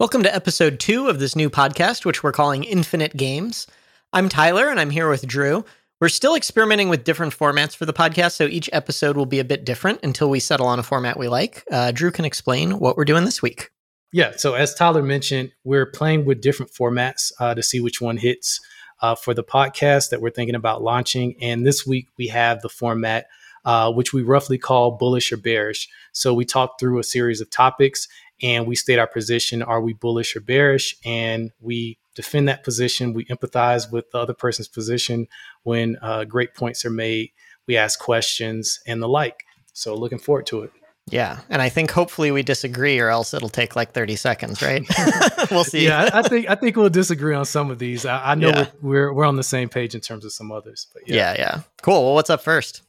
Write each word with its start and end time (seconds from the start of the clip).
Welcome 0.00 0.22
to 0.22 0.32
episode 0.32 0.78
two 0.78 1.08
of 1.08 1.18
this 1.18 1.34
new 1.34 1.50
podcast, 1.50 2.04
which 2.04 2.22
we're 2.22 2.30
calling 2.30 2.62
Infinite 2.62 3.16
Games. 3.16 3.66
I'm 4.12 4.28
Tyler 4.28 4.68
and 4.68 4.78
I'm 4.78 4.90
here 4.90 5.10
with 5.10 5.26
Dru. 5.26 5.64
We're 6.00 6.08
still 6.08 6.36
experimenting 6.36 6.88
with 6.88 7.02
different 7.02 7.36
formats 7.36 7.74
for 7.74 7.84
the 7.84 7.92
podcast, 7.92 8.36
so 8.36 8.44
each 8.44 8.70
episode 8.72 9.16
will 9.16 9.26
be 9.26 9.40
a 9.40 9.44
bit 9.44 9.64
different 9.64 9.98
until 10.04 10.30
we 10.30 10.38
settle 10.38 10.68
on 10.68 10.78
a 10.78 10.84
format 10.84 11.18
we 11.18 11.26
like. 11.26 11.64
Uh, 11.68 11.90
Dru 11.90 12.12
can 12.12 12.24
explain 12.24 12.78
what 12.78 12.96
we're 12.96 13.04
doing 13.04 13.24
this 13.24 13.42
week. 13.42 13.72
Yeah, 14.12 14.34
so 14.36 14.54
as 14.54 14.72
Tyler 14.72 15.02
mentioned, 15.02 15.50
we're 15.64 15.90
playing 15.90 16.26
with 16.26 16.40
different 16.42 16.70
formats 16.70 17.32
uh, 17.40 17.56
to 17.56 17.62
see 17.64 17.80
which 17.80 18.00
one 18.00 18.18
hits 18.18 18.60
uh, 19.02 19.16
for 19.16 19.34
the 19.34 19.42
podcast 19.42 20.10
that 20.10 20.20
we're 20.20 20.30
thinking 20.30 20.54
about 20.54 20.80
launching. 20.80 21.34
And 21.42 21.66
this 21.66 21.84
week 21.84 22.06
we 22.16 22.28
have 22.28 22.60
the 22.60 22.68
format 22.68 23.26
uh, 23.64 23.92
which 23.92 24.12
we 24.12 24.22
roughly 24.22 24.56
call 24.56 24.92
bullish 24.92 25.30
or 25.32 25.36
bearish. 25.36 25.88
So 26.12 26.32
we 26.32 26.44
talk 26.44 26.78
through 26.80 26.98
a 26.98 27.04
series 27.04 27.40
of 27.40 27.50
topics 27.50 28.08
and 28.42 28.66
we 28.66 28.74
state 28.74 28.98
our 28.98 29.06
position 29.06 29.62
are 29.62 29.80
we 29.80 29.92
bullish 29.92 30.36
or 30.36 30.40
bearish 30.40 30.96
and 31.04 31.50
we 31.60 31.98
defend 32.14 32.48
that 32.48 32.64
position 32.64 33.12
we 33.12 33.24
empathize 33.26 33.90
with 33.90 34.10
the 34.10 34.18
other 34.18 34.34
person's 34.34 34.68
position 34.68 35.26
when 35.62 35.96
uh, 36.02 36.24
great 36.24 36.54
points 36.54 36.84
are 36.84 36.90
made 36.90 37.30
we 37.66 37.76
ask 37.76 37.98
questions 37.98 38.80
and 38.86 39.02
the 39.02 39.08
like 39.08 39.44
so 39.72 39.94
looking 39.94 40.18
forward 40.18 40.46
to 40.46 40.62
it 40.62 40.72
yeah, 41.10 41.38
and 41.48 41.62
I 41.62 41.68
think 41.68 41.90
hopefully 41.90 42.30
we 42.30 42.42
disagree, 42.42 42.98
or 42.98 43.08
else 43.08 43.32
it'll 43.32 43.48
take 43.48 43.76
like 43.76 43.92
thirty 43.92 44.16
seconds, 44.16 44.62
right? 44.62 44.82
we'll 45.50 45.64
see. 45.64 45.86
Yeah, 45.86 46.10
I, 46.12 46.18
I, 46.18 46.22
think 46.22 46.50
I 46.50 46.54
think 46.54 46.76
we'll 46.76 46.90
disagree 46.90 47.34
on 47.34 47.44
some 47.44 47.70
of 47.70 47.78
these. 47.78 48.04
I, 48.04 48.32
I 48.32 48.34
know 48.34 48.48
yeah. 48.48 48.68
we're, 48.80 48.90
we're, 48.90 49.12
we're 49.14 49.24
on 49.24 49.36
the 49.36 49.42
same 49.42 49.68
page 49.68 49.94
in 49.94 50.00
terms 50.00 50.24
of 50.24 50.32
some 50.32 50.52
others, 50.52 50.86
but 50.92 51.08
yeah, 51.08 51.32
yeah, 51.32 51.34
yeah. 51.38 51.60
Cool. 51.82 52.04
Well, 52.04 52.14
what's 52.14 52.30
up 52.30 52.42
first? 52.42 52.82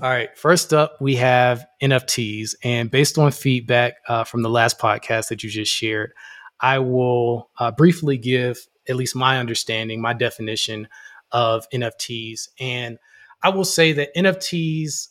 All 0.00 0.08
right. 0.08 0.36
First 0.38 0.72
up, 0.72 0.96
we 1.00 1.16
have 1.16 1.66
NFTs. 1.82 2.54
And 2.64 2.90
based 2.90 3.18
on 3.18 3.30
feedback 3.30 3.94
uh, 4.08 4.24
from 4.24 4.42
the 4.42 4.48
last 4.48 4.78
podcast 4.78 5.28
that 5.28 5.42
you 5.42 5.50
just 5.50 5.72
shared, 5.72 6.12
I 6.60 6.78
will 6.78 7.50
uh, 7.58 7.72
briefly 7.72 8.16
give 8.16 8.58
at 8.88 8.96
least 8.96 9.14
my 9.14 9.38
understanding, 9.38 10.00
my 10.00 10.14
definition 10.14 10.88
of 11.30 11.68
NFTs. 11.70 12.48
And 12.58 12.98
I 13.42 13.50
will 13.50 13.64
say 13.64 13.92
that 13.92 14.14
NFTs 14.16 15.08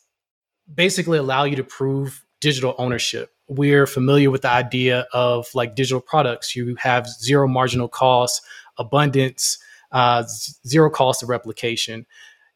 basically 0.74 1.20
allow 1.20 1.44
you 1.44 1.58
to 1.58 1.64
prove 1.64 2.24
digital 2.40 2.74
ownership. 2.78 3.32
We're 3.48 3.86
familiar 3.86 4.32
with 4.32 4.44
the 4.44 4.50
idea 4.50 5.06
of 5.14 5.48
like 5.54 5.76
digital 5.76 6.02
products. 6.02 6.56
You 6.56 6.76
have 6.80 7.08
zero 7.08 7.48
marginal 7.48 7.88
cost, 7.88 8.42
abundance, 8.78 9.60
uh, 9.92 10.24
zero 10.66 10.90
cost 10.90 11.22
of 11.22 11.30
replication. 11.30 12.06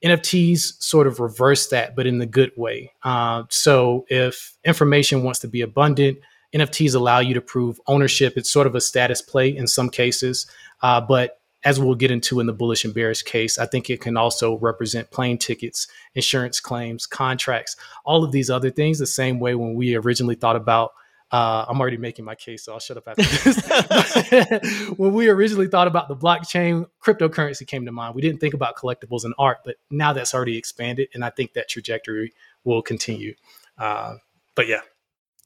NFTs 0.04 0.82
sort 0.82 1.08
of 1.08 1.20
reverse 1.20 1.68
that, 1.70 1.96
but 1.96 2.06
in 2.06 2.20
the 2.20 2.26
good 2.26 2.52
way. 2.56 2.94
Uh, 3.04 3.44
so 3.50 4.06
if 4.10 4.56
information 4.64 5.24
wants 5.24 5.40
to 5.40 5.48
be 5.48 5.62
abundant, 5.62 6.20
NFTs 6.54 6.96
allow 6.96 7.20
you 7.20 7.34
to 7.34 7.42
prove 7.42 7.80
ownership. 7.88 8.34
It's 8.38 8.52
sort 8.52 8.68
of 8.68 8.76
a 8.76 8.82
status 8.82 9.22
play 9.22 9.56
in 9.56 9.68
some 9.68 9.90
cases, 9.90 10.48
uh, 10.82 11.02
but 11.02 11.40
as 11.66 11.80
we'll 11.80 11.96
get 11.96 12.12
into 12.12 12.40
in 12.40 12.46
the 12.46 12.54
bullish 12.54 12.86
and 12.86 12.94
bearish 12.94 13.24
case, 13.24 13.58
I 13.58 13.66
think 13.66 13.90
it 13.90 14.00
can 14.00 14.16
also 14.16 14.60
represent 14.60 15.10
plane 15.10 15.40
tickets, 15.40 15.88
insurance 16.14 16.60
claims, 16.60 17.08
contracts, 17.08 17.76
all 18.06 18.24
of 18.24 18.32
these 18.32 18.52
other 18.52 18.70
things. 18.70 19.00
The 19.00 19.08
same 19.08 19.40
way 19.40 19.56
when 19.56 19.74
we 19.74 19.96
originally 19.96 20.36
thought 20.36 20.56
about 20.56 20.92
uh, 21.36 21.66
I'm 21.68 21.82
already 21.82 21.98
making 21.98 22.24
my 22.24 22.34
case, 22.34 22.64
so 22.64 22.72
I'll 22.72 22.80
shut 22.80 22.96
up 22.96 23.10
after 23.10 23.24
this. 23.24 24.90
when 24.98 25.12
we 25.12 25.28
originally 25.28 25.68
thought 25.68 25.86
about 25.86 26.08
the 26.08 26.16
blockchain, 26.16 26.86
cryptocurrency 27.06 27.68
came 27.68 27.86
to 27.86 27.92
mind. 27.92 28.16
We 28.16 28.22
didn't 28.22 28.40
think 28.40 28.54
about 28.54 28.78
collectibles 28.78 29.26
and 29.26 29.34
art, 29.38 29.58
but 29.66 29.76
now 29.92 30.14
that's 30.14 30.34
already 30.34 30.58
expanded, 30.58 31.10
and 31.14 31.26
I 31.26 31.32
think 31.32 31.52
that 31.52 31.68
trajectory 31.68 32.32
will 32.64 32.82
continue. 32.82 33.36
Uh, 33.78 34.16
but 34.56 34.70
yeah, 34.70 34.80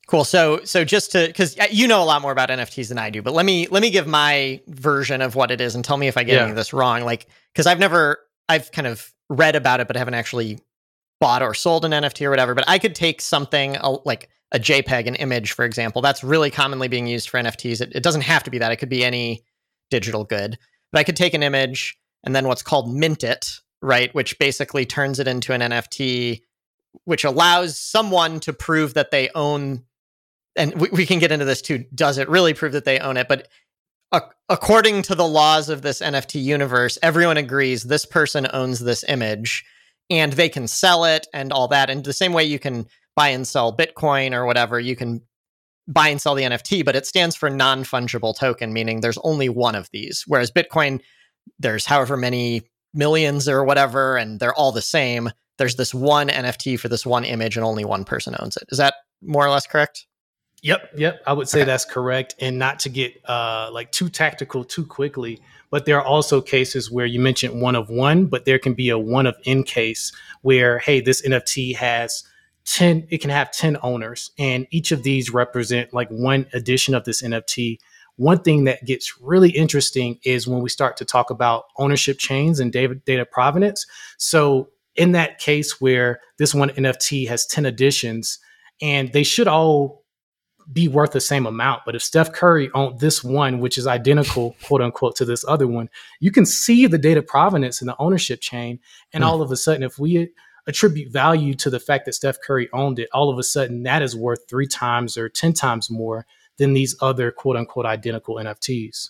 cool. 0.05 0.23
So, 0.23 0.63
so 0.63 0.85
just 0.85 1.13
to 1.13 1.25
because 1.25 1.57
you 1.71 1.87
know 1.87 2.03
a 2.03 2.05
lot 2.05 2.21
more 2.21 2.31
about 2.31 2.49
NFTs 2.49 2.89
than 2.89 2.99
I 2.99 3.09
do, 3.09 3.23
but 3.23 3.33
let 3.33 3.47
me 3.47 3.65
let 3.71 3.81
me 3.81 3.89
give 3.89 4.05
my 4.05 4.61
version 4.67 5.23
of 5.23 5.33
what 5.33 5.49
it 5.49 5.59
is 5.59 5.73
and 5.73 5.83
tell 5.83 5.97
me 5.97 6.07
if 6.07 6.17
I 6.17 6.23
get 6.23 6.35
yeah. 6.35 6.41
any 6.41 6.51
of 6.51 6.55
this 6.55 6.71
wrong. 6.71 7.01
Like, 7.01 7.25
because 7.51 7.65
I've 7.65 7.79
never 7.79 8.19
I've 8.47 8.71
kind 8.71 8.85
of 8.85 9.11
read 9.27 9.55
about 9.55 9.79
it, 9.79 9.87
but 9.87 9.95
haven't 9.95 10.13
actually 10.13 10.59
bought 11.19 11.41
or 11.41 11.55
sold 11.55 11.83
an 11.83 11.93
NFT 11.93 12.27
or 12.27 12.29
whatever. 12.29 12.53
But 12.53 12.65
I 12.67 12.77
could 12.77 12.93
take 12.93 13.21
something 13.21 13.75
like 14.05 14.29
a 14.51 14.59
JPEG, 14.59 15.07
an 15.07 15.15
image, 15.15 15.51
for 15.51 15.65
example. 15.65 16.01
That's 16.01 16.23
really 16.23 16.49
commonly 16.49 16.87
being 16.87 17.07
used 17.07 17.29
for 17.29 17.39
NFTs. 17.39 17.81
It, 17.81 17.91
it, 17.95 18.03
doesn't 18.03 18.21
have 18.21 18.43
to 18.43 18.51
be 18.51 18.57
that. 18.59 18.71
It 18.71 18.77
could 18.77 18.89
be 18.89 19.03
any 19.03 19.43
digital 19.91 20.23
good. 20.23 20.57
But 20.91 20.99
I 20.99 21.03
could 21.03 21.15
take 21.15 21.33
an 21.33 21.43
image 21.43 21.97
and 22.23 22.35
then 22.35 22.47
what's 22.47 22.63
called 22.63 22.93
mint 22.93 23.23
it, 23.23 23.47
right? 23.81 24.13
Which 24.15 24.39
basically 24.39 24.85
turns 24.85 25.19
it 25.19 25.27
into 25.27 25.53
an 25.53 25.61
NFT, 25.61 26.41
which 27.05 27.23
allows 27.23 27.79
someone 27.79 28.39
to 28.41 28.53
prove 28.53 28.95
that 28.95 29.11
they 29.11 29.29
own. 29.35 29.83
And 30.55 30.79
we, 30.79 30.89
we 30.89 31.05
can 31.05 31.19
get 31.19 31.31
into 31.31 31.45
this 31.45 31.61
too. 31.61 31.85
Does 31.93 32.17
it 32.17 32.27
really 32.27 32.53
prove 32.53 32.73
that 32.73 32.85
they 32.85 32.99
own 32.99 33.17
it? 33.17 33.27
But 33.27 33.47
according 34.49 35.03
to 35.03 35.15
the 35.15 35.27
laws 35.27 35.69
of 35.69 35.83
this 35.83 36.01
NFT 36.01 36.41
universe, 36.41 36.97
everyone 37.03 37.37
agrees 37.37 37.83
this 37.83 38.05
person 38.05 38.47
owns 38.51 38.79
this 38.79 39.05
image 39.07 39.63
and 40.09 40.33
they 40.33 40.49
can 40.49 40.67
sell 40.67 41.05
it 41.05 41.27
and 41.33 41.53
all 41.53 41.67
that. 41.67 41.91
And 41.91 42.03
the 42.03 42.13
same 42.13 42.33
way 42.33 42.43
you 42.43 42.57
can 42.57 42.87
buy 43.19 43.27
and 43.27 43.45
sell 43.45 43.75
Bitcoin 43.75 44.33
or 44.33 44.45
whatever, 44.45 44.79
you 44.79 44.95
can 44.95 45.21
buy 45.89 46.07
and 46.07 46.21
sell 46.21 46.35
the 46.35 46.43
NFT, 46.43 46.85
but 46.85 46.95
it 46.95 47.05
stands 47.05 47.35
for 47.35 47.49
non 47.49 47.83
fungible 47.83 48.33
token, 48.33 48.71
meaning 48.71 49.01
there's 49.01 49.17
only 49.25 49.49
one 49.49 49.75
of 49.75 49.89
these. 49.91 50.23
Whereas 50.25 50.51
Bitcoin, 50.51 51.01
there's 51.59 51.85
however 51.85 52.15
many 52.15 52.63
millions 52.93 53.49
or 53.49 53.65
whatever, 53.65 54.15
and 54.15 54.39
they're 54.39 54.53
all 54.53 54.71
the 54.71 54.81
same. 54.81 55.31
There's 55.57 55.75
this 55.75 55.93
one 55.93 56.29
NFT 56.29 56.79
for 56.79 56.87
this 56.87 57.05
one 57.05 57.25
image, 57.25 57.57
and 57.57 57.65
only 57.65 57.83
one 57.83 58.05
person 58.05 58.37
owns 58.39 58.55
it. 58.55 58.63
Is 58.69 58.77
that 58.77 58.93
more 59.21 59.45
or 59.45 59.49
less 59.49 59.67
correct? 59.67 60.07
Yep, 60.61 60.91
yep. 60.95 61.21
I 61.27 61.33
would 61.33 61.49
say 61.49 61.59
okay. 61.59 61.65
that's 61.65 61.83
correct. 61.83 62.35
And 62.39 62.57
not 62.57 62.79
to 62.79 62.89
get 62.89 63.13
uh, 63.27 63.69
like 63.73 63.91
too 63.91 64.07
tactical 64.07 64.63
too 64.63 64.85
quickly, 64.85 65.41
but 65.71 65.85
there 65.85 65.97
are 65.97 66.05
also 66.05 66.39
cases 66.39 66.89
where 66.89 67.05
you 67.05 67.19
mentioned 67.19 67.61
one 67.61 67.75
of 67.75 67.89
one, 67.89 68.27
but 68.27 68.45
there 68.45 68.59
can 68.59 68.75
be 68.75 68.89
a 68.89 68.97
one 68.97 69.27
of 69.27 69.35
n 69.45 69.63
case 69.63 70.13
where, 70.41 70.79
hey, 70.79 71.01
this 71.01 71.21
NFT 71.21 71.75
has 71.75 72.23
10 72.69 73.07
it 73.09 73.17
can 73.19 73.31
have 73.31 73.51
10 73.51 73.77
owners 73.81 74.31
and 74.37 74.67
each 74.69 74.91
of 74.91 75.01
these 75.01 75.31
represent 75.31 75.91
like 75.91 76.07
one 76.09 76.45
edition 76.53 76.93
of 76.93 77.03
this 77.03 77.23
nft 77.23 77.77
one 78.15 78.39
thing 78.39 78.65
that 78.65 78.85
gets 78.85 79.19
really 79.21 79.49
interesting 79.49 80.19
is 80.23 80.47
when 80.47 80.61
we 80.61 80.69
start 80.69 80.95
to 80.97 81.05
talk 81.05 81.29
about 81.29 81.63
ownership 81.77 82.19
chains 82.19 82.59
and 82.59 82.71
data, 82.71 82.93
data 82.93 83.25
provenance 83.25 83.87
so 84.17 84.69
in 84.95 85.13
that 85.13 85.39
case 85.39 85.81
where 85.81 86.19
this 86.37 86.53
one 86.53 86.69
nft 86.69 87.27
has 87.27 87.45
10 87.47 87.65
editions 87.65 88.37
and 88.81 89.11
they 89.13 89.23
should 89.23 89.47
all 89.47 90.03
be 90.71 90.87
worth 90.87 91.13
the 91.13 91.19
same 91.19 91.47
amount. 91.47 91.81
But 91.83 91.95
if 91.95 92.03
Steph 92.03 92.31
Curry 92.31 92.69
owned 92.75 92.99
this 92.99 93.23
one, 93.23 93.59
which 93.59 93.75
is 93.75 93.87
identical, 93.87 94.55
quote 94.63 94.81
unquote, 94.81 95.15
to 95.15 95.25
this 95.25 95.43
other 95.47 95.67
one, 95.67 95.89
you 96.19 96.31
can 96.31 96.45
see 96.45 96.85
the 96.85 96.99
data 96.99 97.23
provenance 97.23 97.81
in 97.81 97.87
the 97.87 97.95
ownership 97.97 98.39
chain. 98.39 98.79
And 99.11 99.23
mm. 99.23 99.27
all 99.27 99.41
of 99.41 99.51
a 99.51 99.57
sudden, 99.57 99.81
if 99.81 99.97
we 99.97 100.29
attribute 100.69 101.11
value 101.11 101.55
to 101.55 101.69
the 101.69 101.79
fact 101.79 102.05
that 102.05 102.13
Steph 102.13 102.37
Curry 102.45 102.69
owned 102.71 102.99
it, 102.99 103.09
all 103.11 103.29
of 103.29 103.37
a 103.39 103.43
sudden 103.43 103.83
that 103.83 104.01
is 104.01 104.15
worth 104.15 104.47
three 104.47 104.67
times 104.67 105.17
or 105.17 105.27
10 105.27 105.53
times 105.53 105.89
more 105.89 106.25
than 106.57 106.73
these 106.73 106.95
other 107.01 107.31
quote 107.31 107.57
unquote 107.57 107.85
identical 107.85 108.35
NFTs. 108.35 109.09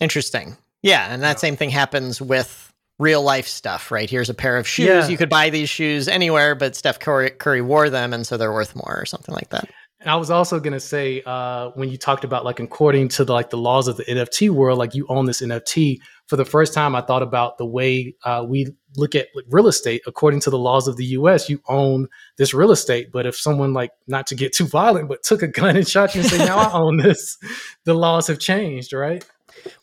Interesting. 0.00 0.56
Yeah. 0.82 1.12
And 1.12 1.22
that 1.22 1.36
yeah. 1.36 1.40
same 1.40 1.56
thing 1.56 1.70
happens 1.70 2.22
with 2.22 2.72
real 2.98 3.22
life 3.22 3.48
stuff, 3.48 3.90
right? 3.90 4.08
Here's 4.08 4.30
a 4.30 4.34
pair 4.34 4.56
of 4.56 4.66
shoes. 4.66 4.86
Yeah. 4.86 5.08
You 5.08 5.16
could 5.16 5.28
buy 5.28 5.50
these 5.50 5.68
shoes 5.68 6.08
anywhere, 6.08 6.54
but 6.54 6.76
Steph 6.76 7.00
Curry, 7.00 7.30
Curry 7.30 7.60
wore 7.60 7.90
them. 7.90 8.12
And 8.12 8.26
so 8.26 8.36
they're 8.36 8.52
worth 8.52 8.76
more 8.76 8.96
or 8.96 9.04
something 9.04 9.34
like 9.34 9.50
that. 9.50 9.68
And 10.00 10.08
I 10.08 10.14
was 10.14 10.30
also 10.30 10.60
going 10.60 10.74
to 10.74 10.80
say, 10.80 11.22
uh, 11.26 11.70
when 11.74 11.88
you 11.88 11.96
talked 11.96 12.22
about 12.22 12.44
like 12.44 12.60
according 12.60 13.08
to 13.10 13.24
the, 13.24 13.32
like 13.32 13.50
the 13.50 13.58
laws 13.58 13.88
of 13.88 13.96
the 13.96 14.04
NFT 14.04 14.48
world, 14.50 14.78
like 14.78 14.94
you 14.94 15.06
own 15.08 15.26
this 15.26 15.42
NFT. 15.42 15.98
For 16.26 16.36
the 16.36 16.44
first 16.44 16.72
time, 16.72 16.94
I 16.94 17.00
thought 17.00 17.22
about 17.22 17.58
the 17.58 17.66
way 17.66 18.14
uh, 18.22 18.44
we 18.46 18.68
look 18.96 19.14
at 19.14 19.28
real 19.48 19.66
estate. 19.66 20.02
According 20.06 20.40
to 20.40 20.50
the 20.50 20.58
laws 20.58 20.86
of 20.86 20.96
the 20.96 21.04
U.S., 21.06 21.48
you 21.48 21.60
own 21.68 22.06
this 22.36 22.54
real 22.54 22.70
estate. 22.70 23.10
But 23.10 23.26
if 23.26 23.36
someone 23.36 23.72
like 23.72 23.90
not 24.06 24.26
to 24.28 24.36
get 24.36 24.52
too 24.52 24.66
violent, 24.66 25.08
but 25.08 25.22
took 25.22 25.42
a 25.42 25.48
gun 25.48 25.76
and 25.76 25.88
shot 25.88 26.14
you 26.14 26.20
and 26.20 26.30
say, 26.30 26.38
"Now 26.38 26.58
I 26.58 26.72
own 26.78 26.98
this," 26.98 27.38
the 27.84 27.94
laws 27.94 28.26
have 28.28 28.38
changed, 28.38 28.92
right? 28.92 29.24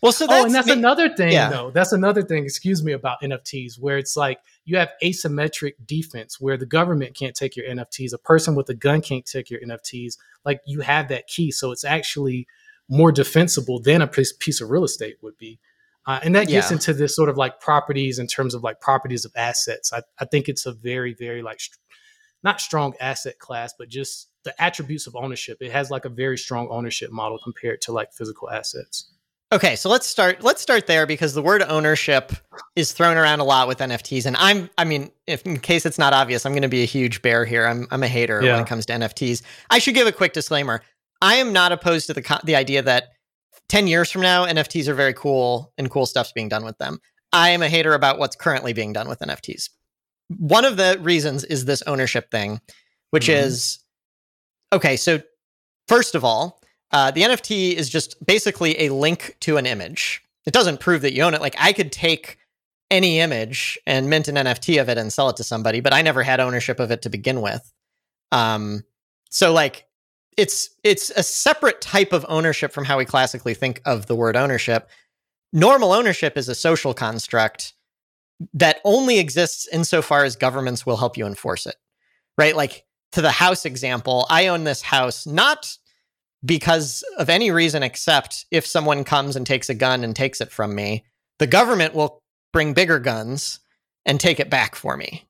Well, 0.02 0.12
so 0.12 0.28
that's, 0.28 0.42
oh, 0.42 0.46
and 0.46 0.54
that's 0.56 0.68
me- 0.68 0.74
another 0.74 1.10
thing, 1.10 1.32
yeah. 1.32 1.50
though. 1.50 1.72
That's 1.72 1.92
another 1.92 2.22
thing. 2.22 2.44
Excuse 2.44 2.84
me 2.84 2.92
about 2.92 3.22
NFTs, 3.22 3.80
where 3.80 3.98
it's 3.98 4.16
like 4.16 4.40
you 4.66 4.78
have 4.78 4.90
asymmetric 5.04 5.74
defense, 5.86 6.40
where 6.40 6.58
the 6.58 6.66
government 6.66 7.16
can't 7.16 7.36
take 7.36 7.56
your 7.56 7.66
NFTs, 7.68 8.14
a 8.14 8.18
person 8.18 8.56
with 8.56 8.70
a 8.70 8.74
gun 8.74 9.02
can't 9.02 9.26
take 9.26 9.50
your 9.50 9.62
NFTs. 9.62 10.18
Like 10.44 10.62
you 10.66 10.82
have 10.82 11.08
that 11.10 11.28
key, 11.28 11.52
so 11.52 11.72
it's 11.72 11.86
actually 11.86 12.48
more 12.88 13.12
defensible 13.12 13.80
than 13.80 14.02
a 14.02 14.08
piece 14.08 14.62
of 14.62 14.70
real 14.70 14.84
estate 14.84 15.18
would 15.22 15.38
be. 15.38 15.60
Uh, 16.08 16.20
and 16.24 16.36
that 16.36 16.48
gets 16.48 16.70
yeah. 16.70 16.78
into 16.78 16.94
this 16.94 17.16
sort 17.16 17.30
of 17.30 17.38
like 17.38 17.60
properties 17.60 18.20
in 18.20 18.28
terms 18.28 18.54
of 18.54 18.64
like 18.64 18.80
properties 18.80 19.26
of 19.26 19.32
assets. 19.36 19.92
I, 19.92 20.02
I 20.20 20.26
think 20.26 20.48
it's 20.48 20.66
a 20.68 20.74
very, 20.74 21.16
very 21.16 21.42
like 21.42 21.60
st- 21.60 21.80
not 22.44 22.62
strong 22.62 22.94
asset 23.02 23.40
class, 23.40 23.74
but 23.78 23.90
just 23.90 24.30
the 24.44 24.54
attributes 24.62 25.08
of 25.08 25.16
ownership. 25.16 25.58
It 25.62 25.72
has 25.72 25.90
like 25.90 26.06
a 26.06 26.10
very 26.10 26.38
strong 26.38 26.68
ownership 26.70 27.12
model 27.12 27.40
compared 27.44 27.82
to 27.82 27.92
like 27.92 28.14
physical 28.14 28.52
assets. 28.52 29.12
Okay, 29.52 29.76
so 29.76 29.90
let's 29.90 30.08
start 30.08 30.44
let's 30.44 30.62
start 30.62 30.88
there 30.88 31.06
because 31.06 31.34
the 31.34 31.42
word 31.42 31.62
ownership 31.62 32.34
is 32.76 32.92
thrown 32.92 33.16
around 33.16 33.40
a 33.40 33.44
lot 33.44 33.68
with 33.68 33.78
NFTs 33.78 34.26
and 34.26 34.36
I'm 34.38 34.70
I 34.78 34.86
mean, 34.86 35.12
if 35.28 35.46
in 35.46 35.60
case 35.60 35.86
it's 35.86 36.00
not 36.00 36.14
obvious, 36.14 36.46
I'm 36.46 36.52
going 36.52 36.64
to 36.64 36.68
be 36.68 36.82
a 36.82 36.88
huge 36.88 37.22
bear 37.22 37.46
here. 37.46 37.68
I'm 37.68 37.88
I'm 37.92 38.04
a 38.04 38.08
hater 38.08 38.42
yeah. 38.44 38.54
when 38.54 38.64
it 38.64 38.68
comes 38.68 38.86
to 38.88 38.94
NFTs. 38.94 39.44
I 39.70 39.80
should 39.80 39.94
give 39.94 40.08
a 40.08 40.12
quick 40.12 40.34
disclaimer. 40.34 40.82
I 41.22 41.36
am 41.36 41.54
not 41.54 41.72
opposed 41.72 42.08
to 42.08 42.14
the 42.14 42.40
the 42.44 42.56
idea 42.56 42.82
that 42.82 43.10
10 43.70 43.88
years 43.88 44.12
from 44.12 44.22
now, 44.22 44.46
NFTs 44.46 44.88
are 44.88 44.94
very 44.94 45.14
cool 45.14 45.74
and 45.78 45.90
cool 45.90 46.06
stuff's 46.06 46.32
being 46.32 46.50
done 46.50 46.64
with 46.64 46.78
them. 46.78 47.00
I 47.34 47.50
am 47.50 47.62
a 47.62 47.70
hater 47.70 47.94
about 47.94 48.20
what's 48.20 48.36
currently 48.36 48.74
being 48.74 48.94
done 48.94 49.08
with 49.08 49.20
NFTs. 49.20 49.70
One 50.38 50.66
of 50.66 50.78
the 50.78 50.98
reasons 51.02 51.44
is 51.44 51.66
this 51.66 51.82
ownership 51.84 52.32
thing, 52.32 52.62
which 53.12 53.28
mm-hmm. 53.28 53.46
is 53.46 53.80
okay. 54.72 54.98
So, 54.98 55.22
first 55.88 56.16
of 56.16 56.24
all, 56.24 56.62
uh, 56.92 57.12
the 57.12 57.22
NFT 57.22 57.74
is 57.74 57.90
just 57.90 58.24
basically 58.26 58.80
a 58.82 58.90
link 58.90 59.36
to 59.42 59.58
an 59.58 59.66
image. 59.66 60.24
It 60.46 60.54
doesn't 60.54 60.80
prove 60.80 61.02
that 61.02 61.14
you 61.14 61.24
own 61.24 61.34
it. 61.34 61.42
Like, 61.42 61.56
I 61.58 61.74
could 61.74 61.92
take 61.92 62.38
any 62.92 63.20
image 63.20 63.80
and 63.86 64.10
mint 64.10 64.28
an 64.28 64.36
NFT 64.36 64.80
of 64.82 64.90
it 64.90 64.98
and 64.98 65.12
sell 65.12 65.30
it 65.30 65.38
to 65.38 65.44
somebody, 65.44 65.80
but 65.80 65.94
I 65.94 66.02
never 66.02 66.24
had 66.24 66.40
ownership 66.40 66.80
of 66.80 66.92
it 66.92 67.02
to 67.04 67.10
begin 67.10 67.42
with. 67.42 67.72
Um, 68.32 68.84
so 69.30 69.52
like 69.52 69.86
it's 70.38 70.70
it's 70.84 71.10
a 71.12 71.24
separate 71.24 71.82
type 71.82 72.14
of 72.14 72.26
ownership 72.30 72.72
from 72.72 72.86
how 72.86 72.98
we 72.98 73.06
classically 73.06 73.54
think 73.54 73.82
of 73.86 74.06
the 74.06 74.16
word 74.16 74.36
ownership. 74.36 74.90
Normal 75.54 75.94
ownership 75.94 76.38
is 76.38 76.50
a 76.50 76.56
social 76.56 76.94
construct 76.94 77.74
that 78.54 78.80
only 78.84 79.20
exists 79.20 79.68
insofar 79.72 80.26
as 80.26 80.36
governments 80.36 80.86
will 80.86 80.98
help 80.98 81.18
you 81.18 81.26
enforce 81.26 81.66
it. 81.66 81.76
Right? 82.38 82.56
Like 82.56 82.86
to 83.14 83.22
the 83.22 83.32
house 83.32 83.66
example, 83.66 84.26
I 84.30 84.48
own 84.48 84.66
this 84.66 84.82
house 84.82 85.26
not 85.26 85.78
because 86.46 87.04
of 87.18 87.30
any 87.30 87.52
reason 87.52 87.84
except 87.84 88.46
if 88.52 88.66
someone 88.66 89.04
comes 89.04 89.36
and 89.36 89.46
takes 89.46 89.70
a 89.70 89.74
gun 89.74 90.04
and 90.04 90.16
takes 90.16 90.42
it 90.42 90.52
from 90.52 90.76
me, 90.76 91.06
the 91.40 91.48
government 91.48 91.94
will 91.94 92.20
bring 92.54 92.74
bigger 92.74 93.00
guns 93.00 93.60
and 94.06 94.20
take 94.20 94.40
it 94.40 94.50
back 94.50 94.76
for 94.76 94.96
me. 94.96 95.26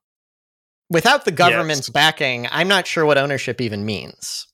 Without 0.89 1.25
the 1.25 1.31
government's 1.31 1.87
yes. 1.87 1.93
backing, 1.93 2.47
I'm 2.51 2.67
not 2.67 2.85
sure 2.85 3.05
what 3.05 3.17
ownership 3.17 3.59
even 3.61 3.85
means. 3.85 4.47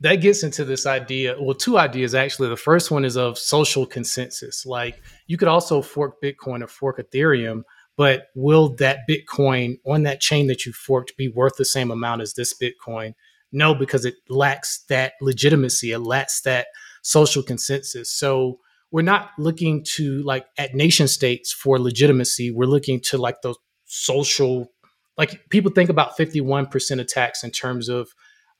That 0.00 0.16
gets 0.16 0.42
into 0.42 0.64
this 0.64 0.86
idea. 0.86 1.36
Well, 1.40 1.54
two 1.54 1.78
ideas 1.78 2.14
actually. 2.14 2.48
The 2.48 2.56
first 2.56 2.90
one 2.90 3.04
is 3.04 3.16
of 3.16 3.38
social 3.38 3.86
consensus. 3.86 4.66
Like 4.66 5.02
you 5.26 5.36
could 5.36 5.48
also 5.48 5.82
fork 5.82 6.20
Bitcoin 6.22 6.62
or 6.62 6.66
fork 6.66 6.98
Ethereum, 6.98 7.62
but 7.96 8.28
will 8.34 8.74
that 8.76 9.00
Bitcoin 9.08 9.78
on 9.86 10.02
that 10.04 10.20
chain 10.20 10.46
that 10.48 10.64
you 10.66 10.72
forked 10.72 11.16
be 11.16 11.28
worth 11.28 11.56
the 11.56 11.64
same 11.64 11.90
amount 11.90 12.22
as 12.22 12.34
this 12.34 12.54
Bitcoin? 12.54 13.14
No, 13.52 13.74
because 13.74 14.04
it 14.04 14.14
lacks 14.28 14.84
that 14.88 15.12
legitimacy. 15.20 15.92
It 15.92 16.00
lacks 16.00 16.40
that 16.42 16.68
social 17.02 17.42
consensus. 17.42 18.10
So 18.12 18.58
we're 18.90 19.02
not 19.02 19.30
looking 19.38 19.84
to 19.96 20.22
like 20.22 20.46
at 20.58 20.74
nation 20.74 21.08
states 21.08 21.52
for 21.52 21.78
legitimacy. 21.78 22.50
We're 22.50 22.66
looking 22.66 23.00
to 23.04 23.18
like 23.18 23.42
the 23.42 23.54
social, 23.86 24.72
like 25.16 25.48
people 25.50 25.70
think 25.70 25.90
about 25.90 26.16
51% 26.16 27.00
attacks 27.00 27.44
in 27.44 27.50
terms 27.50 27.88
of 27.88 28.08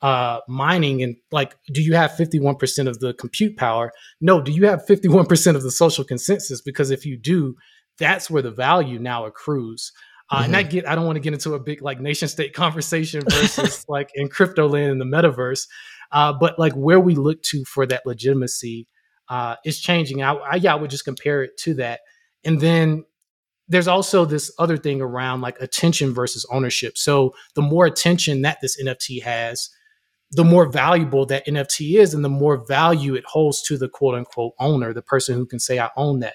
uh, 0.02 0.40
mining 0.48 1.02
and 1.02 1.16
like, 1.30 1.56
do 1.72 1.80
you 1.80 1.94
have 1.94 2.10
51% 2.12 2.88
of 2.88 2.98
the 2.98 3.14
compute 3.14 3.56
power? 3.56 3.92
No, 4.20 4.40
do 4.40 4.50
you 4.50 4.66
have 4.66 4.84
51% 4.84 5.54
of 5.54 5.62
the 5.62 5.70
social 5.70 6.04
consensus? 6.04 6.60
Because 6.60 6.90
if 6.90 7.06
you 7.06 7.16
do, 7.16 7.54
that's 7.98 8.28
where 8.28 8.42
the 8.42 8.50
value 8.50 8.98
now 8.98 9.26
accrues. 9.26 9.92
Uh, 10.32 10.36
mm-hmm. 10.36 10.44
And 10.46 10.56
I 10.56 10.62
get, 10.62 10.88
I 10.88 10.94
don't 10.94 11.04
want 11.04 11.16
to 11.16 11.20
get 11.20 11.34
into 11.34 11.52
a 11.52 11.60
big 11.60 11.82
like 11.82 12.00
nation 12.00 12.26
state 12.26 12.54
conversation 12.54 13.22
versus 13.28 13.84
like 13.88 14.10
in 14.14 14.28
crypto 14.28 14.66
land 14.66 14.90
in 14.90 14.98
the 14.98 15.04
metaverse, 15.04 15.68
uh, 16.10 16.32
but 16.32 16.58
like 16.58 16.72
where 16.72 16.98
we 16.98 17.14
look 17.14 17.42
to 17.44 17.64
for 17.66 17.84
that 17.86 18.06
legitimacy 18.06 18.88
uh, 19.28 19.56
is 19.64 19.78
changing. 19.78 20.22
I, 20.22 20.32
I, 20.32 20.54
yeah, 20.56 20.72
I 20.72 20.76
would 20.76 20.90
just 20.90 21.04
compare 21.04 21.42
it 21.42 21.58
to 21.58 21.74
that. 21.74 22.00
And 22.44 22.60
then 22.60 23.04
there's 23.68 23.88
also 23.88 24.24
this 24.24 24.50
other 24.58 24.76
thing 24.78 25.02
around 25.02 25.42
like 25.42 25.60
attention 25.60 26.14
versus 26.14 26.46
ownership. 26.50 26.96
So 26.96 27.34
the 27.54 27.62
more 27.62 27.84
attention 27.84 28.42
that 28.42 28.58
this 28.62 28.82
NFT 28.82 29.22
has, 29.22 29.68
the 30.30 30.44
more 30.44 30.70
valuable 30.70 31.26
that 31.26 31.46
NFT 31.46 31.98
is, 31.98 32.14
and 32.14 32.24
the 32.24 32.30
more 32.30 32.64
value 32.66 33.14
it 33.14 33.24
holds 33.26 33.62
to 33.64 33.76
the 33.76 33.88
quote 33.88 34.14
unquote 34.14 34.54
owner, 34.58 34.94
the 34.94 35.02
person 35.02 35.36
who 35.36 35.44
can 35.44 35.60
say, 35.60 35.78
I 35.78 35.90
own 35.94 36.20
that. 36.20 36.34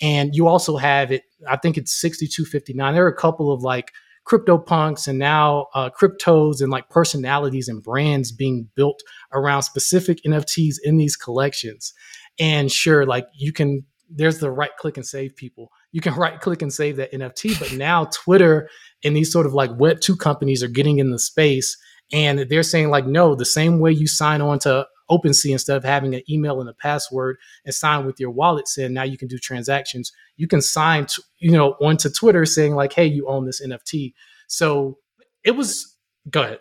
And 0.00 0.34
you 0.34 0.46
also 0.46 0.76
have 0.76 1.12
it, 1.12 1.22
I 1.48 1.56
think 1.56 1.76
it's 1.76 1.92
6259. 2.00 2.94
There 2.94 3.04
are 3.04 3.08
a 3.08 3.16
couple 3.16 3.52
of 3.52 3.62
like 3.62 3.92
CryptoPunks 4.26 5.08
and 5.08 5.18
now 5.18 5.66
uh, 5.74 5.90
cryptos 5.90 6.60
and 6.60 6.70
like 6.70 6.88
personalities 6.88 7.68
and 7.68 7.82
brands 7.82 8.32
being 8.32 8.68
built 8.74 9.00
around 9.32 9.62
specific 9.62 10.20
NFTs 10.26 10.76
in 10.82 10.96
these 10.96 11.16
collections. 11.16 11.92
And 12.38 12.70
sure, 12.70 13.04
like 13.06 13.26
you 13.34 13.52
can, 13.52 13.84
there's 14.08 14.38
the 14.38 14.50
right 14.50 14.70
click 14.78 14.96
and 14.96 15.06
save 15.06 15.36
people. 15.36 15.70
You 15.92 16.00
can 16.00 16.14
right 16.16 16.40
click 16.40 16.62
and 16.62 16.72
save 16.72 16.96
that 16.96 17.12
NFT. 17.12 17.58
But 17.58 17.72
now 17.74 18.06
Twitter 18.06 18.68
and 19.04 19.16
these 19.16 19.32
sort 19.32 19.46
of 19.46 19.52
like 19.52 19.70
Web 19.78 20.00
2 20.00 20.16
companies 20.16 20.62
are 20.62 20.68
getting 20.68 20.98
in 20.98 21.10
the 21.10 21.18
space 21.18 21.76
and 22.12 22.40
they're 22.40 22.62
saying, 22.62 22.90
like, 22.90 23.06
no, 23.06 23.34
the 23.34 23.44
same 23.44 23.78
way 23.78 23.92
you 23.92 24.06
sign 24.06 24.40
on 24.40 24.58
to 24.60 24.86
OpenSea 25.10 25.52
instead 25.52 25.76
of 25.76 25.84
having 25.84 26.14
an 26.14 26.22
email 26.30 26.60
and 26.60 26.68
a 26.70 26.74
password 26.74 27.36
and 27.64 27.74
sign 27.74 28.06
with 28.06 28.20
your 28.20 28.30
wallet 28.30 28.68
saying 28.68 28.92
now 28.92 29.02
you 29.02 29.18
can 29.18 29.28
do 29.28 29.38
transactions, 29.38 30.12
you 30.36 30.46
can 30.46 30.62
sign, 30.62 31.06
to, 31.06 31.22
you 31.38 31.52
know, 31.52 31.72
onto 31.80 32.08
Twitter 32.08 32.46
saying, 32.46 32.74
like, 32.74 32.92
hey, 32.92 33.06
you 33.06 33.28
own 33.28 33.46
this 33.46 33.64
NFT. 33.64 34.14
So 34.46 34.98
it 35.44 35.52
was, 35.52 35.96
go 36.30 36.42
ahead 36.42 36.60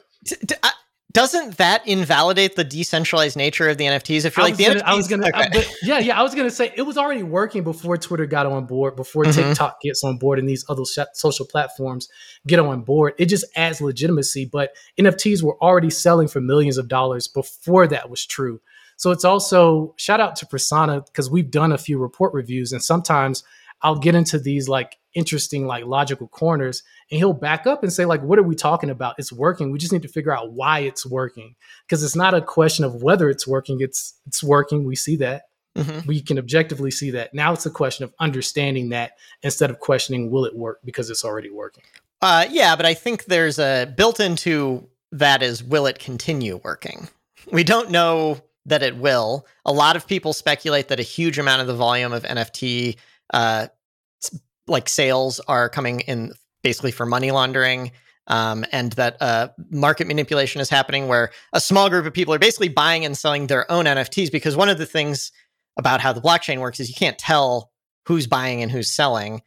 doesn't 1.11 1.57
that 1.57 1.88
invalidate 1.88 2.56
the 2.56 2.63
decentralized 2.63 3.35
nature 3.35 3.67
of 3.67 3.77
the 3.77 3.85
NFTs? 3.85 4.25
If 4.25 4.38
you're 4.38 4.45
like 4.45 4.57
the 4.57 4.65
gonna, 4.65 4.79
NFTs, 4.81 4.83
I 4.85 4.95
was 4.95 5.07
gonna, 5.07 5.27
okay. 5.35 5.59
I, 5.59 5.65
yeah, 5.81 5.97
yeah, 5.97 6.19
I 6.19 6.21
was 6.21 6.35
gonna 6.35 6.51
say 6.51 6.71
it 6.75 6.83
was 6.83 6.97
already 6.97 7.23
working 7.23 7.63
before 7.63 7.97
Twitter 7.97 8.27
got 8.27 8.45
on 8.45 8.67
board, 8.67 8.95
before 8.95 9.23
mm-hmm. 9.23 9.50
TikTok 9.50 9.81
gets 9.81 10.03
on 10.03 10.17
board, 10.19 10.38
and 10.38 10.47
these 10.47 10.63
other 10.69 10.85
sh- 10.85 11.00
social 11.13 11.47
platforms 11.47 12.09
get 12.45 12.59
on 12.59 12.83
board. 12.83 13.15
It 13.17 13.25
just 13.25 13.45
adds 13.56 13.81
legitimacy. 13.81 14.45
But 14.45 14.75
NFTs 15.00 15.41
were 15.41 15.57
already 15.63 15.89
selling 15.89 16.27
for 16.27 16.41
millions 16.41 16.77
of 16.77 16.88
dollars 16.88 17.27
before 17.27 17.88
that 17.88 18.09
was 18.11 18.23
true. 18.23 18.61
So 18.97 19.09
it's 19.09 19.25
also 19.25 19.95
shout 19.97 20.19
out 20.19 20.35
to 20.38 20.45
Prasanna 20.45 21.06
because 21.07 21.29
we've 21.29 21.50
done 21.50 21.71
a 21.71 21.77
few 21.79 21.97
report 21.97 22.35
reviews, 22.35 22.71
and 22.71 22.83
sometimes 22.83 23.44
I'll 23.81 23.97
get 23.97 24.13
into 24.13 24.38
these 24.38 24.69
like 24.69 24.98
interesting 25.15 25.65
like 25.65 25.85
logical 25.85 26.27
corners 26.27 26.83
and 27.09 27.17
he'll 27.17 27.33
back 27.33 27.65
up 27.65 27.83
and 27.83 27.91
say 27.91 28.06
like 28.06 28.21
what 28.21 28.39
are 28.39 28.44
we 28.44 28.56
talking 28.56 28.89
about? 28.89 29.15
It's 29.17 29.31
working. 29.31 29.71
We 29.71 29.79
just 29.79 29.94
need 29.94 30.03
to 30.03 30.07
figure 30.07 30.35
out 30.35 30.53
why 30.53 30.79
it's 30.79 31.06
working. 31.06 31.56
Because 31.88 32.03
it's 32.03 32.15
not 32.15 32.33
a 32.33 32.41
question 32.41 32.85
of 32.85 33.01
whether 33.01 33.29
it's 33.29 33.47
working 33.47 33.77
it's 33.81 34.19
it's 34.25 34.44
working. 34.44 34.85
We 34.85 34.95
see 34.95 35.15
that. 35.17 35.44
Mm-hmm. 35.77 36.07
we 36.07 36.19
can 36.19 36.39
objectively 36.39 36.89
see 36.89 37.11
that. 37.11 37.33
Now 37.33 37.53
it's 37.53 37.65
a 37.65 37.69
question 37.69 38.03
of 38.03 38.13
understanding 38.19 38.89
that 38.89 39.11
instead 39.44 39.69
of 39.69 39.79
questioning 39.79 40.31
will 40.31 40.44
it 40.44 40.56
work 40.56 40.79
because 40.83 41.09
it's 41.09 41.23
already 41.23 41.51
working? 41.51 41.83
Uh, 42.21 42.45
yeah 42.50 42.75
but 42.75 42.85
i 42.85 42.94
think 42.94 43.25
there's 43.25 43.59
a 43.59 43.85
built 43.95 44.19
into 44.19 44.85
that 45.11 45.41
is 45.41 45.63
will 45.63 45.85
it 45.85 46.00
continue 46.00 46.59
working? 46.63 47.07
We 47.51 47.63
don't 47.63 47.89
know 47.89 48.41
that 48.65 48.83
it 48.83 48.97
will. 48.97 49.47
A 49.65 49.71
lot 49.71 49.95
of 49.95 50.06
people 50.06 50.33
speculate 50.33 50.89
that 50.89 51.00
a 51.00 51.03
huge 51.03 51.39
amount 51.39 51.61
of 51.61 51.67
the 51.67 51.75
volume 51.75 52.13
of 52.13 52.23
nft 52.23 52.95
uh, 53.33 53.68
like 54.69 54.90
sales 54.90 55.40
are 55.47 55.69
coming 55.69 56.02
in 56.02 56.33
basically 56.64 56.92
for 56.92 57.06
money 57.06 57.31
laundering. 57.31 57.92
Um, 58.28 58.64
and 58.71 58.92
that 58.94 59.19
uh, 59.21 59.49
market 59.71 60.06
manipulation 60.06 60.61
is 60.61 60.69
happening 60.69 61.07
where 61.07 61.31
a 61.52 61.59
small 61.59 61.90
group 61.90 62.06
of 62.06 62.14
people 62.14 62.33
are 62.33 62.40
basically 62.40 62.69
buying 62.69 63.04
and 63.04 63.18
selling 63.18 63.47
their 63.47 63.69
own 63.71 63.85
NFTs. 63.85 64.31
Because 64.31 64.56
one 64.56 64.69
of 64.69 64.78
the 64.78 64.85
things 64.85 65.31
about 65.78 65.99
how 65.99 66.14
the 66.14 66.21
blockchain 66.21 66.59
works 66.59 66.80
is 66.80 66.90
you 66.90 66.95
can't 66.95 67.18
tell 67.18 67.71
who's 68.06 68.28
buying 68.28 68.61
and 68.61 68.71
who's 68.71 68.92
selling. 68.92 69.42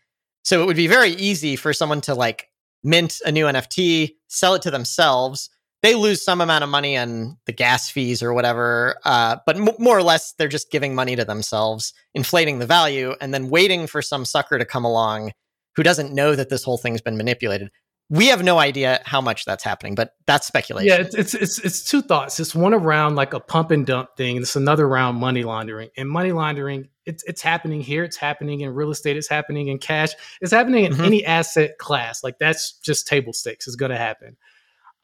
So 0.45 0.63
it 0.63 0.67
would 0.67 0.77
be 0.77 0.89
very 0.89 1.11
easy 1.11 1.55
for 1.55 1.73
someone 1.73 2.01
to 2.03 2.15
like 2.15 2.49
mint 2.83 3.21
a 3.25 3.31
new 3.31 3.47
NFT, 3.47 4.15
sell 4.29 4.55
it 4.55 4.63
to 4.63 4.71
themselves. 4.71 5.51
They 5.83 5.97
lose 5.97 6.25
some 6.25 6.41
amount 6.41 6.63
of 6.63 6.71
money 6.71 6.97
on 6.97 7.39
the 7.47 7.53
gas 7.53 7.91
fees 7.91 8.23
or 8.23 8.33
whatever, 8.33 8.97
uh, 9.05 9.37
but 9.45 9.57
m- 9.57 9.69
more 9.79 9.99
or 9.99 10.03
less 10.03 10.33
they're 10.39 10.47
just 10.47 10.71
giving 10.71 10.95
money 10.95 11.17
to 11.17 11.25
themselves, 11.25 11.93
inflating 12.15 12.61
the 12.61 12.67
value, 12.67 13.15
and 13.21 13.35
then 13.35 13.49
waiting 13.49 13.89
for 13.89 14.01
some 14.01 14.25
sucker 14.25 14.59
to 14.59 14.65
come 14.65 14.85
along 14.85 15.33
who 15.75 15.83
doesn't 15.83 16.15
know 16.15 16.37
that 16.37 16.51
this 16.51 16.63
whole 16.63 16.79
thing's 16.79 17.01
been 17.01 17.17
manipulated. 17.17 17.71
We 18.11 18.27
have 18.27 18.43
no 18.43 18.59
idea 18.59 19.01
how 19.05 19.23
much 19.23 19.47
that's 19.47 19.65
happening, 19.65 19.95
but 19.95 20.15
that's 20.27 20.47
speculation. 20.47 20.89
Yeah, 20.89 21.07
it's 21.07 21.15
it's 21.15 21.35
it's, 21.35 21.59
it's 21.61 21.83
two 21.83 22.03
thoughts. 22.03 22.39
It's 22.39 22.55
one 22.55 22.75
around 22.75 23.15
like 23.15 23.33
a 23.33 23.41
pump 23.41 23.71
and 23.71 23.87
dump 23.87 24.17
thing, 24.17 24.37
and 24.37 24.43
it's 24.43 24.55
another 24.55 24.87
around 24.87 25.15
money 25.15 25.45
laundering. 25.45 25.89
And 25.97 26.11
money 26.11 26.33
laundering, 26.33 26.89
it's 27.07 27.25
it's 27.25 27.41
happening 27.41 27.81
here. 27.81 28.05
It's 28.05 28.19
happening 28.19 28.61
in 28.61 28.75
real 28.75 28.91
estate. 28.91 29.17
It's 29.17 29.29
happening 29.29 29.69
in 29.69 29.79
cash. 29.79 30.11
It's 30.43 30.53
happening 30.53 30.85
in 30.85 30.93
mm-hmm. 30.93 31.05
any 31.05 31.25
asset 31.25 31.79
class. 31.79 32.23
Like 32.23 32.39
that's 32.39 32.79
just 32.81 33.07
table 33.07 33.33
stakes. 33.33 33.67
It's 33.67 33.77
going 33.77 33.93
to 33.93 33.97
happen. 33.97 34.37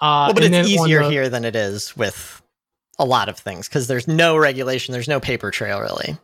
Uh, 0.00 0.26
well, 0.28 0.34
but 0.34 0.44
it's 0.44 0.68
easier 0.68 1.02
the, 1.02 1.10
here 1.10 1.28
than 1.28 1.44
it 1.44 1.56
is 1.56 1.96
with 1.96 2.42
a 2.98 3.04
lot 3.04 3.28
of 3.28 3.38
things 3.38 3.68
because 3.68 3.86
there's 3.86 4.08
no 4.08 4.36
regulation. 4.36 4.92
There's 4.92 5.08
no 5.08 5.20
paper 5.20 5.50
trail 5.50 5.80
really. 5.80 6.18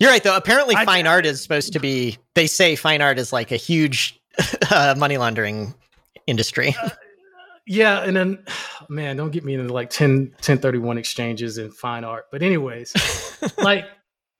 You're 0.00 0.10
right, 0.10 0.22
though. 0.22 0.36
Apparently, 0.36 0.74
I, 0.74 0.84
fine 0.84 1.06
art 1.06 1.24
is 1.24 1.40
supposed 1.40 1.72
to 1.74 1.78
be. 1.78 2.18
They 2.34 2.46
say 2.46 2.74
fine 2.76 3.00
art 3.00 3.18
is 3.18 3.32
like 3.32 3.52
a 3.52 3.56
huge 3.56 4.20
uh, 4.70 4.94
money 4.98 5.16
laundering 5.16 5.74
industry. 6.26 6.74
Uh, 6.82 6.90
yeah, 7.66 8.02
and 8.02 8.16
then, 8.16 8.44
man, 8.88 9.16
don't 9.16 9.30
get 9.30 9.44
me 9.44 9.54
into 9.54 9.72
like 9.72 9.90
10, 9.90 10.18
1031 10.18 10.98
exchanges 10.98 11.58
and 11.58 11.74
fine 11.74 12.04
art. 12.04 12.26
But 12.32 12.42
anyways, 12.42 12.92
like 13.58 13.86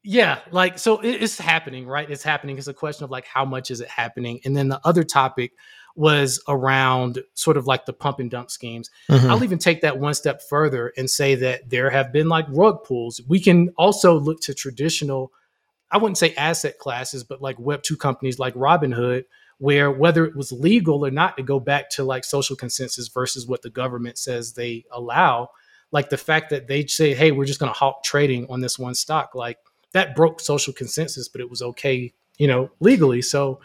Yeah, 0.07 0.41
like 0.51 0.79
so 0.79 0.99
it, 1.01 1.23
it's 1.23 1.39
happening, 1.39 1.87
right? 1.87 2.09
It's 2.11 2.23
happening. 2.23 2.59
It's 2.59 2.67
a 2.67 2.75
question 2.75 3.05
of 3.05 3.11
like 3.11 3.25
how 3.25 3.47
much 3.47 3.71
is 3.71 3.81
it 3.81 3.89
happening? 3.89 4.39
And 4.45 4.55
then 4.55 4.69
the 4.69 4.79
other 4.85 5.03
topic 5.03 5.53
was 5.97 6.43
around 6.49 7.23
sort 7.35 7.57
of 7.57 7.67
like 7.67 7.87
the 7.87 7.93
pump 7.93 8.19
and 8.19 8.31
dump 8.31 8.51
schemes. 8.51 8.91
Mm-hmm. 9.09 9.31
I'll 9.31 9.45
even 9.45 9.59
take 9.59 9.83
that 9.83 9.99
one 9.99 10.15
step 10.15 10.43
further 10.43 10.93
and 10.97 11.09
say 11.09 11.37
that 11.37 11.71
there 11.71 11.91
have 11.91 12.13
been 12.13 12.29
like 12.29 12.47
rug 12.49 12.85
pulls. 12.85 13.21
We 13.29 13.39
can 13.39 13.71
also 13.77 14.19
look 14.19 14.41
to 14.43 14.55
traditional, 14.55 15.33
I 15.91 15.99
wouldn't 15.99 16.19
say 16.19 16.35
asset 16.35 16.79
classes, 16.79 17.23
but 17.23 17.41
like 17.41 17.59
Web 17.59 17.83
2 17.83 17.97
companies 17.97 18.39
like 18.39 18.55
Robinhood, 18.55 19.25
where 19.59 19.91
whether 19.91 20.25
it 20.25 20.35
was 20.35 20.51
legal 20.51 21.07
or 21.07 21.13
not 21.13 21.37
to 21.37 21.43
go 21.45 21.61
back 21.61 21.91
to 21.91 22.03
like 22.03 22.25
social 22.25 22.57
consensus 22.57 23.07
versus 23.09 23.47
what 23.47 23.63
the 23.63 23.71
government 23.71 24.19
says 24.19 24.53
they 24.53 24.85
allow, 24.91 25.49
like 25.93 26.11
the 26.11 26.17
fact 26.17 26.51
that 26.51 26.67
they 26.67 26.85
say, 26.87 27.15
hey, 27.15 27.31
we're 27.31 27.45
just 27.45 27.61
going 27.61 27.73
to 27.73 27.79
halt 27.79 28.03
trading 28.03 28.47
on 28.51 28.61
this 28.61 28.81
one 28.81 28.97
stock, 28.97 29.37
like 29.37 29.59
that 29.93 30.17
broke 30.17 30.41
social 30.41 30.73
consensus, 30.73 31.29
but 31.29 31.41
it 31.41 31.49
was 31.49 31.63
okay, 31.63 32.13
you 32.37 32.49
know, 32.49 32.69
legally. 32.81 33.23
So, 33.23 33.61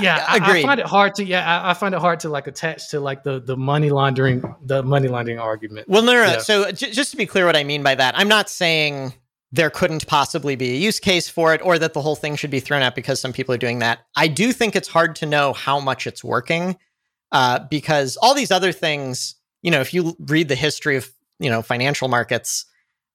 yeah, 0.00 0.24
I, 0.28 0.38
I, 0.58 0.62
find 0.62 0.80
it 0.80 0.86
hard 0.86 1.14
to 1.16 1.24
yeah, 1.24 1.62
I, 1.62 1.70
I, 1.70 1.74
find 1.74 1.94
it 1.94 2.00
hard 2.00 2.20
to 2.20 2.28
like 2.28 2.46
attach 2.46 2.90
to 2.90 3.00
like 3.00 3.22
the 3.22 3.40
the 3.40 3.56
money 3.56 3.90
laundering 3.90 4.42
the 4.62 4.82
money 4.82 5.08
laundering 5.08 5.38
argument. 5.38 5.88
Well, 5.88 6.02
no, 6.02 6.12
no. 6.12 6.22
Yeah. 6.24 6.38
So 6.38 6.70
j- 6.72 6.90
just 6.90 7.10
to 7.12 7.16
be 7.16 7.26
clear, 7.26 7.46
what 7.46 7.56
I 7.56 7.64
mean 7.64 7.82
by 7.82 7.94
that, 7.94 8.18
I'm 8.18 8.28
not 8.28 8.50
saying 8.50 9.14
there 9.50 9.70
couldn't 9.70 10.06
possibly 10.06 10.56
be 10.56 10.72
a 10.72 10.76
use 10.76 11.00
case 11.00 11.28
for 11.28 11.54
it 11.54 11.62
or 11.64 11.78
that 11.78 11.94
the 11.94 12.02
whole 12.02 12.16
thing 12.16 12.36
should 12.36 12.50
be 12.50 12.60
thrown 12.60 12.82
out 12.82 12.94
because 12.94 13.20
some 13.20 13.32
people 13.32 13.54
are 13.54 13.58
doing 13.58 13.78
that. 13.78 14.00
I 14.14 14.28
do 14.28 14.52
think 14.52 14.76
it's 14.76 14.88
hard 14.88 15.16
to 15.16 15.26
know 15.26 15.52
how 15.54 15.80
much 15.80 16.06
it's 16.06 16.22
working 16.22 16.76
uh, 17.32 17.60
because 17.70 18.16
all 18.18 18.34
these 18.34 18.50
other 18.50 18.72
things, 18.72 19.36
you 19.62 19.70
know, 19.70 19.80
if 19.80 19.94
you 19.94 20.16
read 20.18 20.48
the 20.48 20.54
history 20.54 20.96
of, 20.96 21.10
you 21.38 21.48
know, 21.48 21.62
financial 21.62 22.08
markets, 22.08 22.66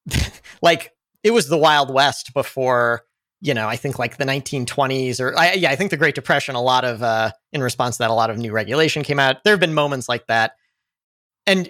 like 0.61 0.93
it 1.23 1.31
was 1.31 1.49
the 1.49 1.57
Wild 1.57 1.93
West 1.93 2.33
before, 2.33 3.05
you 3.43 3.53
know, 3.53 3.67
I 3.67 3.75
think 3.75 3.99
like 3.99 4.15
the 4.15 4.23
1920s 4.23 5.19
or 5.19 5.37
I, 5.37 5.51
yeah, 5.53 5.69
I 5.69 5.75
think 5.75 5.91
the 5.91 5.97
Great 5.97 6.15
Depression, 6.15 6.55
a 6.55 6.61
lot 6.61 6.85
of, 6.85 7.03
uh, 7.03 7.31
in 7.51 7.61
response 7.61 7.97
to 7.97 8.03
that, 8.03 8.09
a 8.09 8.13
lot 8.13 8.29
of 8.29 8.37
new 8.37 8.53
regulation 8.53 9.03
came 9.03 9.19
out. 9.19 9.43
There 9.43 9.51
have 9.51 9.59
been 9.59 9.73
moments 9.73 10.07
like 10.07 10.27
that. 10.27 10.53
And 11.45 11.69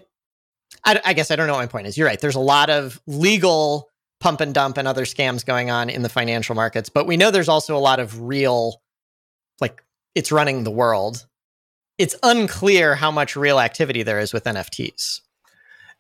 I, 0.85 1.01
I 1.03 1.13
guess 1.13 1.31
I 1.31 1.35
don't 1.35 1.47
know 1.47 1.53
what 1.53 1.61
my 1.61 1.67
point 1.67 1.87
is. 1.87 1.97
You're 1.97 2.05
right. 2.05 2.19
There's 2.19 2.35
a 2.35 2.39
lot 2.39 2.69
of 2.69 3.01
legal 3.07 3.89
pump 4.19 4.39
and 4.39 4.53
dump 4.53 4.77
and 4.77 4.87
other 4.87 5.03
scams 5.03 5.43
going 5.43 5.71
on 5.71 5.89
in 5.89 6.03
the 6.03 6.09
financial 6.09 6.53
markets. 6.53 6.89
But 6.89 7.07
we 7.07 7.17
know 7.17 7.31
there's 7.31 7.49
also 7.49 7.75
a 7.75 7.79
lot 7.79 7.99
of 7.99 8.21
real, 8.21 8.79
like, 9.59 9.83
it's 10.13 10.31
running 10.31 10.65
the 10.65 10.71
world. 10.71 11.25
It's 11.97 12.15
unclear 12.21 12.93
how 12.93 13.09
much 13.09 13.35
real 13.35 13.59
activity 13.59 14.03
there 14.03 14.19
is 14.19 14.31
with 14.31 14.43
NFTs. 14.43 15.21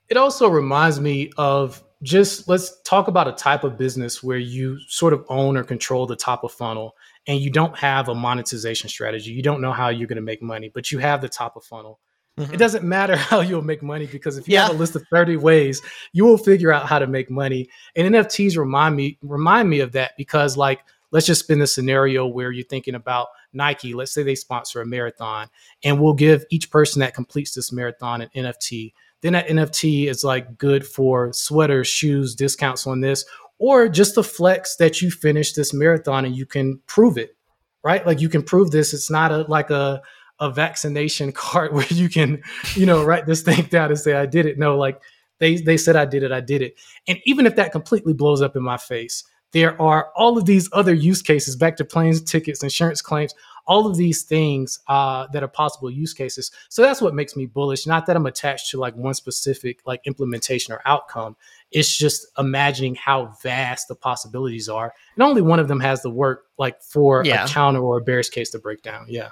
It 0.07 0.17
also 0.17 0.47
reminds 0.49 0.99
me 0.99 1.31
of 1.35 1.83
just 2.03 2.47
let's 2.49 2.81
talk 2.81 3.07
about 3.07 3.27
a 3.27 3.31
type 3.31 3.63
of 3.63 3.77
business 3.77 4.21
where 4.21 4.37
you 4.37 4.77
sort 4.87 5.13
of 5.13 5.25
own 5.29 5.57
or 5.57 5.63
control 5.63 6.05
the 6.05 6.15
top 6.15 6.43
of 6.43 6.51
funnel 6.51 6.95
and 7.27 7.39
you 7.39 7.49
don't 7.49 7.75
have 7.77 8.09
a 8.09 8.15
monetization 8.15 8.89
strategy. 8.89 9.31
You 9.31 9.41
don't 9.41 9.61
know 9.61 9.71
how 9.71 9.89
you're 9.89 10.07
going 10.07 10.17
to 10.17 10.21
make 10.21 10.41
money, 10.41 10.69
but 10.73 10.91
you 10.91 10.99
have 10.99 11.21
the 11.21 11.29
top 11.29 11.55
of 11.55 11.63
funnel. 11.63 11.99
Mm-hmm. 12.37 12.53
It 12.53 12.57
doesn't 12.57 12.83
matter 12.83 13.15
how 13.29 13.39
you'll 13.39 13.61
make 13.61 13.81
money 13.81 14.05
because 14.05 14.37
if 14.37 14.47
you 14.47 14.55
yeah. 14.55 14.67
have 14.67 14.75
a 14.75 14.77
list 14.77 14.95
of 14.95 15.05
30 15.09 15.37
ways, 15.37 15.81
you 16.11 16.25
will 16.25 16.37
figure 16.37 16.73
out 16.73 16.87
how 16.87 16.99
to 16.99 17.07
make 17.07 17.31
money. 17.31 17.69
And 17.95 18.13
NFTs 18.13 18.57
remind 18.57 18.95
me 18.95 19.17
remind 19.21 19.69
me 19.69 19.79
of 19.79 19.93
that 19.93 20.11
because 20.17 20.57
like 20.57 20.81
let's 21.11 21.27
just 21.27 21.43
spin 21.43 21.59
the 21.59 21.67
scenario 21.67 22.27
where 22.27 22.51
you're 22.51 22.65
thinking 22.65 22.95
about 22.95 23.27
Nike, 23.53 23.93
let's 23.93 24.11
say 24.11 24.23
they 24.23 24.35
sponsor 24.35 24.81
a 24.81 24.85
marathon 24.85 25.47
and 25.83 26.01
we'll 26.01 26.15
give 26.15 26.43
each 26.49 26.69
person 26.71 26.99
that 26.99 27.13
completes 27.13 27.53
this 27.53 27.71
marathon 27.71 28.21
an 28.21 28.29
NFT. 28.35 28.93
Then 29.23 29.33
that 29.33 29.47
NFT 29.47 30.07
is 30.07 30.23
like 30.23 30.57
good 30.57 30.85
for 30.85 31.31
sweaters, 31.31 31.87
shoes, 31.87 32.35
discounts 32.35 32.85
on 32.85 32.99
this, 32.99 33.25
or 33.57 33.87
just 33.87 34.15
the 34.15 34.23
flex 34.23 34.75
that 34.75 35.01
you 35.01 35.09
finished 35.09 35.55
this 35.55 35.73
marathon 35.73 36.25
and 36.25 36.35
you 36.35 36.45
can 36.45 36.81
prove 36.87 37.17
it, 37.17 37.37
right? 37.83 38.05
Like 38.05 38.19
you 38.19 38.27
can 38.27 38.43
prove 38.43 38.71
this. 38.71 38.93
It's 38.93 39.09
not 39.09 39.31
a 39.31 39.43
like 39.43 39.69
a 39.69 40.01
a 40.39 40.51
vaccination 40.51 41.31
card 41.43 41.73
where 41.73 41.87
you 41.87 42.09
can, 42.09 42.43
you 42.75 42.85
know, 42.85 43.03
write 43.03 43.25
this 43.25 43.41
thing 43.41 43.63
down 43.63 43.89
and 43.89 43.99
say 43.99 44.13
I 44.13 44.25
did 44.25 44.45
it. 44.45 44.59
No, 44.59 44.77
like 44.77 45.01
they 45.39 45.55
they 45.55 45.77
said 45.77 45.95
I 45.95 46.05
did 46.05 46.23
it, 46.23 46.33
I 46.33 46.41
did 46.41 46.61
it. 46.61 46.75
And 47.07 47.17
even 47.25 47.45
if 47.45 47.55
that 47.55 47.71
completely 47.71 48.13
blows 48.13 48.41
up 48.41 48.57
in 48.57 48.63
my 48.63 48.77
face, 48.77 49.23
there 49.53 49.81
are 49.81 50.11
all 50.17 50.37
of 50.37 50.45
these 50.45 50.67
other 50.73 50.93
use 50.93 51.21
cases 51.21 51.55
back 51.55 51.77
to 51.77 51.85
planes, 51.85 52.21
tickets, 52.21 52.61
insurance 52.61 53.01
claims, 53.01 53.33
all 53.65 53.87
of 53.87 53.97
these 53.97 54.23
things 54.23 54.79
uh, 54.87 55.27
that 55.33 55.43
are 55.43 55.47
possible 55.47 55.89
use 55.89 56.13
cases. 56.13 56.51
So 56.69 56.81
that's 56.81 57.01
what 57.01 57.13
makes 57.13 57.35
me 57.35 57.45
bullish. 57.45 57.87
Not 57.87 58.05
that 58.05 58.15
I'm 58.15 58.25
attached 58.25 58.71
to 58.71 58.79
like 58.79 58.95
one 58.95 59.13
specific 59.13 59.79
like 59.85 60.01
implementation 60.05 60.73
or 60.73 60.81
outcome. 60.85 61.35
It's 61.71 61.95
just 61.95 62.27
imagining 62.37 62.95
how 62.95 63.33
vast 63.41 63.87
the 63.87 63.95
possibilities 63.95 64.69
are, 64.69 64.93
and 65.15 65.23
only 65.23 65.41
one 65.41 65.59
of 65.59 65.67
them 65.67 65.79
has 65.79 66.01
the 66.01 66.09
work 66.09 66.45
like 66.57 66.81
for 66.81 67.23
yeah. 67.25 67.45
a 67.45 67.47
counter 67.47 67.79
or 67.79 67.97
a 67.97 68.01
bearish 68.01 68.29
case 68.29 68.49
to 68.51 68.59
break 68.59 68.81
down. 68.83 69.05
Yeah. 69.09 69.29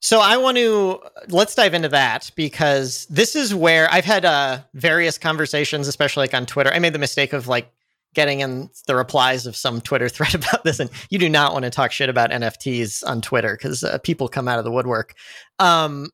So 0.00 0.20
I 0.20 0.36
want 0.36 0.56
to 0.56 1.00
let's 1.28 1.54
dive 1.54 1.74
into 1.74 1.88
that 1.90 2.32
because 2.34 3.06
this 3.06 3.36
is 3.36 3.54
where 3.54 3.88
I've 3.92 4.04
had 4.04 4.24
uh, 4.24 4.58
various 4.74 5.16
conversations, 5.16 5.86
especially 5.86 6.22
like 6.22 6.34
on 6.34 6.44
Twitter. 6.44 6.72
I 6.72 6.80
made 6.80 6.92
the 6.92 6.98
mistake 6.98 7.32
of 7.32 7.46
like 7.46 7.72
getting 8.14 8.40
in 8.40 8.70
the 8.86 8.94
replies 8.94 9.46
of 9.46 9.56
some 9.56 9.80
Twitter 9.80 10.08
thread 10.10 10.34
about 10.34 10.64
this, 10.64 10.80
and 10.80 10.90
you 11.10 11.18
do 11.18 11.28
not 11.28 11.52
want 11.52 11.64
to 11.64 11.70
talk 11.70 11.92
shit 11.92 12.08
about 12.08 12.30
NFTs 12.30 13.06
on 13.06 13.20
Twitter 13.20 13.56
because 13.56 13.84
uh, 13.84 13.98
people 13.98 14.28
come 14.28 14.48
out 14.48 14.58
of 14.58 14.64
the 14.64 14.72
woodwork. 14.72 15.14
Um, 15.58 16.10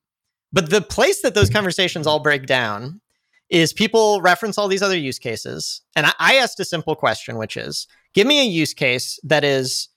but 0.52 0.70
the 0.70 0.80
place 0.80 1.22
that 1.22 1.34
those 1.34 1.50
conversations 1.50 2.06
all 2.06 2.20
break 2.20 2.46
down 2.46 3.00
is 3.50 3.72
people 3.72 4.20
reference 4.20 4.58
all 4.58 4.68
these 4.68 4.82
other 4.82 4.96
use 4.96 5.18
cases, 5.18 5.82
and 5.96 6.06
I, 6.06 6.12
I 6.18 6.34
asked 6.36 6.60
a 6.60 6.64
simple 6.64 6.94
question, 6.94 7.36
which 7.36 7.56
is, 7.56 7.86
give 8.14 8.26
me 8.26 8.40
a 8.40 8.44
use 8.44 8.74
case 8.74 9.18
that 9.24 9.44
is 9.44 9.88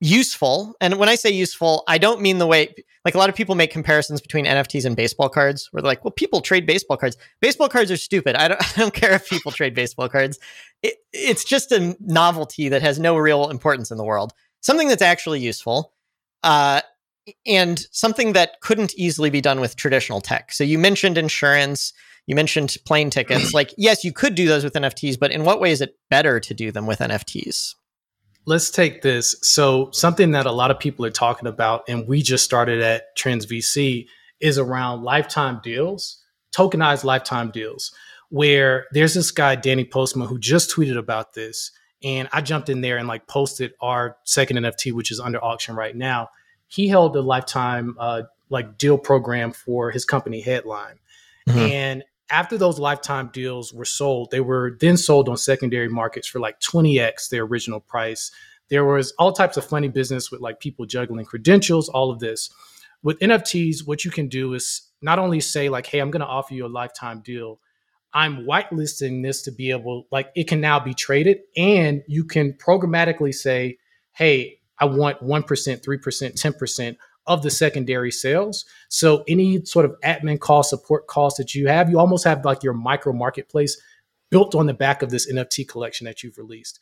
useful. 0.00 0.74
And 0.80 0.98
when 0.98 1.08
I 1.08 1.14
say 1.14 1.30
useful, 1.30 1.84
I 1.86 1.98
don't 1.98 2.20
mean 2.20 2.38
the 2.38 2.46
way 2.46 2.74
like 3.04 3.14
a 3.14 3.18
lot 3.18 3.30
of 3.30 3.34
people 3.34 3.54
make 3.54 3.70
comparisons 3.70 4.20
between 4.20 4.44
NFTs 4.44 4.84
and 4.84 4.94
baseball 4.94 5.28
cards 5.28 5.68
where 5.70 5.80
they're 5.80 5.90
like, 5.90 6.04
well, 6.04 6.10
people 6.10 6.40
trade 6.40 6.66
baseball 6.66 6.96
cards. 6.96 7.16
Baseball 7.40 7.68
cards 7.68 7.90
are 7.90 7.96
stupid. 7.96 8.36
I 8.36 8.48
don't, 8.48 8.60
I 8.78 8.80
don't 8.80 8.94
care 8.94 9.12
if 9.12 9.28
people 9.28 9.52
trade 9.52 9.74
baseball 9.74 10.08
cards. 10.08 10.38
It, 10.82 10.96
it's 11.12 11.44
just 11.44 11.72
a 11.72 11.96
novelty 12.00 12.68
that 12.68 12.82
has 12.82 12.98
no 12.98 13.16
real 13.16 13.48
importance 13.48 13.90
in 13.90 13.96
the 13.96 14.04
world. 14.04 14.32
Something 14.60 14.88
that's 14.88 15.02
actually 15.02 15.40
useful. 15.40 15.94
Uh, 16.42 16.80
and 17.46 17.86
something 17.90 18.32
that 18.32 18.60
couldn't 18.60 18.94
easily 18.96 19.30
be 19.30 19.40
done 19.40 19.60
with 19.60 19.76
traditional 19.76 20.20
tech. 20.20 20.52
So 20.52 20.64
you 20.64 20.78
mentioned 20.78 21.16
insurance, 21.16 21.92
you 22.26 22.34
mentioned 22.34 22.76
plane 22.86 23.10
tickets. 23.10 23.54
like, 23.54 23.72
yes, 23.78 24.04
you 24.04 24.12
could 24.12 24.34
do 24.34 24.46
those 24.46 24.64
with 24.64 24.74
NFTs, 24.74 25.18
but 25.18 25.30
in 25.30 25.44
what 25.44 25.60
way 25.60 25.70
is 25.70 25.80
it 25.80 25.96
better 26.08 26.40
to 26.40 26.54
do 26.54 26.72
them 26.72 26.86
with 26.86 26.98
NFTs? 26.98 27.74
Let's 28.50 28.68
take 28.68 29.02
this. 29.02 29.36
So, 29.42 29.92
something 29.92 30.32
that 30.32 30.44
a 30.44 30.50
lot 30.50 30.72
of 30.72 30.80
people 30.80 31.06
are 31.06 31.10
talking 31.10 31.46
about, 31.46 31.84
and 31.88 32.08
we 32.08 32.20
just 32.20 32.42
started 32.42 32.82
at 32.82 33.14
Trends 33.14 33.46
VC, 33.46 34.08
is 34.40 34.58
around 34.58 35.04
lifetime 35.04 35.60
deals, 35.62 36.20
tokenized 36.52 37.04
lifetime 37.04 37.52
deals, 37.52 37.94
where 38.30 38.86
there's 38.90 39.14
this 39.14 39.30
guy, 39.30 39.54
Danny 39.54 39.84
Postma, 39.84 40.26
who 40.26 40.36
just 40.36 40.68
tweeted 40.68 40.98
about 40.98 41.34
this. 41.34 41.70
And 42.02 42.28
I 42.32 42.40
jumped 42.40 42.68
in 42.68 42.80
there 42.80 42.96
and 42.96 43.06
like 43.06 43.28
posted 43.28 43.72
our 43.80 44.16
second 44.24 44.56
NFT, 44.56 44.94
which 44.94 45.12
is 45.12 45.20
under 45.20 45.38
auction 45.44 45.76
right 45.76 45.94
now. 45.94 46.30
He 46.66 46.88
held 46.88 47.14
a 47.14 47.20
lifetime 47.20 47.94
uh, 48.00 48.22
like 48.48 48.78
deal 48.78 48.98
program 48.98 49.52
for 49.52 49.92
his 49.92 50.04
company 50.04 50.42
Headlime. 50.42 50.98
Mm-hmm. 51.48 51.58
And 51.58 52.04
after 52.30 52.56
those 52.56 52.78
lifetime 52.78 53.30
deals 53.32 53.72
were 53.72 53.84
sold, 53.84 54.30
they 54.30 54.40
were 54.40 54.76
then 54.80 54.96
sold 54.96 55.28
on 55.28 55.36
secondary 55.36 55.88
markets 55.88 56.28
for 56.28 56.38
like 56.38 56.60
20x 56.60 57.28
their 57.28 57.42
original 57.42 57.80
price. 57.80 58.30
There 58.68 58.84
was 58.84 59.12
all 59.18 59.32
types 59.32 59.56
of 59.56 59.64
funny 59.64 59.88
business 59.88 60.30
with 60.30 60.40
like 60.40 60.60
people 60.60 60.86
juggling 60.86 61.24
credentials, 61.24 61.88
all 61.88 62.10
of 62.10 62.20
this. 62.20 62.50
With 63.02 63.18
NFTs, 63.18 63.86
what 63.86 64.04
you 64.04 64.10
can 64.10 64.28
do 64.28 64.54
is 64.54 64.82
not 65.02 65.18
only 65.18 65.40
say 65.40 65.68
like, 65.68 65.86
"Hey, 65.86 65.98
I'm 65.98 66.10
going 66.10 66.20
to 66.20 66.26
offer 66.26 66.54
you 66.54 66.66
a 66.66 66.68
lifetime 66.68 67.20
deal." 67.20 67.60
I'm 68.12 68.44
whitelisting 68.44 69.22
this 69.22 69.42
to 69.42 69.52
be 69.52 69.70
able 69.70 70.06
like 70.10 70.30
it 70.34 70.48
can 70.48 70.60
now 70.60 70.80
be 70.80 70.94
traded 70.94 71.38
and 71.56 72.02
you 72.08 72.24
can 72.24 72.52
programmatically 72.54 73.34
say, 73.34 73.78
"Hey, 74.12 74.60
I 74.78 74.86
want 74.86 75.22
1%, 75.22 75.82
3%, 75.82 76.36
10% 76.36 76.96
of 77.30 77.42
the 77.42 77.50
secondary 77.50 78.10
sales. 78.10 78.64
So 78.88 79.22
any 79.28 79.64
sort 79.64 79.84
of 79.84 79.94
admin 80.04 80.40
cost, 80.40 80.68
support 80.68 81.06
cost 81.06 81.36
that 81.36 81.54
you 81.54 81.68
have, 81.68 81.88
you 81.88 82.00
almost 82.00 82.24
have 82.24 82.44
like 82.44 82.64
your 82.64 82.72
micro 82.72 83.12
marketplace 83.12 83.80
built 84.30 84.56
on 84.56 84.66
the 84.66 84.74
back 84.74 85.00
of 85.00 85.10
this 85.10 85.32
NFT 85.32 85.68
collection 85.68 86.06
that 86.06 86.24
you've 86.24 86.38
released. 86.38 86.80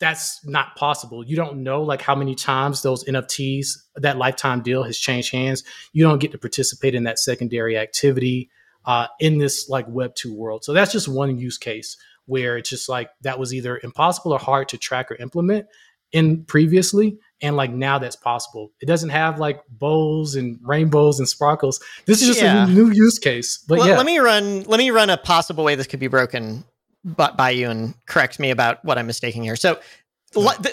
That's 0.00 0.44
not 0.44 0.74
possible. 0.74 1.24
You 1.24 1.36
don't 1.36 1.62
know 1.62 1.80
like 1.80 2.02
how 2.02 2.16
many 2.16 2.34
times 2.34 2.82
those 2.82 3.04
NFTs, 3.04 3.68
that 3.94 4.18
lifetime 4.18 4.62
deal 4.62 4.82
has 4.82 4.98
changed 4.98 5.30
hands. 5.32 5.62
You 5.92 6.02
don't 6.02 6.18
get 6.18 6.32
to 6.32 6.38
participate 6.38 6.96
in 6.96 7.04
that 7.04 7.20
secondary 7.20 7.78
activity 7.78 8.50
uh, 8.86 9.06
in 9.20 9.38
this 9.38 9.68
like 9.68 9.86
Web 9.88 10.16
2 10.16 10.34
world. 10.34 10.64
So 10.64 10.72
that's 10.72 10.90
just 10.90 11.06
one 11.06 11.38
use 11.38 11.56
case 11.56 11.96
where 12.26 12.56
it's 12.56 12.68
just 12.68 12.88
like 12.88 13.10
that 13.20 13.38
was 13.38 13.54
either 13.54 13.78
impossible 13.84 14.32
or 14.32 14.40
hard 14.40 14.68
to 14.70 14.76
track 14.76 15.12
or 15.12 15.14
implement 15.16 15.66
in 16.10 16.44
previously 16.46 17.16
and 17.42 17.56
like 17.56 17.70
now 17.70 17.98
that's 17.98 18.16
possible 18.16 18.70
it 18.80 18.86
doesn't 18.86 19.10
have 19.10 19.38
like 19.38 19.60
bows 19.68 20.34
and 20.34 20.58
rainbows 20.62 21.18
and 21.18 21.28
sparkles 21.28 21.80
this 22.06 22.22
is 22.22 22.28
just 22.28 22.40
yeah. 22.40 22.66
a 22.66 22.68
new 22.68 22.90
use 22.90 23.18
case 23.18 23.58
but 23.68 23.78
well, 23.78 23.88
yeah 23.88 23.96
let 23.96 24.06
me 24.06 24.18
run 24.18 24.62
let 24.64 24.78
me 24.78 24.90
run 24.90 25.10
a 25.10 25.16
possible 25.16 25.64
way 25.64 25.74
this 25.74 25.86
could 25.86 26.00
be 26.00 26.06
broken 26.06 26.64
by 27.04 27.50
you 27.50 27.68
and 27.68 27.94
correct 28.06 28.38
me 28.38 28.50
about 28.50 28.84
what 28.84 28.98
I'm 28.98 29.06
mistaking 29.06 29.42
here. 29.42 29.56
So 29.56 29.78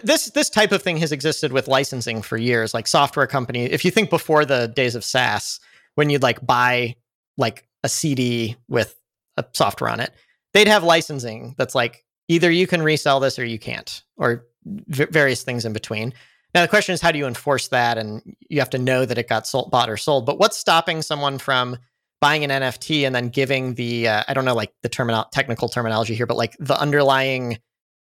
this 0.04 0.28
this 0.28 0.50
type 0.50 0.72
of 0.72 0.82
thing 0.82 0.98
has 0.98 1.12
existed 1.12 1.52
with 1.52 1.68
licensing 1.68 2.22
for 2.22 2.38
years. 2.38 2.74
Like 2.74 2.88
software 2.88 3.28
company, 3.28 3.66
if 3.66 3.86
you 3.86 3.92
think 3.92 4.10
before 4.10 4.46
the 4.46 4.68
days 4.68 4.96
of 4.96 5.04
SaaS, 5.04 5.60
when 5.96 6.10
you'd 6.10 6.24
like 6.24 6.46
buy 6.46 6.96
like 7.38 7.68
a 7.84 7.90
CD 7.90 8.56
with 8.68 8.96
a 9.38 9.46
software 9.54 9.90
on 9.90 10.00
it, 10.00 10.12
they'd 10.54 10.68
have 10.68 10.84
licensing 10.84 11.54
that's 11.58 11.76
like 11.76 12.06
either 12.28 12.50
you 12.50 12.66
can 12.66 12.82
resell 12.82 13.20
this 13.20 13.38
or 13.38 13.46
you 13.46 13.60
can't, 13.60 14.04
or 14.18 14.46
v- 14.66 15.06
various 15.06 15.44
things 15.44 15.66
in 15.66 15.74
between. 15.74 16.14
Now 16.54 16.62
the 16.62 16.68
question 16.68 16.94
is, 16.94 17.02
how 17.02 17.12
do 17.12 17.18
you 17.18 17.28
enforce 17.28 17.70
that? 17.70 17.98
And 17.98 18.22
you 18.50 18.60
have 18.60 18.70
to 18.72 18.78
know 18.78 19.06
that 19.06 19.18
it 19.18 19.30
got 19.30 19.48
sold, 19.48 19.72
bought 19.72 19.90
or 19.90 19.98
sold. 19.98 20.26
But 20.26 20.40
what's 20.40 20.58
stopping 20.58 21.02
someone 21.02 21.38
from 21.38 21.78
buying 22.20 22.44
an 22.44 22.50
NFT 22.50 23.06
and 23.06 23.16
then 23.16 23.30
giving 23.30 23.76
the 23.76 24.08
uh, 24.08 24.24
I 24.28 24.34
don't 24.34 24.46
know 24.46 24.54
like 24.54 24.74
the 24.84 24.90
technical 25.34 25.70
terminology 25.70 26.14
here, 26.14 26.28
but 26.28 26.38
like 26.38 26.56
the 26.60 26.80
underlying 26.80 27.58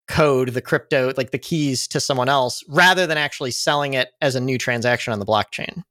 code, 0.07 0.49
the 0.49 0.61
crypto, 0.61 1.13
like 1.17 1.31
the 1.31 1.39
keys 1.39 1.87
to 1.87 1.99
someone 1.99 2.29
else, 2.29 2.63
rather 2.67 3.07
than 3.07 3.17
actually 3.17 3.51
selling 3.51 3.95
it 3.95 4.09
as 4.21 4.35
a 4.35 4.39
new 4.39 4.57
transaction 4.57 5.11
on 5.11 5.19
the 5.19 5.25
blockchain. 5.25 5.83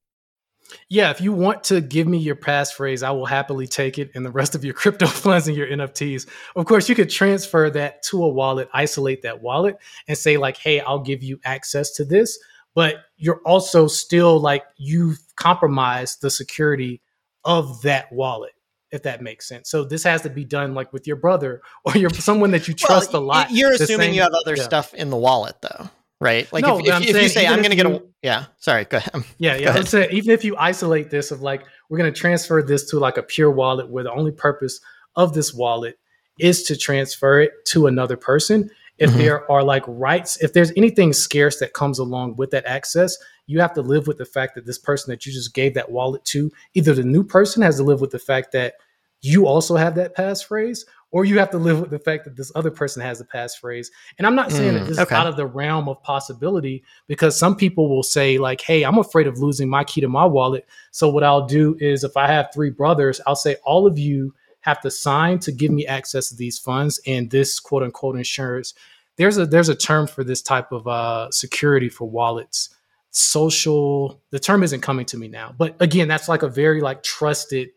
Yeah, 0.89 1.11
if 1.11 1.21
you 1.21 1.33
want 1.33 1.65
to 1.65 1.81
give 1.81 2.07
me 2.07 2.19
your 2.19 2.37
passphrase, 2.37 3.03
I 3.03 3.11
will 3.11 3.27
happily 3.27 3.67
take 3.67 3.99
it 3.99 4.11
and 4.15 4.25
the 4.25 4.31
rest 4.31 4.55
of 4.55 4.65
your 4.65 4.75
crypto 4.75 5.07
funds 5.07 5.49
and 5.49 5.57
your 5.57 5.67
NFTs. 5.67 6.27
Of 6.57 6.67
course, 6.67 6.89
you 6.89 6.95
could 6.95 7.11
transfer 7.11 7.71
that 7.71 8.03
to 8.05 8.23
a 8.25 8.29
wallet, 8.29 8.69
isolate 8.73 9.23
that 9.23 9.43
wallet, 9.43 9.77
and 10.09 10.17
say, 10.17 10.37
like, 10.37 10.57
hey, 10.57 10.81
I'll 10.81 11.01
give 11.01 11.23
you 11.23 11.41
access 11.45 11.93
to 11.93 12.05
this. 12.05 12.39
But 12.75 12.97
you're 13.17 13.41
also 13.45 13.87
still 13.87 14.41
like, 14.41 14.65
you've 14.77 15.19
compromised 15.37 16.23
the 16.23 16.31
security 16.31 17.01
of 17.45 17.83
that 17.83 18.11
wallet 18.13 18.53
if 18.95 19.03
that 19.03 19.21
makes 19.21 19.49
sense. 19.49 19.69
So 19.69 19.85
this 19.85 20.05
has 20.05 20.23
to 20.23 20.31
be 20.31 20.45
done 20.45 20.73
like 20.73 20.93
with 20.93 21.05
your 21.07 21.17
brother 21.17 21.63
or 21.85 21.97
your 21.97 22.11
someone 22.11 22.53
that 22.53 22.69
you 22.69 22.75
trust 22.75 23.13
well, 23.13 23.23
a 23.23 23.25
lot. 23.25 23.51
You're 23.51 23.73
assuming 23.73 24.07
same, 24.07 24.15
you 24.15 24.23
have 24.23 24.33
other 24.33 24.55
yeah. 24.57 24.63
stuff 24.63 24.95
in 24.95 25.11
the 25.11 25.17
wallet 25.17 25.57
though, 25.61 25.91
right? 26.21 26.51
Like 26.53 26.63
no, 26.63 26.79
if, 26.79 26.87
if, 26.87 27.09
if 27.09 27.23
you 27.23 27.29
say 27.29 27.47
I'm 27.47 27.59
going 27.59 27.71
to 27.71 27.77
get 27.77 27.87
a 27.87 28.03
yeah, 28.23 28.47
sorry, 28.59 28.85
go 28.85 28.99
ahead. 28.99 29.25
Yeah, 29.39 29.57
yeah. 29.57 29.73
I'm 29.73 29.85
saying 29.87 30.11
even 30.13 30.31
if 30.31 30.45
you 30.45 30.57
isolate 30.57 31.11
this 31.11 31.31
of 31.31 31.43
like 31.43 31.65
we're 31.89 31.99
going 31.99 32.13
to 32.13 32.19
transfer 32.19 32.63
this 32.63 32.89
to 32.91 32.99
like 32.99 33.17
a 33.17 33.23
pure 33.23 33.51
wallet 33.51 33.89
where 33.89 34.05
the 34.05 34.13
only 34.13 34.33
purpose 34.33 34.81
of 35.17 35.35
this 35.35 35.53
wallet 35.53 35.99
is 36.39 36.63
to 36.65 36.77
transfer 36.77 37.41
it 37.41 37.53
to 37.67 37.87
another 37.87 38.17
person. 38.17 38.71
If 38.99 39.11
mm-hmm. 39.11 39.19
there 39.19 39.51
are 39.51 39.63
like 39.63 39.83
rights, 39.87 40.43
if 40.43 40.53
there's 40.53 40.73
anything 40.77 41.13
scarce 41.13 41.59
that 41.59 41.73
comes 41.73 41.99
along 41.99 42.37
with 42.37 42.51
that 42.53 42.65
access, 42.65 43.17
you 43.47 43.61
have 43.61 43.75
to 43.75 43.83
live 43.83 44.07
with 44.07 44.19
the 44.19 44.25
fact 44.25 44.55
that 44.55 44.67
this 44.67 44.79
person 44.79 45.11
that 45.11 45.27
you 45.27 45.33
just 45.33 45.53
gave 45.53 45.75
that 45.75 45.91
wallet 45.91 46.25
to, 46.27 46.51
either 46.75 46.95
the 46.95 47.03
new 47.03 47.25
person 47.25 47.63
has 47.63 47.77
to 47.77 47.83
live 47.83 48.01
with 48.01 48.11
the 48.11 48.19
fact 48.19 48.53
that 48.53 48.75
you 49.21 49.47
also 49.47 49.77
have 49.77 49.95
that 49.97 50.17
passphrase, 50.17 50.85
or 51.15 51.25
you 51.25 51.39
have 51.39 51.49
to 51.49 51.59
live 51.59 51.81
with 51.81 51.91
the 51.91 51.99
fact 52.01 52.25
that 52.25 52.35
this 52.35 52.51
other 52.57 52.73
person 52.73 53.01
has 53.01 53.21
a 53.21 53.25
passphrase. 53.25 53.87
And 54.19 54.27
I'm 54.27 54.35
not 54.35 54.51
saying 54.51 54.75
mm, 54.75 54.81
that 54.81 54.87
this 54.89 54.99
okay. 54.99 55.15
is 55.15 55.17
out 55.17 55.29
of 55.29 55.37
the 55.37 55.47
realm 55.47 55.89
of 55.89 56.03
possibility 56.03 56.83
because 57.07 57.39
some 57.39 57.55
people 57.55 57.89
will 57.89 58.03
say, 58.03 58.37
like, 58.37 58.61
hey, 58.61 58.83
I'm 58.83 58.99
afraid 58.99 59.29
of 59.29 59.39
losing 59.39 59.69
my 59.69 59.85
key 59.85 60.01
to 60.01 60.09
my 60.09 60.25
wallet. 60.25 60.67
So 60.91 61.09
what 61.09 61.23
I'll 61.23 61.47
do 61.47 61.77
is 61.79 62.03
if 62.03 62.17
I 62.17 62.27
have 62.27 62.49
three 62.53 62.71
brothers, 62.71 63.21
I'll 63.29 63.37
say 63.37 63.55
all 63.65 63.87
of 63.87 63.97
you 63.97 64.35
have 64.63 64.81
to 64.81 64.91
sign 64.91 65.39
to 65.39 65.53
give 65.53 65.71
me 65.71 65.87
access 65.87 66.31
to 66.31 66.37
these 66.37 66.59
funds 66.59 67.01
and 67.07 67.31
this 67.31 67.61
quote 67.61 67.85
unquote 67.85 68.17
insurance. 68.17 68.75
There's 69.17 69.39
a 69.39 69.47
there's 69.47 69.69
a 69.69 69.77
term 69.77 70.09
for 70.09 70.25
this 70.25 70.43
type 70.43 70.73
of 70.73 70.89
uh, 70.89 71.31
security 71.31 71.91
for 71.91 72.11
wallets. 72.11 72.71
Social. 73.13 74.21
The 74.31 74.41
term 74.41 74.65
isn't 74.65 74.81
coming 74.81 75.07
to 75.07 75.17
me 75.17 75.29
now, 75.29 75.55
but 75.57 75.77
again, 75.79 76.09
that's 76.09 76.29
like 76.29 76.43
a 76.43 76.49
very 76.49 76.81
like 76.81 77.05
trusted 77.05 77.69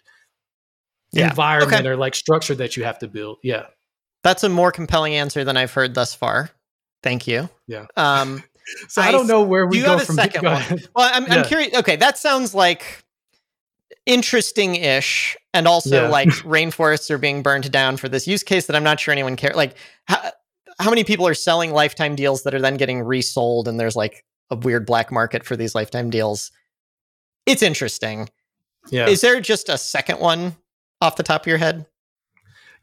yeah. 1.17 1.29
environment 1.29 1.81
okay. 1.81 1.89
or 1.89 1.97
like 1.97 2.15
structure 2.15 2.55
that 2.55 2.77
you 2.77 2.83
have 2.83 2.99
to 2.99 3.07
build. 3.07 3.37
Yeah. 3.43 3.65
That's 4.23 4.43
a 4.43 4.49
more 4.49 4.71
compelling 4.71 5.15
answer 5.15 5.43
than 5.43 5.57
I've 5.57 5.71
heard 5.71 5.93
thus 5.93 6.13
far. 6.13 6.49
Thank 7.03 7.27
you. 7.27 7.49
Yeah. 7.67 7.85
Um, 7.95 8.43
so 8.87 9.01
I, 9.01 9.07
I, 9.07 9.11
don't 9.11 9.27
know 9.27 9.43
where 9.43 9.67
we 9.67 9.81
go 9.81 9.99
from 9.99 10.15
second 10.15 10.43
one. 10.43 10.81
Well, 10.95 11.09
I'm, 11.13 11.25
yeah. 11.25 11.35
I'm 11.35 11.45
curious. 11.45 11.75
Okay, 11.75 11.95
that 11.97 12.17
sounds 12.17 12.53
like 12.53 13.05
interesting-ish, 14.05 15.37
and 15.53 15.67
also 15.67 16.03
yeah. 16.03 16.09
like 16.09 16.27
rainforests 16.43 17.09
are 17.09 17.17
being 17.17 17.41
burned 17.41 17.71
down 17.71 17.97
for 17.97 18.09
this 18.09 18.27
use 18.27 18.43
case 18.43 18.67
that 18.67 18.75
I'm 18.75 18.83
not 18.83 18.99
sure 18.99 19.11
anyone 19.11 19.35
cares. 19.35 19.55
Like, 19.55 19.75
how, 20.05 20.31
how 20.79 20.89
many 20.89 21.03
people 21.03 21.27
are 21.27 21.33
selling 21.33 21.71
lifetime 21.71 22.15
deals 22.15 22.43
that 22.43 22.53
are 22.53 22.61
then 22.61 22.77
getting 22.77 23.01
resold, 23.01 23.67
and 23.67 23.79
there's 23.79 23.95
like 23.95 24.25
a 24.49 24.55
weird 24.55 24.85
black 24.85 25.11
market 25.11 25.45
for 25.45 25.55
these 25.55 25.75
lifetime 25.75 26.09
deals? 26.09 26.51
It's 27.45 27.61
interesting. 27.61 28.29
Yeah. 28.89 29.07
Is 29.07 29.21
there 29.21 29.39
just 29.39 29.69
a 29.69 29.77
second 29.77 30.19
one 30.19 30.55
off 31.01 31.15
the 31.15 31.23
top 31.23 31.41
of 31.41 31.47
your 31.47 31.57
head? 31.57 31.85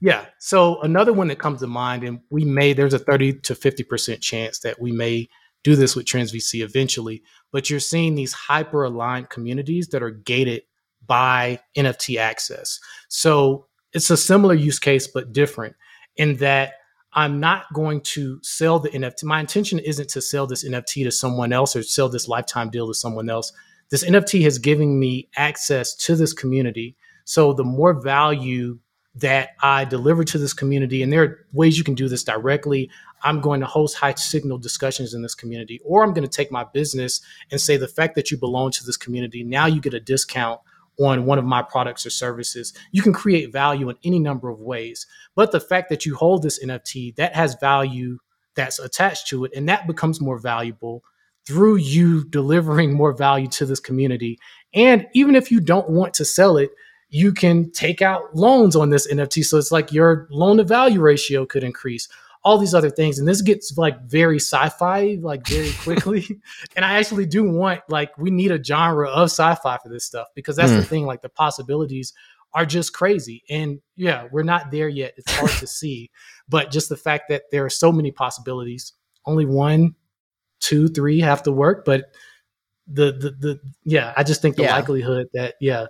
Yeah. 0.00 0.26
So 0.38 0.80
another 0.82 1.12
one 1.12 1.28
that 1.28 1.38
comes 1.38 1.60
to 1.60 1.66
mind, 1.66 2.04
and 2.04 2.20
we 2.30 2.44
may, 2.44 2.72
there's 2.72 2.94
a 2.94 2.98
30 2.98 3.40
to 3.40 3.54
50% 3.54 4.20
chance 4.20 4.58
that 4.60 4.80
we 4.80 4.92
may 4.92 5.28
do 5.62 5.76
this 5.76 5.96
with 5.96 6.06
Trends 6.06 6.32
VC 6.32 6.62
eventually, 6.62 7.22
but 7.50 7.70
you're 7.70 7.80
seeing 7.80 8.14
these 8.14 8.32
hyper 8.32 8.84
aligned 8.84 9.30
communities 9.30 9.88
that 9.88 10.02
are 10.02 10.10
gated 10.10 10.62
by 11.06 11.58
NFT 11.76 12.18
access. 12.18 12.78
So 13.08 13.66
it's 13.92 14.10
a 14.10 14.16
similar 14.16 14.54
use 14.54 14.78
case, 14.78 15.06
but 15.06 15.32
different 15.32 15.74
in 16.16 16.36
that 16.36 16.74
I'm 17.14 17.40
not 17.40 17.72
going 17.72 18.00
to 18.02 18.40
sell 18.42 18.78
the 18.78 18.90
NFT. 18.90 19.24
My 19.24 19.40
intention 19.40 19.78
isn't 19.78 20.10
to 20.10 20.20
sell 20.20 20.46
this 20.46 20.68
NFT 20.68 21.04
to 21.04 21.12
someone 21.12 21.52
else 21.52 21.76
or 21.76 21.82
sell 21.82 22.08
this 22.08 22.28
lifetime 22.28 22.70
deal 22.70 22.88
to 22.88 22.94
someone 22.94 23.30
else. 23.30 23.52
This 23.90 24.04
NFT 24.04 24.42
has 24.42 24.58
given 24.58 24.98
me 24.98 25.28
access 25.36 25.94
to 25.96 26.16
this 26.16 26.32
community 26.32 26.96
so 27.24 27.52
the 27.52 27.64
more 27.64 27.94
value 27.94 28.78
that 29.16 29.50
I 29.62 29.84
deliver 29.84 30.24
to 30.24 30.38
this 30.38 30.52
community, 30.52 31.02
and 31.02 31.12
there 31.12 31.22
are 31.22 31.46
ways 31.52 31.78
you 31.78 31.84
can 31.84 31.94
do 31.94 32.08
this 32.08 32.24
directly. 32.24 32.90
I'm 33.22 33.40
going 33.40 33.60
to 33.60 33.66
host 33.66 33.96
high 33.96 34.14
signal 34.14 34.58
discussions 34.58 35.14
in 35.14 35.22
this 35.22 35.34
community, 35.34 35.80
or 35.84 36.02
I'm 36.02 36.12
going 36.12 36.28
to 36.28 36.36
take 36.36 36.50
my 36.50 36.64
business 36.64 37.20
and 37.50 37.60
say 37.60 37.76
the 37.76 37.88
fact 37.88 38.16
that 38.16 38.30
you 38.30 38.36
belong 38.36 38.72
to 38.72 38.84
this 38.84 38.96
community, 38.96 39.44
now 39.44 39.66
you 39.66 39.80
get 39.80 39.94
a 39.94 40.00
discount 40.00 40.60
on 40.98 41.24
one 41.24 41.38
of 41.38 41.44
my 41.44 41.62
products 41.62 42.06
or 42.06 42.10
services. 42.10 42.72
You 42.92 43.02
can 43.02 43.12
create 43.12 43.52
value 43.52 43.88
in 43.88 43.96
any 44.04 44.18
number 44.18 44.48
of 44.48 44.60
ways. 44.60 45.06
But 45.34 45.52
the 45.52 45.60
fact 45.60 45.88
that 45.90 46.04
you 46.06 46.14
hold 46.14 46.42
this 46.42 46.62
NFT, 46.62 47.16
that 47.16 47.34
has 47.34 47.56
value 47.56 48.18
that's 48.54 48.78
attached 48.78 49.28
to 49.28 49.44
it, 49.44 49.52
and 49.54 49.68
that 49.68 49.86
becomes 49.86 50.20
more 50.20 50.38
valuable 50.38 51.02
through 51.46 51.76
you 51.76 52.24
delivering 52.24 52.92
more 52.92 53.12
value 53.12 53.48
to 53.48 53.66
this 53.66 53.80
community. 53.80 54.38
And 54.72 55.06
even 55.14 55.34
if 55.34 55.50
you 55.50 55.60
don't 55.60 55.90
want 55.90 56.14
to 56.14 56.24
sell 56.24 56.56
it, 56.56 56.70
you 57.08 57.32
can 57.32 57.70
take 57.70 58.02
out 58.02 58.34
loans 58.34 58.74
on 58.76 58.90
this 58.90 59.10
NFT. 59.10 59.44
So 59.44 59.58
it's 59.58 59.72
like 59.72 59.92
your 59.92 60.26
loan 60.30 60.56
to 60.56 60.64
value 60.64 61.00
ratio 61.00 61.46
could 61.46 61.62
increase, 61.62 62.08
all 62.44 62.58
these 62.58 62.74
other 62.74 62.90
things. 62.90 63.18
And 63.18 63.26
this 63.26 63.40
gets 63.40 63.76
like 63.76 64.02
very 64.02 64.36
sci 64.36 64.68
fi, 64.70 65.18
like 65.20 65.46
very 65.46 65.72
quickly. 65.82 66.40
and 66.76 66.84
I 66.84 66.98
actually 66.98 67.26
do 67.26 67.50
want, 67.50 67.80
like, 67.88 68.16
we 68.18 68.30
need 68.30 68.52
a 68.52 68.62
genre 68.62 69.08
of 69.08 69.30
sci 69.30 69.54
fi 69.56 69.78
for 69.78 69.88
this 69.88 70.04
stuff 70.04 70.28
because 70.34 70.56
that's 70.56 70.70
mm. 70.70 70.76
the 70.76 70.82
hmm. 70.82 70.88
thing. 70.88 71.06
Like, 71.06 71.22
the 71.22 71.28
possibilities 71.30 72.12
are 72.52 72.66
just 72.66 72.92
crazy. 72.92 73.42
And 73.48 73.80
yeah, 73.96 74.28
we're 74.30 74.44
not 74.44 74.70
there 74.70 74.88
yet. 74.88 75.14
It's 75.16 75.32
hard 75.32 75.50
to 75.52 75.66
see. 75.66 76.10
But 76.48 76.70
just 76.70 76.88
the 76.88 76.96
fact 76.96 77.24
that 77.30 77.44
there 77.50 77.64
are 77.64 77.70
so 77.70 77.90
many 77.90 78.12
possibilities, 78.12 78.92
only 79.26 79.46
one, 79.46 79.94
two, 80.60 80.88
three 80.88 81.20
have 81.20 81.42
to 81.44 81.52
work. 81.52 81.84
But 81.84 82.04
the, 82.86 83.12
the, 83.12 83.30
the, 83.30 83.60
yeah, 83.84 84.12
I 84.16 84.22
just 84.22 84.42
think 84.42 84.56
the 84.56 84.64
yeah. 84.64 84.76
likelihood 84.76 85.26
that, 85.32 85.54
yeah, 85.60 85.86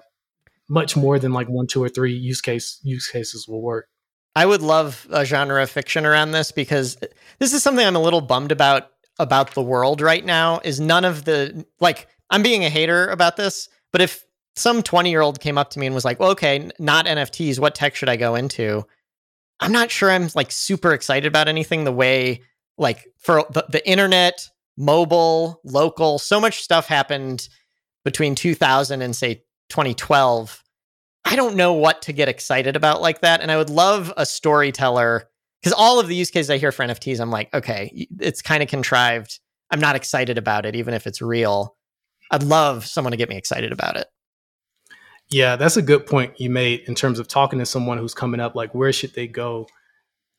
much 0.68 0.96
more 0.96 1.18
than 1.18 1.33
like 1.33 1.48
one, 1.48 1.66
two, 1.66 1.83
or 1.83 1.88
three 1.88 2.14
use 2.14 2.40
case 2.40 2.81
use 2.83 3.09
cases 3.09 3.46
will 3.48 3.62
work. 3.62 3.88
I 4.37 4.46
would 4.46 4.62
love 4.62 5.07
a 5.11 5.24
genre 5.24 5.62
of 5.62 5.70
fiction 5.70 6.05
around 6.05 6.33
this 6.33 6.50
because 6.50 6.96
this 7.38 7.53
is 7.53 7.62
something 7.62 7.87
I'm 7.87 7.96
a 7.96 8.03
little 8.03 8.20
bummed 8.20 8.53
about 8.53 8.90
about 9.18 9.55
the 9.55 9.62
world 9.62 10.00
right 10.00 10.24
now. 10.24 10.61
Is 10.64 10.81
none 10.81 11.05
of 11.05 11.24
the 11.24 11.64
like 11.81 12.09
I'm 12.31 12.42
being 12.42 12.64
a 12.64 12.70
hater 12.70 13.09
about 13.09 13.37
this, 13.37 13.68
but 13.92 14.00
if 14.00 14.24
some 14.57 14.83
20 14.83 15.11
year 15.11 15.20
old 15.20 15.40
came 15.40 15.59
up 15.59 15.70
to 15.70 15.79
me 15.79 15.87
and 15.87 15.94
was 15.94 16.05
like, 16.05 16.20
well, 16.20 16.31
okay, 16.31 16.70
not 16.79 17.07
NFTs, 17.07 17.59
what 17.59 17.74
tech 17.74 17.94
should 17.94 18.09
I 18.09 18.16
go 18.16 18.35
into? 18.35 18.85
I'm 19.61 19.72
not 19.72 19.90
sure 19.90 20.11
I'm 20.11 20.29
like 20.35 20.50
super 20.50 20.92
excited 20.92 21.27
about 21.27 21.48
anything 21.48 21.85
the 21.85 21.92
way 21.92 22.42
like 22.77 23.07
for 23.18 23.44
the, 23.50 23.66
the 23.68 23.88
internet, 23.88 24.48
mobile, 24.77 25.61
local, 25.64 26.18
so 26.18 26.40
much 26.40 26.62
stuff 26.62 26.87
happened 26.87 27.48
between 28.05 28.35
2000 28.35 29.00
and 29.00 29.14
say 29.14 29.43
2012 29.70 30.62
i 31.24 31.37
don't 31.37 31.57
know 31.57 31.72
what 31.72 32.03
to 32.03 32.12
get 32.12 32.29
excited 32.29 32.77
about 32.77 33.00
like 33.00 33.20
that 33.20 33.40
and 33.40 33.50
i 33.50 33.57
would 33.57 33.70
love 33.70 34.12
a 34.16 34.27
storyteller 34.27 35.29
because 35.61 35.72
all 35.72 35.98
of 35.98 36.09
the 36.09 36.14
use 36.14 36.31
cases 36.31 36.50
i 36.50 36.59
hear 36.59 36.72
for 36.72 36.85
nfts 36.85 37.20
i'm 37.20 37.31
like 37.31 37.53
okay 37.55 38.07
it's 38.20 38.42
kind 38.42 38.62
of 38.62 38.68
contrived. 38.68 39.40
I'm 39.70 39.81
not 39.81 39.96
excited 39.96 40.38
about 40.38 40.66
it 40.66 40.77
even 40.77 40.94
if 40.94 41.07
it's 41.07 41.20
real. 41.20 41.77
I'd 42.31 42.42
love 42.42 42.87
someone 42.87 43.12
to 43.12 43.16
get 43.16 43.29
me 43.29 43.37
excited 43.37 43.72
about 43.72 43.96
it. 43.96 44.07
Yeah 45.31 45.57
that's 45.57 45.77
a 45.77 45.83
good 45.83 46.07
point 46.07 46.38
you 46.38 46.50
made 46.50 46.81
in 46.87 46.94
terms 46.94 47.18
of 47.18 47.29
talking 47.29 47.59
to 47.59 47.66
someone 47.66 47.98
who's 47.98 48.14
coming 48.14 48.40
up 48.40 48.55
like 48.55 48.74
where 48.74 48.92
should 48.92 49.14
they 49.14 49.27
go 49.27 49.66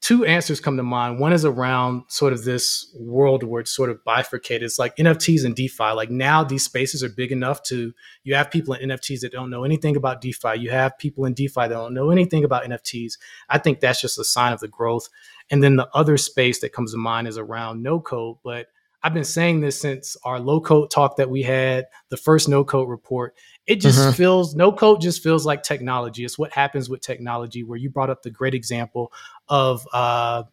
two 0.06 0.24
answers 0.24 0.60
come 0.60 0.78
to 0.78 0.84
mind. 0.84 1.18
One 1.18 1.34
is 1.34 1.46
around 1.46 2.04
sort 2.10 2.32
of 2.32 2.44
this 2.44 2.96
world 2.96 3.42
where 3.42 3.62
it's 3.62 3.76
sort 3.76 3.90
of 3.90 4.04
bifurcated. 4.04 4.62
It's 4.62 4.78
like 4.78 4.96
NFTs 4.98 5.44
and 5.44 5.56
DeFi. 5.56 5.94
Like 5.94 6.12
now, 6.12 6.44
these 6.44 6.64
spaces 6.64 7.04
are 7.04 7.10
big 7.10 7.32
enough 7.32 7.64
to 7.64 7.92
you 8.24 8.36
have 8.36 8.52
people 8.52 8.76
in 8.76 8.92
NFTs 8.92 9.22
that 9.22 9.32
don't 9.32 9.50
know 9.50 9.64
anything 9.64 9.96
about 9.96 10.22
DeFi. 10.22 10.60
You 10.60 10.70
have 10.70 10.96
people 11.00 11.26
in 11.26 11.34
DeFi 11.34 11.62
that 11.62 11.70
don't 11.70 11.96
know 11.96 12.12
anything 12.12 12.44
about 12.44 12.66
NFTs. 12.66 13.14
I 13.50 13.58
think 13.58 13.80
that's 13.80 14.00
just 14.00 14.20
a 14.20 14.24
sign 14.24 14.54
of 14.54 14.60
the 14.60 14.68
growth. 14.68 15.10
And 15.50 15.64
then 15.64 15.76
the 15.76 15.90
other 15.96 16.18
space 16.18 16.62
that 16.62 16.72
comes 16.72 16.92
to 16.92 17.00
mind 17.00 17.28
is 17.28 17.40
around 17.40 17.82
no 17.82 18.00
code. 18.00 18.38
But 18.44 18.68
I've 19.06 19.14
been 19.14 19.24
saying 19.24 19.62
this 19.62 19.80
since 19.80 20.18
our 20.24 20.40
low 20.40 20.60
code 20.60 20.90
talk 20.90 21.18
that 21.18 21.30
we 21.30 21.44
had, 21.44 21.86
the 22.10 22.18
first 22.18 22.50
no 22.50 22.64
code 22.64 22.90
report. 22.90 23.36
It 23.68 23.76
just 23.76 24.00
mm-hmm. 24.00 24.12
feels 24.12 24.56
no 24.56 24.72
code 24.72 25.00
just 25.00 25.22
feels 25.22 25.46
like 25.46 25.62
technology. 25.62 26.26
It's 26.26 26.40
what 26.40 26.52
happens 26.52 26.90
with 26.90 27.02
technology. 27.02 27.64
Where 27.64 27.78
you 27.78 27.92
brought 27.92 28.10
up 28.10 28.24
the 28.24 28.32
great 28.32 28.56
example 28.56 29.14
of, 29.48 29.88
uh, 29.94 30.44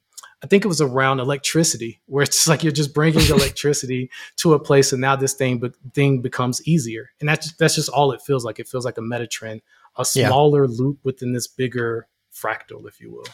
I 0.43 0.47
think 0.49 0.65
it 0.65 0.69
was 0.69 0.81
around 0.81 1.21
electricity, 1.21 2.01
where 2.07 2.23
it's 2.23 2.47
like 2.49 2.63
you're 2.63 2.73
just 2.73 2.95
bringing 2.95 3.27
electricity 3.31 4.11
to 4.39 4.55
a 4.55 4.61
place, 4.61 4.93
and 4.93 5.01
now 5.01 5.17
this 5.17 5.35
thing 5.35 5.59
be- 5.59 5.73
thing 5.95 6.21
becomes 6.21 6.67
easier. 6.67 7.11
And 7.21 7.29
that's 7.29 7.53
that's 7.55 7.77
just 7.77 7.89
all 7.89 8.13
it 8.13 8.23
feels 8.23 8.45
like. 8.45 8.59
It 8.59 8.69
feels 8.69 8.85
like 8.85 8.99
a 8.99 9.03
meta 9.03 9.27
trend, 9.27 9.63
a 9.97 10.05
smaller 10.05 10.65
yeah. 10.65 10.77
loop 10.79 10.99
within 11.05 11.33
this 11.33 11.47
bigger 11.47 12.07
fractal, 12.35 12.87
if 12.87 13.01
you 13.01 13.13
will. 13.13 13.27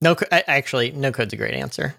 No, 0.00 0.16
actually, 0.32 0.90
no 0.90 1.12
code's 1.12 1.32
a 1.32 1.36
great 1.36 1.54
answer. 1.54 1.94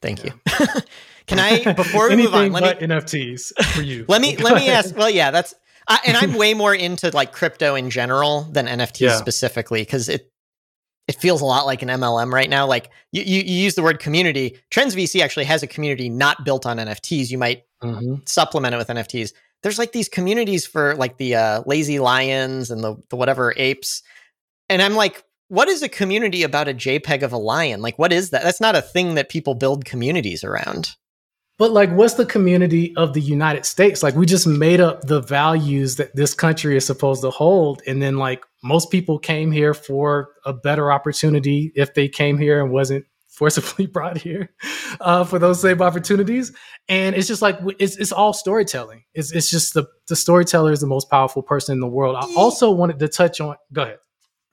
Thank 0.00 0.24
yeah. 0.24 0.32
you. 0.46 0.66
Can 1.26 1.38
I 1.38 1.72
before 1.72 2.08
we 2.08 2.16
move 2.16 2.34
on? 2.34 2.52
Let 2.52 2.80
me 2.80 2.86
NFTs 2.86 3.52
for 3.74 3.82
you. 3.82 4.04
let 4.08 4.20
me 4.20 4.36
let 4.36 4.54
me 4.54 4.68
ask. 4.68 4.96
Well, 4.96 5.10
yeah, 5.10 5.30
that's 5.30 5.54
uh, 5.88 5.98
and 6.06 6.16
I'm 6.16 6.34
way 6.34 6.54
more 6.54 6.74
into 6.74 7.10
like 7.10 7.32
crypto 7.32 7.74
in 7.74 7.90
general 7.90 8.42
than 8.42 8.66
NFTs 8.66 9.00
yeah. 9.00 9.16
specifically 9.16 9.82
because 9.82 10.08
it 10.08 10.32
it 11.08 11.16
feels 11.16 11.40
a 11.40 11.44
lot 11.44 11.66
like 11.66 11.82
an 11.82 11.88
MLM 11.88 12.32
right 12.32 12.50
now. 12.50 12.66
Like 12.66 12.90
you, 13.12 13.22
you, 13.22 13.42
you 13.42 13.62
use 13.62 13.74
the 13.74 13.82
word 13.82 14.00
community. 14.00 14.58
Trends 14.70 14.96
VC 14.96 15.22
actually 15.22 15.44
has 15.44 15.62
a 15.62 15.66
community 15.66 16.08
not 16.08 16.44
built 16.44 16.66
on 16.66 16.78
NFTs. 16.78 17.30
You 17.30 17.38
might 17.38 17.64
mm-hmm. 17.82 18.16
supplement 18.26 18.74
it 18.74 18.78
with 18.78 18.88
NFTs. 18.88 19.32
There's 19.62 19.78
like 19.78 19.92
these 19.92 20.08
communities 20.08 20.66
for 20.66 20.94
like 20.96 21.18
the 21.18 21.36
uh, 21.36 21.62
lazy 21.66 21.98
lions 21.98 22.70
and 22.70 22.82
the 22.82 22.96
the 23.08 23.16
whatever 23.16 23.54
apes, 23.56 24.02
and 24.68 24.82
I'm 24.82 24.94
like, 24.94 25.24
what 25.48 25.68
is 25.68 25.82
a 25.82 25.88
community 25.88 26.42
about 26.42 26.68
a 26.68 26.74
JPEG 26.74 27.22
of 27.22 27.32
a 27.32 27.38
lion? 27.38 27.80
Like, 27.80 27.98
what 27.98 28.12
is 28.12 28.30
that? 28.30 28.42
That's 28.42 28.60
not 28.60 28.76
a 28.76 28.82
thing 28.82 29.14
that 29.14 29.28
people 29.28 29.54
build 29.54 29.84
communities 29.84 30.44
around. 30.44 30.94
But 31.58 31.72
like, 31.72 31.90
what's 31.90 32.14
the 32.14 32.26
community 32.26 32.94
of 32.96 33.14
the 33.14 33.20
United 33.20 33.64
States? 33.64 34.02
Like, 34.02 34.14
we 34.14 34.26
just 34.26 34.46
made 34.46 34.80
up 34.80 35.02
the 35.02 35.22
values 35.22 35.96
that 35.96 36.14
this 36.14 36.34
country 36.34 36.76
is 36.76 36.84
supposed 36.84 37.22
to 37.22 37.30
hold, 37.30 37.82
and 37.86 38.02
then 38.02 38.18
like 38.18 38.44
most 38.62 38.90
people 38.90 39.18
came 39.18 39.50
here 39.52 39.72
for 39.72 40.30
a 40.44 40.52
better 40.52 40.92
opportunity 40.92 41.72
if 41.74 41.94
they 41.94 42.08
came 42.08 42.36
here 42.36 42.62
and 42.62 42.72
wasn't 42.72 43.06
forcibly 43.28 43.86
brought 43.86 44.16
here 44.16 44.50
uh, 45.00 45.22
for 45.22 45.38
those 45.38 45.60
same 45.60 45.82
opportunities. 45.82 46.52
And 46.88 47.14
it's 47.14 47.28
just 47.28 47.42
like 47.42 47.58
it's 47.78 47.96
it's 47.96 48.12
all 48.12 48.32
storytelling. 48.32 49.04
It's 49.14 49.32
it's 49.32 49.50
just 49.50 49.74
the 49.74 49.86
the 50.08 50.16
storyteller 50.16 50.72
is 50.72 50.80
the 50.80 50.86
most 50.86 51.10
powerful 51.10 51.42
person 51.42 51.74
in 51.74 51.80
the 51.80 51.88
world. 51.88 52.16
I 52.16 52.26
also 52.36 52.70
wanted 52.70 52.98
to 52.98 53.08
touch 53.08 53.40
on. 53.40 53.56
Go 53.72 53.82
ahead. 53.82 53.98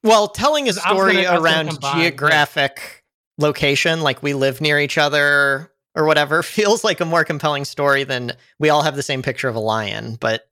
Well, 0.04 0.28
telling 0.28 0.68
a 0.68 0.74
story 0.74 1.24
gonna, 1.24 1.42
around 1.42 1.80
geographic 1.82 3.04
location, 3.38 4.02
like 4.02 4.22
we 4.22 4.34
live 4.34 4.60
near 4.60 4.80
each 4.80 4.98
other, 4.98 5.72
or 5.96 6.06
whatever 6.06 6.44
feels 6.44 6.84
like 6.84 7.00
a 7.00 7.06
more 7.06 7.24
compelling 7.24 7.66
story 7.66 8.04
than 8.04 8.34
we 8.60 8.70
all 8.70 8.84
have 8.84 8.96
the 8.96 9.04
same 9.04 9.22
picture 9.22 9.48
of 9.48 9.56
a 9.56 9.60
lion. 9.60 10.18
But 10.20 10.48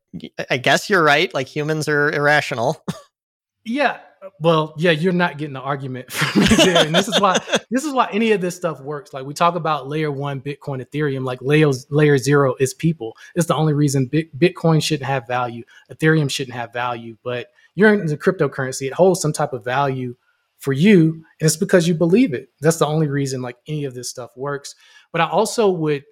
I 0.50 0.58
guess 0.58 0.90
you're 0.90 1.04
right. 1.04 1.34
Like 1.34 1.48
humans 1.48 1.88
are 1.88 2.12
irrational. 2.12 2.84
yeah. 3.66 4.00
Uh, 4.24 4.30
well, 4.40 4.76
yeah, 4.78 4.92
you're 4.92 5.14
not 5.14 5.38
getting 5.38 5.54
the 5.54 5.62
argument 5.62 6.12
from 6.12 6.42
me 6.42 6.48
there. 6.48 6.86
And 6.86 6.94
this 6.94 7.08
is 7.08 7.20
why 7.20 7.40
this 7.72 7.86
is 7.86 7.94
why 7.94 8.10
any 8.12 8.34
of 8.34 8.42
this 8.42 8.56
stuff 8.56 8.80
works. 8.82 9.14
Like 9.14 9.26
we 9.26 9.34
talk 9.34 9.56
about 9.56 9.88
layer 9.88 10.12
one, 10.12 10.42
Bitcoin, 10.42 10.86
Ethereum, 10.86 11.24
like 11.24 11.42
layer, 11.42 11.72
layer 11.90 12.18
zero 12.18 12.56
is 12.60 12.74
people. 12.74 13.18
It's 13.36 13.48
the 13.48 13.56
only 13.56 13.74
reason 13.74 14.10
Bitcoin 14.10 14.84
shouldn't 14.84 15.08
have 15.08 15.28
value. 15.28 15.64
Ethereum 15.92 16.30
shouldn't 16.30 16.56
have 16.56 16.74
value. 16.74 17.18
But 17.24 17.48
you're 17.74 17.94
in 17.94 18.06
the 18.06 18.18
cryptocurrency, 18.18 18.88
it 18.88 18.94
holds 18.94 19.22
some 19.22 19.34
type 19.34 19.54
of 19.54 19.64
value 19.64 20.16
for 20.58 20.74
you. 20.74 21.14
And 21.40 21.48
it's 21.48 21.58
because 21.58 21.88
you 21.88 21.96
believe 21.96 22.34
it. 22.34 22.50
That's 22.62 22.78
the 22.78 22.86
only 22.86 23.08
reason 23.08 23.42
like 23.42 23.58
any 23.68 23.86
of 23.86 23.96
this 23.96 24.10
stuff 24.10 24.32
works. 24.36 24.76
But 25.12 25.22
I 25.22 25.30
also 25.30 25.70
would 25.70 26.04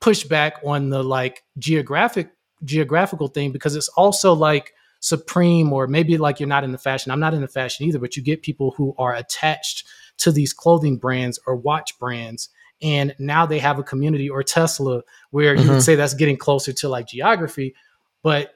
push 0.00 0.24
back 0.24 0.54
on 0.64 0.90
the 0.90 1.02
like 1.02 1.42
geographic 1.58 2.30
geographical 2.64 3.28
thing 3.28 3.52
because 3.52 3.76
it's 3.76 3.88
also 3.90 4.32
like 4.32 4.72
supreme 5.00 5.72
or 5.72 5.86
maybe 5.86 6.18
like 6.18 6.40
you're 6.40 6.48
not 6.48 6.64
in 6.64 6.72
the 6.72 6.78
fashion. 6.78 7.12
I'm 7.12 7.20
not 7.20 7.34
in 7.34 7.40
the 7.40 7.48
fashion 7.48 7.86
either, 7.86 7.98
but 7.98 8.16
you 8.16 8.22
get 8.22 8.42
people 8.42 8.72
who 8.72 8.94
are 8.98 9.14
attached 9.14 9.86
to 10.18 10.32
these 10.32 10.52
clothing 10.52 10.96
brands 10.96 11.38
or 11.46 11.54
watch 11.54 11.96
brands 11.98 12.48
and 12.80 13.14
now 13.18 13.46
they 13.46 13.58
have 13.58 13.78
a 13.78 13.84
community 13.84 14.28
or 14.28 14.42
Tesla 14.42 15.02
where 15.30 15.54
mm-hmm. 15.54 15.62
you 15.62 15.68
would 15.68 15.74
mm-hmm. 15.76 15.82
say 15.82 15.94
that's 15.94 16.14
getting 16.14 16.36
closer 16.36 16.72
to 16.72 16.88
like 16.88 17.06
geography, 17.08 17.74
but 18.22 18.54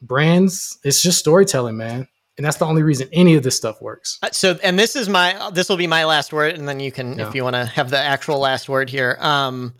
brands 0.00 0.78
it's 0.84 1.02
just 1.02 1.18
storytelling, 1.18 1.76
man 1.76 2.08
and 2.38 2.46
that's 2.46 2.56
the 2.56 2.64
only 2.64 2.82
reason 2.82 3.08
any 3.12 3.34
of 3.34 3.42
this 3.42 3.56
stuff 3.56 3.82
works. 3.82 4.18
Uh, 4.22 4.30
so, 4.32 4.58
and 4.62 4.78
this 4.78 4.96
is 4.96 5.08
my 5.08 5.50
this 5.52 5.68
will 5.68 5.76
be 5.76 5.88
my 5.88 6.04
last 6.04 6.32
word, 6.32 6.54
and 6.54 6.66
then 6.66 6.80
you 6.80 6.90
can, 6.90 7.18
yeah. 7.18 7.28
if 7.28 7.34
you 7.34 7.44
want 7.44 7.56
to 7.56 7.66
have 7.66 7.90
the 7.90 7.98
actual 7.98 8.38
last 8.38 8.68
word 8.68 8.88
here. 8.88 9.18
Um, 9.20 9.74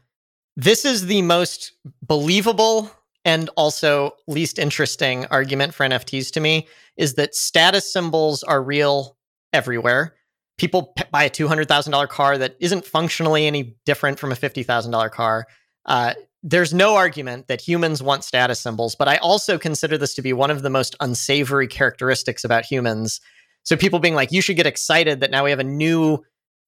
this 0.57 0.85
is 0.85 1.07
the 1.07 1.23
most 1.23 1.73
believable 2.03 2.91
and 3.25 3.49
also 3.57 4.13
least 4.27 4.59
interesting 4.59 5.25
argument 5.27 5.73
for 5.73 5.87
NFTs 5.87 6.33
to 6.33 6.41
me 6.41 6.67
is 6.97 7.15
that 7.15 7.35
status 7.35 7.93
symbols 7.93 8.43
are 8.43 8.63
real 8.63 9.17
everywhere. 9.53 10.17
People 10.57 10.95
buy 11.13 11.25
a 11.25 11.31
two 11.31 11.47
hundred 11.47 11.69
thousand 11.69 11.93
dollar 11.93 12.09
car 12.09 12.37
that 12.39 12.57
isn't 12.59 12.85
functionally 12.85 13.47
any 13.47 13.77
different 13.87 14.19
from 14.19 14.33
a 14.33 14.37
fifty 14.37 14.65
thousand 14.65 14.91
dollar 14.91 15.09
car. 15.09 15.47
Uh, 15.87 16.15
there's 16.43 16.73
no 16.73 16.95
argument 16.95 17.49
that 17.49 17.61
humans 17.61 18.03
want 18.03 18.25
status 18.25 18.61
symbols, 18.61 18.95
but 18.95 19.09
I 19.09 19.17
also 19.17 19.59
consider 19.59 19.99
this 19.99 20.15
to 20.15 20.23
be 20.23 20.33
one 20.33 20.51
of 20.51 20.63
the 20.63 20.71
most 20.71 20.95
unsavory 21.01 21.67
characteristics 21.67 22.45
about 22.45 22.65
humans. 22.65 23.21
So 23.65 23.77
people 23.77 23.99
being 23.99 24.15
like, 24.15 24.33
you 24.33 24.41
should 24.41 24.57
get 24.57 24.67
excited 24.67 25.21
that 25.21 25.31
now 25.31 25.45
we 25.45 25.51
have 25.51 25.59
a 25.59 25.65
new 25.65 26.25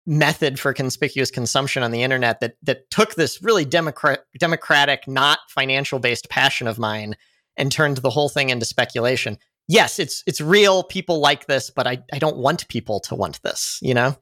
method 0.06 0.58
for 0.58 0.72
conspicuous 0.72 1.30
consumption 1.30 1.82
on 1.82 1.90
the 1.90 2.02
internet 2.02 2.40
that 2.40 2.56
that 2.62 2.90
took 2.90 3.14
this 3.14 3.42
really 3.42 3.64
democrat, 3.64 4.24
democratic, 4.38 5.06
not 5.06 5.38
financial 5.48 5.98
based 5.98 6.28
passion 6.30 6.66
of 6.66 6.78
mine 6.78 7.14
and 7.56 7.70
turned 7.70 7.98
the 7.98 8.10
whole 8.10 8.28
thing 8.28 8.50
into 8.50 8.64
speculation. 8.64 9.38
Yes, 9.68 9.98
it's 9.98 10.24
it's 10.26 10.40
real. 10.40 10.82
People 10.82 11.20
like 11.20 11.46
this, 11.46 11.70
but 11.70 11.86
I, 11.86 12.02
I 12.12 12.18
don't 12.18 12.38
want 12.38 12.66
people 12.68 12.98
to 13.00 13.14
want 13.14 13.40
this, 13.42 13.78
you 13.82 13.94
know? 13.94 14.16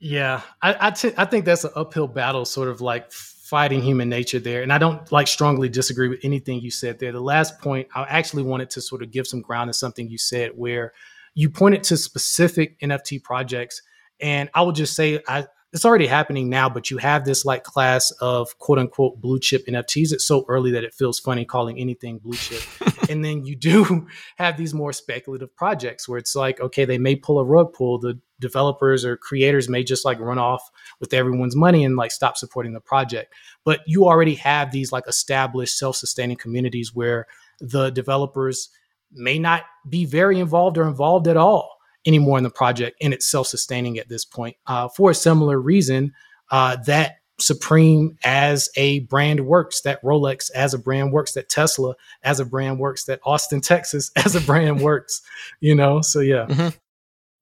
Yeah, 0.00 0.42
I 0.60 0.88
I, 0.88 0.90
t- 0.90 1.14
I 1.16 1.24
think 1.24 1.46
that's 1.46 1.64
an 1.64 1.70
uphill 1.74 2.08
battle, 2.08 2.44
sort 2.44 2.68
of 2.68 2.82
like 2.82 3.10
fighting 3.44 3.82
human 3.82 4.08
nature 4.08 4.38
there. 4.38 4.62
And 4.62 4.72
I 4.72 4.78
don't 4.78 5.12
like 5.12 5.28
strongly 5.28 5.68
disagree 5.68 6.08
with 6.08 6.20
anything 6.22 6.62
you 6.62 6.70
said 6.70 6.98
there. 6.98 7.12
The 7.12 7.20
last 7.20 7.60
point, 7.60 7.86
I 7.94 8.04
actually 8.04 8.42
wanted 8.42 8.70
to 8.70 8.80
sort 8.80 9.02
of 9.02 9.10
give 9.10 9.26
some 9.26 9.42
ground 9.42 9.68
to 9.68 9.74
something 9.74 10.08
you 10.08 10.16
said 10.16 10.52
where 10.56 10.94
you 11.34 11.50
pointed 11.50 11.82
to 11.84 11.98
specific 11.98 12.80
NFT 12.80 13.22
projects. 13.22 13.82
And 14.18 14.48
I 14.54 14.62
would 14.62 14.74
just 14.74 14.96
say, 14.96 15.20
I, 15.28 15.44
it's 15.74 15.84
already 15.84 16.06
happening 16.06 16.48
now, 16.48 16.68
but 16.68 16.88
you 16.88 16.98
have 16.98 17.24
this 17.24 17.44
like 17.44 17.64
class 17.64 18.12
of 18.12 18.56
quote 18.58 18.78
unquote 18.78 19.20
blue 19.20 19.40
chip 19.40 19.66
NFTs. 19.66 20.12
It's 20.12 20.24
so 20.24 20.44
early 20.48 20.70
that 20.70 20.84
it 20.84 20.94
feels 20.94 21.18
funny 21.18 21.44
calling 21.44 21.80
anything 21.80 22.18
blue 22.18 22.36
chip. 22.36 22.62
and 23.10 23.24
then 23.24 23.44
you 23.44 23.56
do 23.56 24.06
have 24.36 24.56
these 24.56 24.72
more 24.72 24.92
speculative 24.92 25.54
projects 25.56 26.08
where 26.08 26.16
it's 26.16 26.36
like, 26.36 26.60
okay, 26.60 26.84
they 26.84 26.96
may 26.96 27.16
pull 27.16 27.40
a 27.40 27.44
rug 27.44 27.72
pull. 27.72 27.98
The 27.98 28.20
developers 28.38 29.04
or 29.04 29.16
creators 29.16 29.68
may 29.68 29.82
just 29.82 30.04
like 30.04 30.20
run 30.20 30.38
off 30.38 30.70
with 31.00 31.12
everyone's 31.12 31.56
money 31.56 31.84
and 31.84 31.96
like 31.96 32.12
stop 32.12 32.36
supporting 32.36 32.72
the 32.72 32.80
project. 32.80 33.34
But 33.64 33.80
you 33.84 34.06
already 34.06 34.36
have 34.36 34.70
these 34.70 34.92
like 34.92 35.08
established 35.08 35.76
self 35.76 35.96
sustaining 35.96 36.36
communities 36.36 36.94
where 36.94 37.26
the 37.60 37.90
developers 37.90 38.68
may 39.12 39.40
not 39.40 39.64
be 39.88 40.04
very 40.04 40.38
involved 40.38 40.78
or 40.78 40.86
involved 40.86 41.26
at 41.26 41.36
all 41.36 41.73
anymore 42.06 42.38
in 42.38 42.44
the 42.44 42.50
project 42.50 42.96
and 43.00 43.12
it's 43.12 43.26
self-sustaining 43.26 43.98
at 43.98 44.08
this 44.08 44.24
point 44.24 44.56
uh, 44.66 44.88
for 44.88 45.10
a 45.10 45.14
similar 45.14 45.60
reason 45.60 46.12
uh, 46.50 46.76
that 46.86 47.16
supreme 47.38 48.16
as 48.22 48.68
a 48.76 49.00
brand 49.00 49.44
works 49.44 49.80
that 49.80 50.00
rolex 50.02 50.50
as 50.52 50.72
a 50.72 50.78
brand 50.78 51.12
works 51.12 51.32
that 51.32 51.48
tesla 51.48 51.94
as 52.22 52.38
a 52.38 52.44
brand 52.44 52.78
works 52.78 53.04
that 53.04 53.18
austin 53.24 53.60
texas 53.60 54.12
as 54.16 54.36
a 54.36 54.40
brand 54.40 54.80
works 54.80 55.20
you 55.60 55.74
know? 55.74 56.00
So 56.00 56.20
yeah. 56.20 56.46
Mm-hmm. 56.46 56.76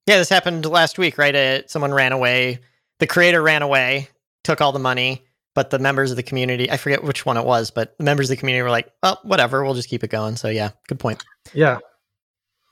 yeah 0.07 0.19
this 0.19 0.29
happened 0.31 0.65
last 0.65 0.99
week 0.99 1.19
right? 1.19 1.35
Uh, 1.35 1.67
someone 1.67 1.93
ran 1.93 2.13
away. 2.13 2.61
The 3.01 3.07
creator 3.07 3.43
ran 3.43 3.63
away 3.63 4.09
took 4.45 4.61
all 4.61 4.73
the 4.73 4.79
money 4.79 5.25
but 5.55 5.71
the 5.71 5.79
members 5.79 6.11
of 6.11 6.17
the 6.17 6.23
community 6.23 6.71
i 6.71 6.77
forget 6.77 7.05
which 7.05 7.27
one 7.27 7.37
it 7.37 7.45
was 7.45 7.71
but 7.71 7.97
the 7.99 8.05
members 8.05 8.31
of 8.31 8.37
the 8.37 8.41
community 8.41 8.63
were 8.63 8.71
like 8.71 8.91
oh 9.03 9.17
whatever 9.23 9.63
we'll 9.63 9.75
just 9.75 9.89
keep 9.89 10.03
it 10.03 10.11
going. 10.11 10.37
So 10.37 10.49
yeah 10.49 10.71
good 10.89 10.99
point. 10.99 11.23
Yeah. 11.53 11.79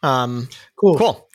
Um 0.03 0.49
cool. 0.77 0.97
cool 0.97 1.30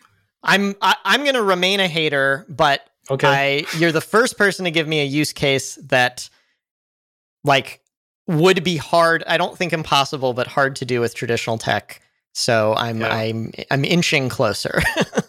I'm 0.46 0.76
I, 0.82 0.92
am 0.92 0.98
i 1.04 1.16
am 1.16 1.22
going 1.24 1.36
to 1.36 1.44
remain 1.44 1.80
a 1.80 1.88
hater, 1.88 2.46
but 2.48 2.88
okay, 3.10 3.66
I, 3.68 3.78
you're 3.78 3.92
the 3.92 4.02
first 4.02 4.38
person 4.38 4.66
to 4.66 4.72
give 4.72 4.88
me 4.88 5.02
a 5.02 5.06
use 5.06 5.34
case 5.34 5.76
that 5.88 6.30
like 7.44 7.82
would 8.28 8.64
be 8.64 8.78
hard. 8.78 9.24
I 9.28 9.38
don't 9.38 9.58
think 9.58 9.74
impossible, 9.74 10.34
but 10.34 10.48
hard 10.48 10.76
to 10.78 10.86
do 10.86 11.02
with 11.02 11.16
traditional 11.16 11.58
tech. 11.58 12.02
So 12.34 12.74
I'm 12.78 13.02
yeah. 13.02 13.16
I'm 13.16 13.52
I'm 13.72 13.86
inching 13.86 14.30
closer. 14.30 14.82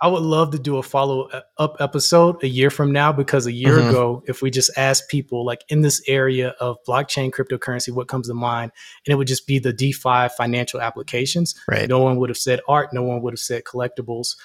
I 0.00 0.06
would 0.06 0.22
love 0.22 0.52
to 0.52 0.58
do 0.58 0.76
a 0.76 0.82
follow 0.82 1.28
up 1.56 1.76
episode 1.80 2.42
a 2.44 2.48
year 2.48 2.70
from 2.70 2.92
now 2.92 3.12
because 3.12 3.46
a 3.46 3.52
year 3.52 3.78
mm-hmm. 3.78 3.88
ago, 3.88 4.22
if 4.28 4.42
we 4.42 4.50
just 4.50 4.70
asked 4.76 5.08
people 5.08 5.44
like 5.44 5.64
in 5.68 5.80
this 5.80 6.00
area 6.06 6.50
of 6.60 6.76
blockchain 6.86 7.30
cryptocurrency, 7.30 7.90
what 7.92 8.06
comes 8.06 8.28
to 8.28 8.34
mind, 8.34 8.70
and 9.04 9.12
it 9.12 9.16
would 9.16 9.26
just 9.26 9.46
be 9.46 9.58
the 9.58 9.72
DeFi 9.72 10.28
financial 10.36 10.80
applications. 10.80 11.54
Right. 11.66 11.88
No 11.88 11.98
one 11.98 12.16
would 12.18 12.30
have 12.30 12.38
said 12.38 12.60
art. 12.68 12.92
No 12.92 13.02
one 13.02 13.22
would 13.22 13.32
have 13.32 13.40
said 13.40 13.64
collectibles. 13.64 14.36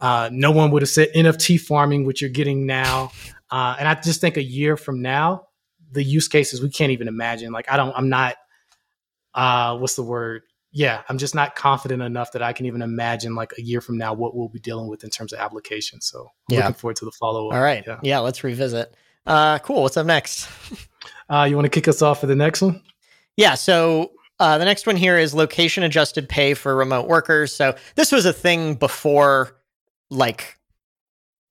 Uh, 0.00 0.30
no 0.32 0.52
one 0.52 0.70
would 0.70 0.82
have 0.82 0.88
said 0.88 1.08
NFT 1.14 1.60
farming, 1.60 2.04
which 2.04 2.20
you're 2.20 2.30
getting 2.30 2.64
now. 2.64 3.10
Uh, 3.50 3.74
and 3.78 3.88
I 3.88 3.94
just 3.94 4.20
think 4.20 4.36
a 4.36 4.42
year 4.42 4.76
from 4.76 5.02
now, 5.02 5.48
the 5.90 6.02
use 6.02 6.28
cases 6.28 6.62
we 6.62 6.70
can't 6.70 6.92
even 6.92 7.08
imagine. 7.08 7.52
Like 7.52 7.70
I 7.70 7.76
don't, 7.76 7.92
I'm 7.96 8.08
not. 8.08 8.36
Uh, 9.34 9.78
what's 9.78 9.96
the 9.96 10.02
word? 10.02 10.42
Yeah, 10.72 11.02
I'm 11.08 11.18
just 11.18 11.34
not 11.34 11.54
confident 11.54 12.02
enough 12.02 12.32
that 12.32 12.42
I 12.42 12.54
can 12.54 12.66
even 12.66 12.80
imagine 12.80 13.34
like 13.34 13.52
a 13.58 13.62
year 13.62 13.80
from 13.80 13.98
now 13.98 14.14
what 14.14 14.34
we'll 14.34 14.48
be 14.48 14.58
dealing 14.58 14.88
with 14.88 15.04
in 15.04 15.10
terms 15.10 15.32
of 15.32 15.38
applications. 15.38 16.06
So 16.06 16.20
I'm 16.22 16.28
yeah. 16.56 16.60
looking 16.60 16.74
forward 16.74 16.96
to 16.96 17.04
the 17.04 17.12
follow 17.12 17.48
up. 17.48 17.54
All 17.54 17.60
right. 17.60 17.84
Yeah. 17.86 18.00
yeah, 18.02 18.18
let's 18.20 18.42
revisit. 18.42 18.94
Uh, 19.26 19.58
cool. 19.58 19.82
What's 19.82 19.98
up 19.98 20.06
next? 20.06 20.48
uh, 21.28 21.46
you 21.48 21.56
want 21.56 21.66
to 21.66 21.70
kick 21.70 21.88
us 21.88 22.00
off 22.00 22.20
for 22.20 22.26
the 22.26 22.34
next 22.34 22.62
one? 22.62 22.82
Yeah. 23.36 23.54
So 23.54 24.12
uh, 24.40 24.56
the 24.58 24.64
next 24.64 24.86
one 24.86 24.96
here 24.96 25.18
is 25.18 25.34
location 25.34 25.82
adjusted 25.84 26.28
pay 26.28 26.54
for 26.54 26.74
remote 26.74 27.06
workers. 27.06 27.54
So 27.54 27.76
this 27.94 28.10
was 28.10 28.24
a 28.24 28.32
thing 28.32 28.74
before 28.74 29.56
like 30.10 30.58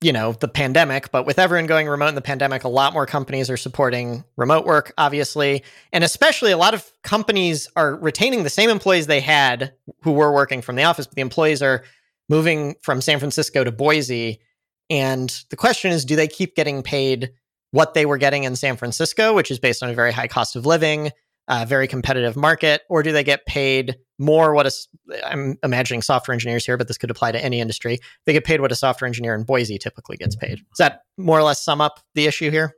you 0.02 0.12
know, 0.12 0.34
the 0.34 0.48
pandemic, 0.48 1.12
but 1.12 1.28
with 1.28 1.38
everyone 1.38 1.68
going 1.68 1.88
remote 1.88 2.08
in 2.08 2.16
the 2.16 2.22
pandemic, 2.22 2.64
a 2.64 2.70
lot 2.70 2.92
more 2.92 3.06
companies 3.06 3.52
are 3.52 3.58
supporting 3.58 4.24
remote 4.36 4.66
work, 4.66 4.94
obviously. 4.98 5.64
And 5.94 6.04
especially 6.04 6.52
a 6.52 6.58
lot 6.58 6.74
of 6.74 6.92
companies 7.04 7.70
are 7.76 7.96
retaining 7.98 8.44
the 8.44 8.50
same 8.50 8.72
employees 8.72 9.06
they 9.06 9.20
had 9.20 9.74
who 10.02 10.12
were 10.12 10.34
working 10.34 10.64
from 10.64 10.76
the 10.76 10.84
office, 10.84 11.06
but 11.06 11.16
the 11.16 11.22
employees 11.22 11.62
are 11.62 11.84
moving 12.30 12.76
from 12.82 13.00
San 13.00 13.20
Francisco 13.20 13.64
to 13.64 13.72
Boise. 13.72 14.40
And 14.90 15.30
the 15.52 15.56
question 15.56 15.92
is, 15.92 16.04
do 16.04 16.16
they 16.16 16.28
keep 16.28 16.56
getting 16.56 16.82
paid 16.82 17.32
what 17.70 17.94
they 17.94 18.08
were 18.08 18.18
getting 18.18 18.44
in 18.44 18.56
San 18.56 18.78
Francisco, 18.78 19.36
which 19.36 19.52
is 19.52 19.60
based 19.60 19.84
on 19.84 19.90
a 19.92 19.94
very 19.94 20.12
high 20.12 20.28
cost 20.28 20.56
of 20.56 20.66
living? 20.66 21.12
Uh, 21.48 21.66
very 21.68 21.88
competitive 21.88 22.36
market, 22.36 22.82
or 22.90 23.04
do 23.04 23.12
they 23.12 23.24
get 23.24 23.46
paid 23.46 23.98
more? 24.18 24.54
What 24.54 24.68
a, 24.68 24.72
I'm 25.26 25.58
imagining 25.64 26.02
software 26.02 26.34
engineers 26.34 26.66
here, 26.66 26.78
but 26.78 26.88
this 26.88 26.98
could 26.98 27.12
apply 27.12 27.32
to 27.34 27.44
any 27.44 27.60
industry. 27.60 28.00
They 28.26 28.34
get 28.34 28.46
paid 28.46 28.62
what 28.62 28.72
a 28.72 28.76
software 28.76 29.08
engineer 29.08 29.36
in 29.36 29.44
Boise 29.44 29.78
typically 29.78 30.18
gets 30.18 30.36
paid. 30.36 30.58
Does 30.58 30.78
that 30.80 31.02
more 31.18 31.38
or 31.38 31.44
less 31.44 31.64
sum 31.64 31.82
up 31.82 32.00
the 32.16 32.26
issue 32.28 32.52
here? 32.52 32.76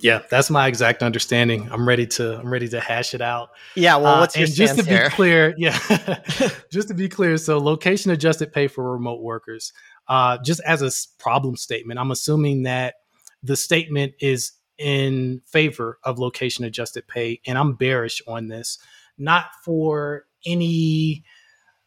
Yeah, 0.00 0.22
that's 0.28 0.50
my 0.50 0.66
exact 0.66 1.02
understanding. 1.02 1.68
I'm 1.70 1.86
ready 1.86 2.06
to 2.08 2.38
I'm 2.38 2.52
ready 2.52 2.68
to 2.68 2.80
hash 2.80 3.14
it 3.14 3.20
out. 3.20 3.50
Yeah, 3.76 3.96
well, 3.96 4.16
uh, 4.16 4.20
what's 4.20 4.36
uh, 4.36 4.40
your 4.40 4.46
and 4.46 4.54
just 4.54 4.78
to 4.78 4.84
here? 4.84 5.08
be 5.08 5.14
clear, 5.14 5.54
yeah, 5.56 5.78
just 6.72 6.88
to 6.88 6.94
be 6.94 7.08
clear, 7.08 7.36
so 7.36 7.58
location 7.58 8.10
adjusted 8.10 8.52
pay 8.52 8.66
for 8.66 8.92
remote 8.92 9.22
workers. 9.22 9.72
Uh, 10.08 10.38
just 10.44 10.60
as 10.66 10.82
a 10.82 10.90
problem 11.22 11.56
statement, 11.56 12.00
I'm 12.00 12.10
assuming 12.10 12.64
that 12.64 12.96
the 13.42 13.56
statement 13.56 14.14
is 14.20 14.52
in 14.78 15.42
favor 15.46 15.98
of 16.02 16.18
location 16.18 16.64
adjusted 16.64 17.06
pay, 17.06 17.40
and 17.46 17.56
I'm 17.58 17.74
bearish 17.74 18.22
on 18.26 18.48
this, 18.48 18.78
not 19.18 19.46
for 19.64 20.26
any 20.46 21.24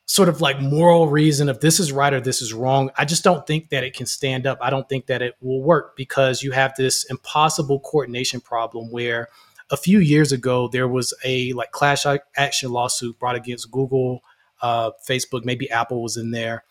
sort 0.08 0.30
of 0.30 0.40
like 0.40 0.60
moral 0.62 1.08
reason 1.10 1.50
of 1.50 1.60
this 1.60 1.80
is 1.80 1.92
right 1.92 2.14
or 2.14 2.22
this 2.22 2.42
is 2.42 2.54
wrong. 2.54 2.90
I 2.98 3.04
just 3.04 3.26
don't 3.26 3.46
think 3.46 3.70
that 3.70 3.84
it 3.84 3.94
can 3.94 4.06
stand 4.06 4.48
up. 4.48 4.58
I 4.62 4.70
don't 4.70 4.88
think 4.88 5.08
that 5.08 5.22
it 5.22 5.36
will 5.42 5.62
work 5.62 5.98
because 5.98 6.42
you 6.42 6.52
have 6.52 6.74
this 6.78 7.04
impossible 7.10 7.82
coordination 7.82 8.40
problem 8.40 8.90
where 8.90 9.28
a 9.70 9.76
few 9.76 10.00
years 10.00 10.32
ago 10.32 10.70
there 10.70 10.88
was 10.88 11.14
a 11.26 11.52
like 11.54 11.72
class 11.72 12.06
action 12.38 12.72
lawsuit 12.72 13.20
brought 13.20 13.36
against 13.36 13.70
Google, 13.70 14.22
uh, 14.62 14.92
Facebook, 15.08 15.44
maybe 15.44 15.70
Apple 15.70 16.02
was 16.02 16.16
in 16.16 16.32
there, 16.32 16.64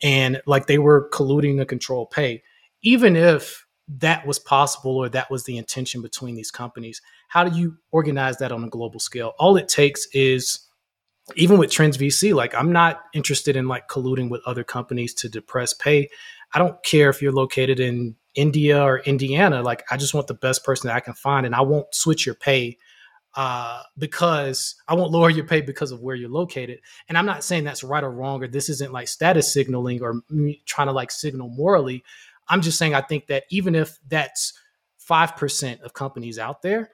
and 0.00 0.40
like 0.46 0.66
they 0.66 0.78
were 0.78 1.10
colluding 1.10 1.58
to 1.58 1.66
control 1.66 2.06
pay. 2.06 2.42
Even 2.82 3.16
if 3.16 3.63
that 3.88 4.26
was 4.26 4.38
possible 4.38 4.96
or 4.96 5.08
that 5.10 5.30
was 5.30 5.44
the 5.44 5.58
intention 5.58 6.00
between 6.00 6.34
these 6.34 6.50
companies. 6.50 7.02
How 7.28 7.44
do 7.44 7.58
you 7.58 7.76
organize 7.92 8.38
that 8.38 8.52
on 8.52 8.64
a 8.64 8.68
global 8.68 9.00
scale? 9.00 9.34
All 9.38 9.56
it 9.56 9.68
takes 9.68 10.06
is 10.12 10.60
even 11.36 11.58
with 11.58 11.70
Trends 11.70 11.96
VC, 11.96 12.34
like 12.34 12.54
I'm 12.54 12.72
not 12.72 13.02
interested 13.14 13.56
in 13.56 13.68
like 13.68 13.88
colluding 13.88 14.30
with 14.30 14.42
other 14.46 14.64
companies 14.64 15.14
to 15.14 15.28
depress 15.28 15.72
pay. 15.72 16.08
I 16.52 16.58
don't 16.58 16.82
care 16.82 17.08
if 17.08 17.22
you're 17.22 17.32
located 17.32 17.80
in 17.80 18.16
India 18.34 18.82
or 18.82 18.98
Indiana. 19.00 19.62
Like 19.62 19.84
I 19.90 19.96
just 19.96 20.14
want 20.14 20.26
the 20.26 20.34
best 20.34 20.64
person 20.64 20.88
that 20.88 20.96
I 20.96 21.00
can 21.00 21.14
find, 21.14 21.46
and 21.46 21.54
I 21.54 21.62
won't 21.62 21.94
switch 21.94 22.26
your 22.26 22.34
pay 22.34 22.78
uh, 23.36 23.82
because 23.98 24.76
I 24.86 24.94
won't 24.94 25.10
lower 25.10 25.30
your 25.30 25.46
pay 25.46 25.60
because 25.60 25.90
of 25.90 26.00
where 26.00 26.14
you're 26.14 26.30
located. 26.30 26.80
And 27.08 27.18
I'm 27.18 27.26
not 27.26 27.42
saying 27.42 27.64
that's 27.64 27.82
right 27.82 28.04
or 28.04 28.10
wrong, 28.10 28.42
or 28.42 28.48
this 28.48 28.68
isn't 28.68 28.92
like 28.92 29.08
status 29.08 29.52
signaling 29.52 30.02
or 30.02 30.22
trying 30.66 30.88
to 30.88 30.92
like 30.92 31.10
signal 31.10 31.48
morally. 31.48 32.04
I'm 32.48 32.62
just 32.62 32.78
saying 32.78 32.94
I 32.94 33.00
think 33.00 33.26
that 33.28 33.44
even 33.50 33.74
if 33.74 33.98
that's 34.08 34.52
5% 35.08 35.80
of 35.82 35.94
companies 35.94 36.38
out 36.38 36.62
there, 36.62 36.90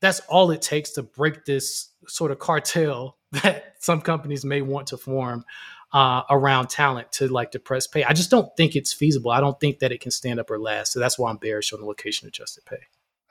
that's 0.00 0.20
all 0.28 0.50
it 0.50 0.62
takes 0.62 0.90
to 0.92 1.02
break 1.02 1.44
this 1.44 1.90
sort 2.06 2.30
of 2.30 2.38
cartel 2.38 3.18
that 3.32 3.74
some 3.80 4.00
companies 4.00 4.44
may 4.44 4.62
want 4.62 4.88
to 4.88 4.96
form 4.96 5.44
uh, 5.92 6.22
around 6.28 6.68
talent 6.68 7.10
to 7.12 7.28
like 7.28 7.52
depress 7.52 7.86
pay. 7.86 8.04
I 8.04 8.12
just 8.12 8.30
don't 8.30 8.54
think 8.56 8.74
it's 8.74 8.92
feasible. 8.92 9.30
I 9.30 9.40
don't 9.40 9.58
think 9.60 9.78
that 9.78 9.92
it 9.92 10.00
can 10.00 10.10
stand 10.10 10.40
up 10.40 10.50
or 10.50 10.58
last. 10.58 10.92
So 10.92 11.00
that's 11.00 11.18
why 11.18 11.30
I'm 11.30 11.36
bearish 11.36 11.72
on 11.72 11.80
the 11.80 11.86
location 11.86 12.26
adjusted 12.26 12.64
pay. 12.64 12.80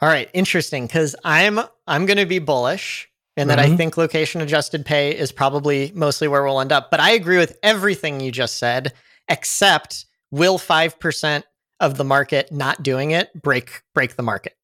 All 0.01 0.09
right, 0.09 0.29
interesting 0.33 0.87
because 0.87 1.15
I'm 1.23 1.59
I'm 1.87 2.05
going 2.05 2.17
to 2.17 2.25
be 2.25 2.39
bullish 2.39 3.09
in 3.35 3.47
that 3.49 3.59
mm-hmm. 3.59 3.73
I 3.73 3.77
think 3.77 3.97
location 3.97 4.41
adjusted 4.41 4.85
pay 4.85 5.15
is 5.15 5.31
probably 5.31 5.91
mostly 5.93 6.27
where 6.27 6.43
we'll 6.43 6.59
end 6.59 6.71
up. 6.71 6.89
But 6.89 6.99
I 6.99 7.11
agree 7.11 7.37
with 7.37 7.57
everything 7.63 8.19
you 8.19 8.31
just 8.31 8.57
said, 8.57 8.93
except 9.27 10.05
will 10.31 10.57
five 10.57 10.99
percent 10.99 11.45
of 11.79 11.97
the 11.97 12.03
market 12.03 12.51
not 12.51 12.83
doing 12.83 13.11
it 13.11 13.29
break 13.41 13.81
break 13.93 14.15
the 14.15 14.23
market. 14.23 14.55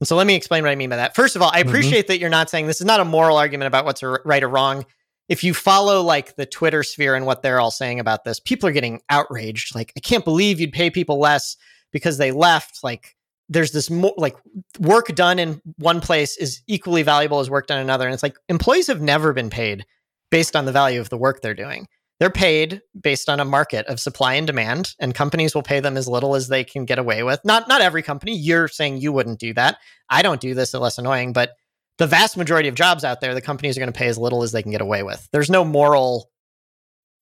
And 0.00 0.06
so 0.06 0.16
let 0.16 0.26
me 0.26 0.34
explain 0.34 0.62
what 0.62 0.70
I 0.70 0.76
mean 0.76 0.90
by 0.90 0.96
that. 0.96 1.14
First 1.14 1.34
of 1.34 1.42
all, 1.42 1.50
I 1.52 1.60
mm-hmm. 1.60 1.68
appreciate 1.68 2.00
mm-hmm. 2.02 2.12
that 2.12 2.18
you're 2.20 2.30
not 2.30 2.50
saying 2.50 2.66
this 2.66 2.80
is 2.80 2.86
not 2.86 3.00
a 3.00 3.04
moral 3.04 3.36
argument 3.36 3.66
about 3.66 3.84
what's 3.84 4.02
right 4.02 4.42
or 4.42 4.48
wrong. 4.48 4.86
If 5.28 5.44
you 5.44 5.52
follow 5.52 6.02
like 6.02 6.36
the 6.36 6.46
Twitter 6.46 6.82
sphere 6.82 7.14
and 7.14 7.26
what 7.26 7.42
they're 7.42 7.60
all 7.60 7.70
saying 7.70 8.00
about 8.00 8.24
this, 8.24 8.40
people 8.40 8.68
are 8.68 8.72
getting 8.72 9.02
outraged. 9.10 9.74
Like, 9.74 9.92
I 9.96 10.00
can't 10.00 10.24
believe 10.24 10.60
you'd 10.60 10.72
pay 10.72 10.88
people 10.90 11.18
less 11.18 11.56
because 11.92 12.16
they 12.16 12.30
left. 12.30 12.82
Like, 12.82 13.16
there's 13.48 13.72
this 13.72 13.90
more 13.90 14.14
like 14.16 14.36
work 14.78 15.14
done 15.14 15.38
in 15.38 15.60
one 15.78 16.00
place 16.00 16.36
is 16.36 16.62
equally 16.66 17.02
valuable 17.02 17.40
as 17.40 17.50
work 17.50 17.66
done 17.66 17.78
in 17.78 17.84
another. 17.84 18.06
And 18.06 18.14
it's 18.14 18.22
like 18.22 18.36
employees 18.48 18.86
have 18.86 19.02
never 19.02 19.32
been 19.32 19.50
paid 19.50 19.84
based 20.30 20.54
on 20.54 20.64
the 20.64 20.72
value 20.72 21.00
of 21.00 21.08
the 21.08 21.18
work 21.18 21.40
they're 21.40 21.54
doing 21.54 21.88
they're 22.20 22.30
paid 22.30 22.82
based 23.00 23.28
on 23.28 23.40
a 23.40 23.44
market 23.44 23.86
of 23.86 24.00
supply 24.00 24.34
and 24.34 24.46
demand 24.46 24.94
and 24.98 25.14
companies 25.14 25.54
will 25.54 25.62
pay 25.62 25.80
them 25.80 25.96
as 25.96 26.08
little 26.08 26.34
as 26.34 26.48
they 26.48 26.64
can 26.64 26.84
get 26.84 26.98
away 26.98 27.22
with. 27.22 27.40
Not 27.44 27.68
not 27.68 27.80
every 27.80 28.02
company. 28.02 28.36
You're 28.36 28.68
saying 28.68 28.98
you 28.98 29.12
wouldn't 29.12 29.38
do 29.38 29.54
that. 29.54 29.78
I 30.10 30.22
don't 30.22 30.40
do 30.40 30.54
this 30.54 30.74
less 30.74 30.98
annoying 30.98 31.32
but 31.32 31.52
the 31.98 32.06
vast 32.06 32.36
majority 32.36 32.68
of 32.68 32.74
jobs 32.74 33.04
out 33.04 33.20
there 33.20 33.34
the 33.34 33.40
companies 33.40 33.76
are 33.76 33.80
going 33.80 33.92
to 33.92 33.98
pay 33.98 34.08
as 34.08 34.18
little 34.18 34.42
as 34.42 34.52
they 34.52 34.62
can 34.62 34.72
get 34.72 34.80
away 34.80 35.02
with. 35.02 35.28
There's 35.32 35.50
no 35.50 35.64
moral 35.64 36.30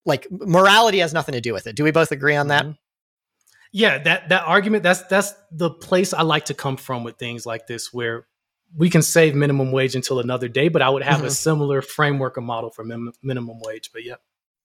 like 0.05 0.27
morality 0.31 0.99
has 0.99 1.13
nothing 1.13 1.33
to 1.33 1.41
do 1.41 1.53
with 1.53 1.67
it. 1.67 1.77
Do 1.77 1.85
we 1.85 1.91
both 1.91 2.13
agree 2.13 2.37
on 2.37 2.49
that? 2.49 2.63
Mm-hmm. 2.65 2.73
yeah 3.73 3.99
that 3.99 4.29
that 4.29 4.45
argument 4.47 4.83
that's 4.83 5.03
that's 5.03 5.35
the 5.51 5.71
place 5.71 6.15
i 6.15 6.23
like 6.23 6.47
to 6.47 6.55
come 6.55 6.77
from 6.77 7.05
with 7.05 7.17
things 7.17 7.45
like 7.45 7.67
this 7.67 7.93
where 7.93 8.27
we 8.77 8.89
can 8.89 9.03
save 9.03 9.35
minimum 9.35 9.73
wage 9.73 9.95
until 9.95 10.21
another 10.21 10.49
day 10.49 10.69
but 10.69 10.83
i 10.83 10.89
would 10.89 11.03
have 11.03 11.19
mm-hmm. 11.19 11.27
a 11.27 11.31
similar 11.31 11.83
framework 11.83 12.39
or 12.39 12.41
model 12.41 12.71
for 12.71 12.85
min- 12.85 13.13
minimum 13.23 13.59
wage 13.61 13.91
but 13.93 14.05
yeah 14.05 14.15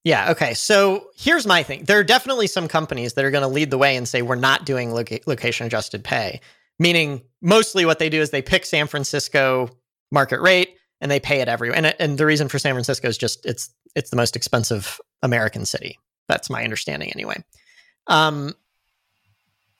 yeah. 0.03 0.31
Okay. 0.31 0.53
So 0.53 1.07
here's 1.15 1.45
my 1.45 1.61
thing. 1.63 1.83
There 1.83 1.99
are 1.99 2.03
definitely 2.03 2.47
some 2.47 2.67
companies 2.67 3.13
that 3.13 3.25
are 3.25 3.31
going 3.31 3.43
to 3.43 3.47
lead 3.47 3.69
the 3.69 3.77
way 3.77 3.95
and 3.95 4.07
say 4.07 4.21
we're 4.21 4.35
not 4.35 4.65
doing 4.65 4.91
loca- 4.91 5.19
location 5.27 5.67
adjusted 5.67 6.03
pay, 6.03 6.41
meaning 6.79 7.21
mostly 7.41 7.85
what 7.85 7.99
they 7.99 8.09
do 8.09 8.19
is 8.19 8.31
they 8.31 8.41
pick 8.41 8.65
San 8.65 8.87
Francisco 8.87 9.69
market 10.11 10.41
rate 10.41 10.75
and 11.01 11.11
they 11.11 11.19
pay 11.19 11.41
it 11.41 11.47
everywhere. 11.47 11.77
And, 11.77 11.95
and 11.99 12.17
the 12.17 12.25
reason 12.25 12.47
for 12.47 12.57
San 12.57 12.73
Francisco 12.73 13.07
is 13.07 13.17
just 13.17 13.45
it's 13.45 13.69
it's 13.95 14.09
the 14.09 14.15
most 14.15 14.35
expensive 14.35 14.99
American 15.21 15.65
city. 15.65 15.99
That's 16.27 16.49
my 16.49 16.63
understanding 16.63 17.11
anyway. 17.11 17.43
Um, 18.07 18.55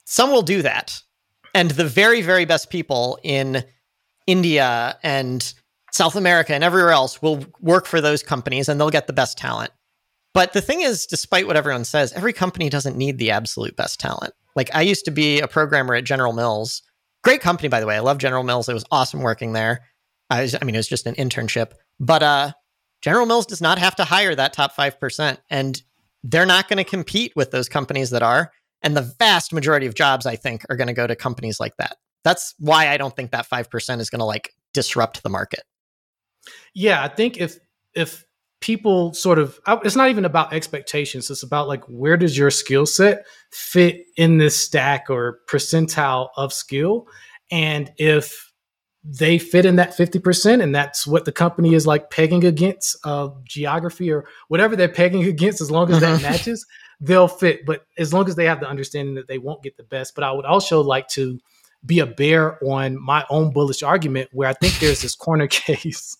some 0.04 0.30
will 0.30 0.42
do 0.42 0.62
that, 0.62 1.00
and 1.54 1.70
the 1.70 1.84
very 1.84 2.22
very 2.22 2.44
best 2.44 2.70
people 2.70 3.18
in 3.24 3.64
India 4.26 4.98
and 5.02 5.52
South 5.90 6.14
America 6.14 6.54
and 6.54 6.62
everywhere 6.62 6.92
else 6.92 7.20
will 7.20 7.44
work 7.60 7.86
for 7.86 8.00
those 8.00 8.22
companies, 8.22 8.68
and 8.68 8.80
they'll 8.80 8.90
get 8.90 9.08
the 9.08 9.12
best 9.12 9.36
talent 9.36 9.72
but 10.34 10.52
the 10.52 10.60
thing 10.60 10.80
is, 10.80 11.06
despite 11.06 11.46
what 11.46 11.56
everyone 11.56 11.84
says, 11.84 12.12
every 12.12 12.32
company 12.32 12.68
doesn't 12.68 12.96
need 12.96 13.18
the 13.18 13.30
absolute 13.30 13.76
best 13.76 14.00
talent. 14.00 14.32
Like 14.56 14.74
I 14.74 14.82
used 14.82 15.04
to 15.04 15.10
be 15.10 15.40
a 15.40 15.48
programmer 15.48 15.94
at 15.94 16.04
General 16.04 16.32
Mills. 16.32 16.82
Great 17.22 17.40
company, 17.40 17.68
by 17.68 17.80
the 17.80 17.86
way. 17.86 17.96
I 17.96 18.00
love 18.00 18.18
General 18.18 18.42
Mills. 18.42 18.68
It 18.68 18.74
was 18.74 18.84
awesome 18.90 19.20
working 19.20 19.52
there. 19.52 19.80
I, 20.30 20.42
was, 20.42 20.56
I 20.60 20.64
mean, 20.64 20.74
it 20.74 20.78
was 20.78 20.88
just 20.88 21.06
an 21.06 21.14
internship. 21.14 21.72
But 22.00 22.22
uh, 22.22 22.52
General 23.02 23.26
Mills 23.26 23.46
does 23.46 23.60
not 23.60 23.78
have 23.78 23.96
to 23.96 24.04
hire 24.04 24.34
that 24.34 24.52
top 24.52 24.74
5%. 24.74 25.38
And 25.50 25.82
they're 26.24 26.46
not 26.46 26.68
going 26.68 26.78
to 26.78 26.84
compete 26.84 27.32
with 27.36 27.50
those 27.50 27.68
companies 27.68 28.10
that 28.10 28.22
are. 28.22 28.50
And 28.82 28.96
the 28.96 29.14
vast 29.18 29.52
majority 29.52 29.86
of 29.86 29.94
jobs, 29.94 30.26
I 30.26 30.36
think, 30.36 30.64
are 30.68 30.76
going 30.76 30.88
to 30.88 30.94
go 30.94 31.06
to 31.06 31.14
companies 31.14 31.60
like 31.60 31.76
that. 31.76 31.96
That's 32.24 32.54
why 32.58 32.88
I 32.88 32.96
don't 32.96 33.14
think 33.14 33.30
that 33.32 33.48
5% 33.48 34.00
is 34.00 34.10
going 34.10 34.20
to 34.20 34.24
like 34.24 34.54
disrupt 34.72 35.22
the 35.22 35.28
market. 35.28 35.62
Yeah, 36.74 37.02
I 37.02 37.08
think 37.08 37.36
if 37.38 37.58
if 37.94 38.24
people 38.62 39.12
sort 39.12 39.38
of 39.38 39.60
it's 39.84 39.96
not 39.96 40.08
even 40.08 40.24
about 40.24 40.52
expectations 40.54 41.28
it's 41.28 41.42
about 41.42 41.68
like 41.68 41.84
where 41.88 42.16
does 42.16 42.38
your 42.38 42.50
skill 42.50 42.86
set 42.86 43.26
fit 43.50 44.06
in 44.16 44.38
this 44.38 44.56
stack 44.56 45.10
or 45.10 45.40
percentile 45.48 46.28
of 46.36 46.52
skill 46.52 47.06
and 47.50 47.92
if 47.98 48.50
they 49.04 49.36
fit 49.36 49.66
in 49.66 49.74
that 49.76 49.96
50% 49.96 50.62
and 50.62 50.72
that's 50.72 51.08
what 51.08 51.24
the 51.24 51.32
company 51.32 51.74
is 51.74 51.88
like 51.88 52.10
pegging 52.10 52.44
against 52.44 52.96
uh, 53.04 53.30
geography 53.42 54.12
or 54.12 54.24
whatever 54.46 54.76
they're 54.76 54.88
pegging 54.88 55.24
against 55.24 55.60
as 55.60 55.72
long 55.72 55.90
as 55.90 55.98
that 56.00 56.20
mm-hmm. 56.20 56.22
matches 56.30 56.64
they'll 57.00 57.28
fit 57.28 57.66
but 57.66 57.84
as 57.98 58.12
long 58.14 58.28
as 58.28 58.36
they 58.36 58.46
have 58.46 58.60
the 58.60 58.68
understanding 58.68 59.16
that 59.16 59.26
they 59.26 59.38
won't 59.38 59.62
get 59.62 59.76
the 59.76 59.82
best 59.82 60.14
but 60.14 60.22
i 60.22 60.30
would 60.30 60.44
also 60.44 60.80
like 60.80 61.08
to 61.08 61.38
be 61.84 61.98
a 61.98 62.06
bear 62.06 62.64
on 62.64 62.96
my 63.02 63.24
own 63.28 63.52
bullish 63.52 63.82
argument 63.82 64.30
where 64.32 64.48
i 64.48 64.52
think 64.52 64.78
there's 64.78 65.02
this 65.02 65.16
corner 65.16 65.46
case 65.48 66.16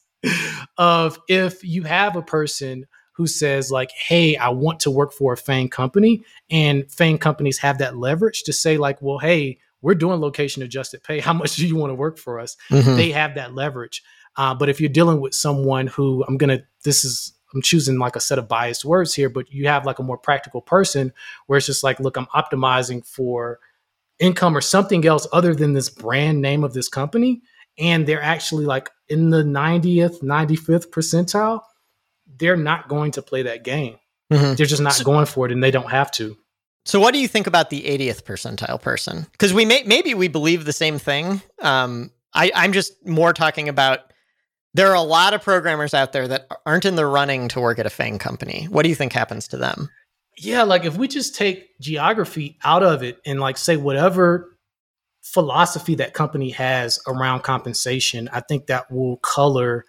of 0.79 1.19
if 1.29 1.65
you 1.65 1.83
have 1.83 2.17
a 2.17 2.23
person 2.23 2.87
who 3.13 3.27
says 3.27 3.71
like 3.71 3.91
hey 3.91 4.37
i 4.37 4.49
want 4.49 4.81
to 4.81 4.91
work 4.91 5.13
for 5.13 5.33
a 5.35 5.37
FAANG 5.37 5.71
company 5.71 6.23
and 6.51 6.85
FAANG 6.85 7.21
companies 7.21 7.59
have 7.59 7.79
that 7.79 7.97
leverage 7.97 8.43
to 8.45 8.53
say 8.53 8.77
like 8.77 9.01
well 9.03 9.19
hey 9.19 9.59
we're 9.83 9.95
doing 9.97 10.21
location 10.21 10.63
adjusted 10.63 11.03
pay. 11.03 11.19
How 11.19 11.33
much 11.33 11.57
do 11.57 11.67
you 11.67 11.77
want 11.77 11.91
to 11.91 11.95
work 11.97 12.17
for 12.17 12.39
us? 12.39 12.57
Mm-hmm. 12.71 12.95
they 12.95 13.11
have 13.11 13.35
that 13.35 13.53
leverage. 13.53 14.03
Uh, 14.37 14.55
but 14.55 14.69
if 14.69 14.81
you're 14.81 14.89
dealing 14.89 15.21
with 15.21 15.35
someone 15.35 15.87
who 15.87 16.25
i'm 16.27 16.39
gonna 16.39 16.61
this 16.85 17.05
is 17.05 17.35
i'm 17.53 17.61
choosing 17.61 17.99
like 17.99 18.17
a 18.17 18.21
set 18.21 18.39
of 18.39 18.49
biased 18.49 18.83
words 18.83 19.13
here 19.13 19.29
but 19.29 19.53
you 19.53 19.69
have 19.69 19.85
like 19.85 19.99
a 19.99 20.03
more 20.03 20.17
practical 20.17 20.63
person 20.63 21.13
where 21.47 21.59
it's 21.59 21.67
just 21.67 21.85
like 21.85 22.01
look 22.01 22.17
i'm 22.17 22.27
optimizing 22.27 23.05
for 23.07 23.59
income 24.19 24.57
or 24.57 24.63
something 24.63 25.05
else 25.05 25.27
other 25.33 25.55
than 25.55 25.75
this 25.75 25.91
brand 25.91 26.41
name 26.41 26.65
of 26.65 26.73
this 26.73 26.89
company 26.89 27.43
and 27.79 28.07
they're 28.07 28.23
actually 28.23 28.65
like 28.65 28.91
in 29.09 29.31
the 29.31 29.43
90th, 29.43 30.23
95th 30.23 30.89
percentile, 30.91 31.63
they're 32.37 32.57
not 32.57 32.89
going 32.89 33.13
to 33.13 33.23
play 33.23 33.43
that 33.43 33.65
game. 33.65 33.97
Mm-hmm. 34.33 34.55
They're 34.55 34.67
just 34.67 34.83
not 34.83 34.95
so, 34.95 35.05
going 35.05 35.27
for 35.27 35.47
it 35.47 35.53
and 35.53 35.63
they 35.63 35.71
don't 35.71 35.91
have 35.91 36.11
to. 36.13 36.37
So 36.85 36.99
what 36.99 37.13
do 37.13 37.21
you 37.21 37.29
think 37.29 37.47
about 37.47 37.71
the 37.71 37.83
80th 37.83 38.25
percentile 38.25 38.81
person? 38.81 39.27
Because 39.33 39.55
we 39.55 39.65
may 39.65 39.83
maybe 39.85 40.15
we 40.15 40.29
believe 40.29 40.65
the 40.65 40.73
same 40.73 40.99
thing. 40.99 41.41
Um, 41.61 42.11
I, 42.35 42.51
I'm 42.55 42.73
just 42.73 43.07
more 43.07 43.33
talking 43.33 43.69
about 43.69 44.01
there 44.75 44.89
are 44.89 44.97
a 44.97 45.03
lot 45.03 45.35
of 45.35 45.43
programmers 45.43 45.95
out 45.95 46.13
there 46.13 46.27
that 46.29 46.49
aren't 46.65 46.87
in 46.87 46.97
the 46.97 47.07
running 47.07 47.49
to 47.49 47.61
work 47.61 47.79
at 47.79 47.87
a 47.87 47.91
FANG 47.91 48.19
company. 48.19 48.65
What 48.71 48.83
do 48.83 48.89
you 48.89 48.95
think 48.95 49.13
happens 49.13 49.49
to 49.49 49.59
them? 49.59 49.91
Yeah, 50.39 50.63
like 50.63 50.85
if 50.85 50.97
we 50.97 51.09
just 51.09 51.35
take 51.37 51.79
geography 51.79 52.59
out 52.65 52.83
of 52.83 53.03
it 53.03 53.19
and 53.27 53.39
like 53.39 53.59
say 53.59 53.77
whatever 53.77 54.57
philosophy 55.23 55.95
that 55.97 56.15
company 56.15 56.51
has 56.51 56.99
around 57.07 57.43
compensation, 57.43 58.29
I 58.33 58.41
think 58.41 58.67
that 58.67 58.91
will 58.91 59.19
color 59.19 59.85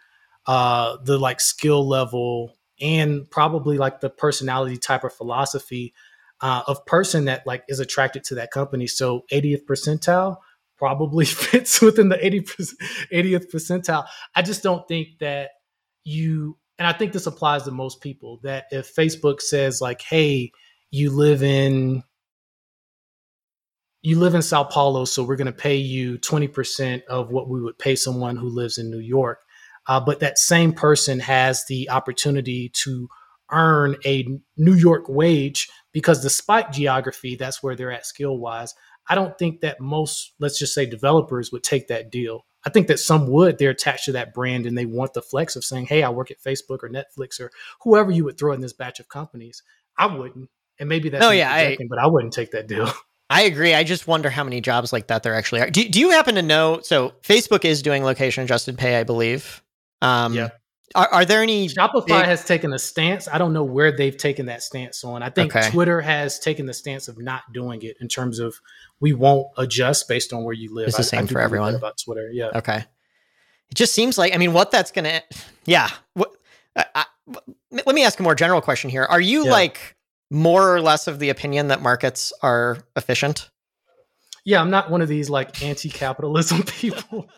uh, 0.46 0.98
the 1.04 1.18
like 1.18 1.42
skill 1.42 1.88
level 1.88 2.56
and 2.80 3.30
probably 3.30 3.78
like 3.78 4.00
the 4.00 4.10
personality 4.10 4.78
type 4.78 5.04
of 5.04 5.14
philosophy 5.14 5.94
uh, 6.42 6.64
of 6.68 6.86
person 6.86 7.26
that 7.26 7.46
like 7.48 7.64
is 7.68 7.80
attracted 7.80 8.24
to 8.26 8.36
that 8.36 8.52
company. 8.52 8.88
So 8.88 9.24
80th 9.32 9.66
percentile 9.66 10.38
probably 10.78 11.26
fits 11.26 11.82
within 11.82 12.10
the 12.10 12.18
80th 12.18 12.74
80th 13.12 13.52
percentile. 13.52 14.06
I 14.36 14.42
just 14.42 14.64
don't 14.64 14.88
think 14.88 15.20
that 15.20 15.52
you 16.04 16.58
and 16.78 16.88
I 16.88 16.94
think 16.94 17.14
this 17.14 17.28
applies 17.28 17.64
to 17.64 17.72
most 17.72 18.02
people 18.02 18.40
that 18.44 18.66
if 18.72 18.94
Facebook 18.96 19.40
says 19.40 19.80
like, 19.80 20.02
"Hey, 20.02 20.52
you 20.92 21.12
live 21.12 21.44
in 21.44 22.04
you 24.04 24.20
live 24.20 24.36
in 24.36 24.42
Sao 24.42 24.66
Paulo, 24.66 25.06
so 25.06 25.24
we're 25.24 25.38
going 25.38 25.46
to 25.46 25.54
pay 25.54 25.78
you 25.78 26.20
20% 26.20 27.04
of 27.06 27.32
what 27.32 27.48
we 27.48 27.62
would 27.62 27.80
pay 27.80 27.96
someone 27.96 28.36
who 28.36 28.50
lives 28.50 28.78
in 28.78 28.92
New 28.92 29.00
York. 29.00 29.40
Uh, 29.88 30.00
but 30.00 30.20
that 30.20 30.38
same 30.38 30.74
person 30.74 31.20
has 31.22 31.66
the 31.68 31.90
opportunity 31.90 32.70
to 32.70 33.08
earn 33.50 33.96
a 34.06 34.28
New 34.58 34.74
York 34.74 35.08
wage 35.08 35.70
because 35.94 36.22
despite 36.22 36.74
geography, 36.74 37.36
that's 37.36 37.64
where 37.64 37.76
they're 37.76 37.92
at 37.92 38.06
skill 38.06 38.38
wise. 38.38 38.74
I 39.08 39.16
don't 39.16 39.38
think 39.38 39.62
that 39.62 39.80
most, 39.80 40.34
let's 40.38 40.60
just 40.60 40.74
say, 40.74 40.86
developers 40.86 41.52
would 41.52 41.64
take 41.64 41.88
that 41.88 42.12
deal. 42.12 42.46
I 42.66 42.70
think 42.70 42.88
that 42.88 43.00
some 43.00 43.28
would. 43.28 43.58
They're 43.58 43.70
attached 43.70 44.06
to 44.06 44.14
that 44.14 44.34
brand 44.34 44.66
and 44.66 44.78
they 44.78 44.86
want 44.86 45.14
the 45.14 45.22
flex 45.22 45.56
of 45.56 45.64
saying, 45.64 45.86
hey, 45.86 46.04
I 46.04 46.10
work 46.10 46.30
at 46.30 46.42
Facebook 46.42 46.80
or 46.84 46.90
Netflix 46.90 47.40
or 47.40 47.52
whoever 47.82 48.12
you 48.12 48.26
would 48.26 48.38
throw 48.38 48.54
in 48.54 48.62
this 48.62 48.74
batch 48.74 49.00
of 49.00 49.08
companies. 49.08 49.64
I 49.98 50.08
wouldn't. 50.08 50.50
And 50.80 50.90
maybe 50.90 51.10
that's 51.10 51.24
oh, 51.24 51.32
yeah, 51.32 51.54
I, 51.54 51.78
but 51.90 52.00
I 52.00 52.08
wouldn't 52.08 52.34
take 52.34 52.52
that 52.52 52.68
deal. 52.68 52.92
I 53.30 53.44
agree. 53.44 53.74
I 53.74 53.84
just 53.84 54.08
wonder 54.08 54.30
how 54.30 54.44
many 54.44 54.62
jobs 54.62 54.94
like 54.94 55.08
that 55.08 55.24
there 55.24 55.34
actually 55.34 55.62
are. 55.62 55.70
Do, 55.70 55.88
do 55.88 56.00
you 56.00 56.12
happen 56.12 56.36
to 56.36 56.42
know? 56.42 56.82
So 56.84 57.14
Facebook 57.24 57.66
is 57.66 57.82
doing 57.82 58.04
location 58.04 58.44
adjusted 58.44 58.78
pay, 58.78 59.00
I 59.00 59.04
believe. 59.04 59.64
Um, 60.02 60.34
yeah. 60.34 60.50
Are, 60.96 61.08
are, 61.08 61.26
there 61.26 61.42
any? 61.42 61.68
Shopify 61.68 62.06
big... 62.06 62.26
has 62.26 62.46
taken 62.46 62.72
a 62.74 62.78
stance. 62.80 63.28
I 63.28 63.40
don't 63.40 63.54
know 63.54 63.64
where 63.64 63.92
they've 63.92 64.16
taken 64.16 64.46
that 64.46 64.62
stance 64.62 65.04
on. 65.04 65.24
I 65.24 65.30
think 65.30 65.56
okay. 65.56 65.70
Twitter 65.72 66.02
has 66.02 66.38
taken 66.38 66.68
the 66.68 66.74
stance 66.74 67.08
of 67.08 67.18
not 67.18 67.42
doing 67.52 67.82
it 67.82 67.98
in 68.00 68.08
terms 68.08 68.38
of 68.38 68.56
we 69.00 69.14
won't 69.14 69.48
adjust 69.58 70.08
based 70.08 70.34
on 70.34 70.44
where 70.44 70.54
you 70.54 70.74
live. 70.74 70.90
It's 70.90 70.98
the 70.98 71.04
same 71.04 71.22
I, 71.22 71.24
I 71.24 71.28
for 71.28 71.40
everyone 71.40 71.74
about 71.74 71.98
Twitter. 71.98 72.30
Yeah. 72.32 72.52
Okay. 72.54 72.86
It 73.72 73.76
just 73.76 73.94
seems 73.94 74.20
like 74.20 74.36
I 74.36 74.38
mean, 74.38 74.54
what 74.54 74.72
that's 74.72 74.92
gonna. 74.92 75.22
Yeah. 75.66 75.88
What, 76.14 76.30
I, 76.76 76.86
I, 76.94 77.06
let 77.72 77.96
me 77.96 78.04
ask 78.04 78.20
a 78.20 78.24
more 78.24 78.36
general 78.36 78.60
question 78.60 78.90
here. 78.90 79.06
Are 79.06 79.22
you 79.22 79.46
yeah. 79.46 79.52
like? 79.52 79.96
More 80.34 80.74
or 80.74 80.82
less 80.82 81.08
of 81.08 81.20
the 81.20 81.30
opinion 81.30 81.68
that 81.68 81.82
markets 81.82 82.34
are 82.42 82.80
efficient? 82.96 83.50
Yeah, 84.46 84.60
I'm 84.60 84.72
not 84.72 84.90
one 84.92 85.02
of 85.02 85.08
these 85.08 85.30
like 85.30 85.64
anti-capitalism 85.64 86.64
people. 86.68 87.30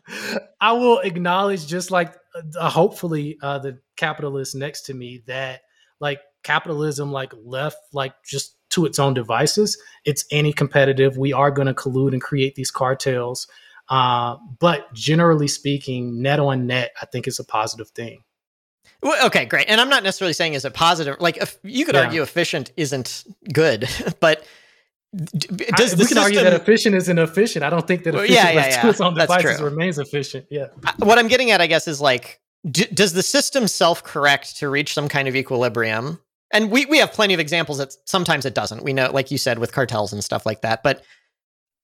I 0.60 0.72
will 0.72 1.00
acknowledge, 1.00 1.68
just 1.68 1.92
like 1.92 2.16
uh, 2.58 2.70
hopefully 2.70 3.38
uh, 3.44 3.60
the 3.60 3.80
capitalist 3.98 4.56
next 4.56 4.84
to 4.84 4.94
me, 4.94 5.24
that 5.28 5.62
like 6.00 6.22
capitalism, 6.44 7.12
like 7.12 7.34
left, 7.44 7.78
like 7.94 8.14
just 8.24 8.56
to 8.72 8.86
its 8.86 8.98
own 8.98 9.14
devices, 9.14 9.78
it's 10.06 10.26
anti-competitive. 10.32 11.18
We 11.18 11.34
are 11.34 11.52
going 11.52 11.68
to 11.68 11.74
collude 11.74 12.14
and 12.14 12.22
create 12.22 12.56
these 12.56 12.72
cartels. 12.72 13.48
Uh, 13.90 14.38
but 14.60 14.92
generally 14.94 15.48
speaking, 15.48 16.22
net 16.22 16.40
on 16.40 16.66
net, 16.66 16.92
I 17.00 17.06
think 17.06 17.28
it's 17.28 17.40
a 17.40 17.46
positive 17.46 17.90
thing. 17.90 18.24
Well, 19.02 19.26
okay, 19.28 19.46
great. 19.46 19.70
And 19.70 19.80
I'm 19.80 19.90
not 19.90 20.04
necessarily 20.04 20.34
saying 20.34 20.54
is 20.54 20.66
a 20.66 20.72
positive. 20.72 21.18
Like, 21.20 21.38
if, 21.38 21.58
you 21.64 21.86
could 21.86 21.96
yeah. 21.96 22.06
argue 22.06 22.22
efficient 22.22 22.72
isn't 22.78 23.26
good, 23.54 23.88
but 24.20 24.46
does 25.16 25.94
I, 25.94 25.98
we 25.98 26.06
can 26.08 26.18
argue 26.18 26.44
that 26.44 26.54
efficient 26.54 26.96
isn't 26.96 27.18
efficient. 27.18 27.64
I 27.64 27.70
don't 27.70 27.88
think 27.88 28.04
that 28.04 28.16
efficient 28.16 28.38
yeah, 28.38 28.52
yeah, 28.52 28.94
yeah. 29.00 29.06
on 29.06 29.14
That's 29.14 29.34
devices 29.34 29.60
true. 29.60 29.70
remains 29.70 30.00
efficient. 30.00 30.46
Yeah. 30.50 30.68
What 31.00 31.18
I'm 31.18 31.28
getting 31.28 31.52
at, 31.52 31.62
I 31.62 31.68
guess, 31.68 31.88
is 31.88 32.02
like, 32.02 32.42
d- 32.70 32.88
does 32.94 33.14
the 33.14 33.24
system 33.24 33.68
self-correct 33.68 34.58
to 34.58 34.70
reach 34.70 34.94
some 34.94 35.08
kind 35.08 35.28
of 35.28 35.36
equilibrium? 35.36 36.20
And 36.52 36.70
we 36.70 36.86
we 36.86 36.98
have 37.00 37.12
plenty 37.12 37.34
of 37.34 37.40
examples 37.40 37.78
that 37.78 37.96
sometimes 38.06 38.46
it 38.46 38.54
doesn't. 38.54 38.84
We 38.84 38.94
know, 38.94 39.10
like 39.12 39.32
you 39.32 39.38
said, 39.38 39.60
with 39.60 39.72
cartels 39.72 40.14
and 40.14 40.24
stuff 40.24 40.46
like 40.46 40.62
that. 40.62 40.84
But 40.84 41.04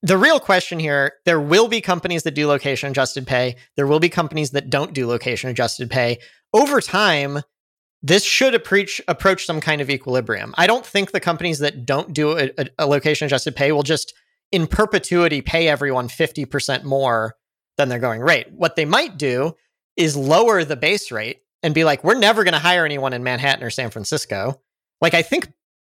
the 0.04 0.18
real 0.18 0.40
question 0.40 0.80
here 0.80 1.14
there 1.26 1.40
will 1.40 1.68
be 1.68 1.82
companies 1.82 2.24
that 2.24 2.32
do 2.32 2.48
location 2.48 2.90
adjusted 2.90 3.28
pay 3.28 3.56
there 3.76 3.88
will 3.88 4.00
be 4.00 4.10
companies 4.10 4.52
that 4.52 4.70
don't 4.70 4.94
do 4.94 5.08
location 5.08 5.50
adjusted 5.50 5.90
pay 5.90 6.18
over 6.54 6.82
time 6.82 7.40
this 8.04 8.24
should 8.24 8.56
approach 8.56 9.00
approach 9.08 9.46
some 9.46 9.62
kind 9.62 9.80
of 9.80 9.90
equilibrium. 9.90 10.56
I 10.58 10.66
don't 10.66 10.86
think 10.86 11.12
the 11.12 11.20
companies 11.20 11.60
that 11.60 11.86
don't 11.86 12.14
do 12.14 12.38
a, 12.38 12.50
a 12.80 12.88
location 12.88 13.28
adjusted 13.28 13.56
pay 13.56 13.72
will 13.72 13.84
just 13.84 14.14
in 14.52 14.66
perpetuity 14.66 15.42
pay 15.42 15.68
everyone 15.68 16.08
50% 16.08 16.84
more 16.84 17.36
than 17.78 17.90
their 17.90 18.00
going 18.00 18.22
rate. 18.22 18.52
What 18.52 18.76
they 18.76 18.86
might 18.86 19.18
do 19.18 19.56
is 19.96 20.18
lower 20.18 20.64
the 20.64 20.76
base 20.76 21.12
rate 21.12 21.42
and 21.62 21.76
be 21.76 21.84
like 21.84 22.04
we're 22.04 22.18
never 22.18 22.44
going 22.44 22.54
to 22.54 22.60
hire 22.60 22.86
anyone 22.86 23.14
in 23.14 23.24
manhattan 23.24 23.64
or 23.64 23.70
san 23.70 23.92
francisco. 23.92 24.60
Like 25.00 25.14
i 25.14 25.22
think 25.22 25.52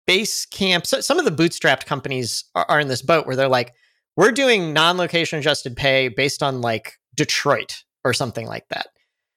Basecamp 0.07 0.87
some 1.03 1.19
of 1.19 1.25
the 1.25 1.31
bootstrapped 1.31 1.87
companies 1.87 2.45
are, 2.55 2.67
are 2.69 2.81
in 2.81 2.89
this 2.89 3.01
boat 3.01 3.27
where 3.27 3.37
they're 3.37 3.49
like 3.49 3.73
we're 4.17 4.33
doing 4.33 4.73
non-location 4.73 5.39
adjusted 5.39 5.77
pay 5.77 6.09
based 6.09 6.43
on 6.43 6.61
like 6.61 6.99
Detroit 7.15 7.85
or 8.05 8.13
something 8.13 8.47
like 8.47 8.69
that, 8.69 8.89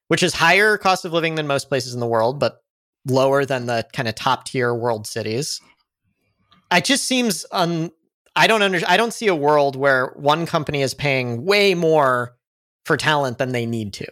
which 0.07 0.23
is 0.23 0.33
higher 0.33 0.77
cost 0.77 1.05
of 1.05 1.13
living 1.13 1.35
than 1.35 1.47
most 1.47 1.69
places 1.69 1.93
in 1.93 1.99
the 1.99 2.07
world, 2.07 2.39
but 2.39 2.61
lower 3.05 3.45
than 3.45 3.65
the 3.65 3.85
kind 3.93 4.07
of 4.07 4.15
top 4.15 4.45
tier 4.45 4.73
world 4.73 5.07
cities. 5.07 5.61
It 6.71 6.85
just 6.85 7.05
seems 7.05 7.45
un 7.51 7.91
I 8.35 8.47
don't 8.47 8.61
under 8.61 8.79
I 8.87 8.97
don't 8.97 9.13
see 9.13 9.27
a 9.27 9.35
world 9.35 9.75
where 9.75 10.13
one 10.15 10.45
company 10.45 10.81
is 10.81 10.93
paying 10.93 11.45
way 11.45 11.73
more 11.73 12.35
for 12.85 12.97
talent 12.97 13.37
than 13.37 13.51
they 13.51 13.65
need 13.65 13.93
to. 13.93 14.07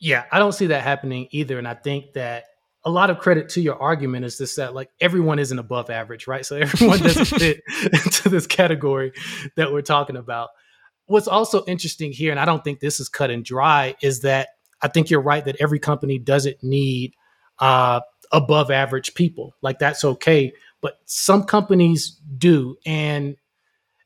Yeah, 0.00 0.24
I 0.30 0.38
don't 0.38 0.52
see 0.52 0.66
that 0.66 0.82
happening 0.82 1.26
either. 1.30 1.58
And 1.58 1.66
I 1.66 1.74
think 1.74 2.12
that 2.12 2.44
a 2.84 2.90
lot 2.90 3.10
of 3.10 3.18
credit 3.18 3.48
to 3.50 3.60
your 3.60 3.80
argument 3.80 4.24
is 4.24 4.38
this 4.38 4.54
that 4.56 4.74
like 4.74 4.90
everyone 5.00 5.38
isn't 5.38 5.58
above 5.58 5.90
average, 5.90 6.26
right? 6.26 6.44
So 6.44 6.56
everyone 6.56 7.00
doesn't 7.00 7.24
fit 7.38 7.62
into 7.92 8.28
this 8.28 8.46
category 8.46 9.12
that 9.56 9.72
we're 9.72 9.82
talking 9.82 10.16
about. 10.16 10.50
What's 11.06 11.28
also 11.28 11.64
interesting 11.64 12.12
here, 12.12 12.30
and 12.30 12.38
I 12.38 12.44
don't 12.44 12.62
think 12.62 12.80
this 12.80 13.00
is 13.00 13.08
cut 13.08 13.30
and 13.30 13.42
dry, 13.42 13.96
is 14.02 14.20
that 14.20 14.48
I 14.82 14.88
think 14.88 15.10
you're 15.10 15.20
right 15.20 15.44
that 15.44 15.56
every 15.60 15.78
company 15.78 16.18
doesn't 16.18 16.62
need 16.62 17.14
uh, 17.58 18.00
above 18.32 18.70
average 18.70 19.14
people. 19.14 19.54
Like 19.62 19.78
that's 19.78 20.04
okay. 20.04 20.52
But 20.80 20.98
some 21.06 21.44
companies 21.44 22.20
do. 22.36 22.76
And 22.86 23.36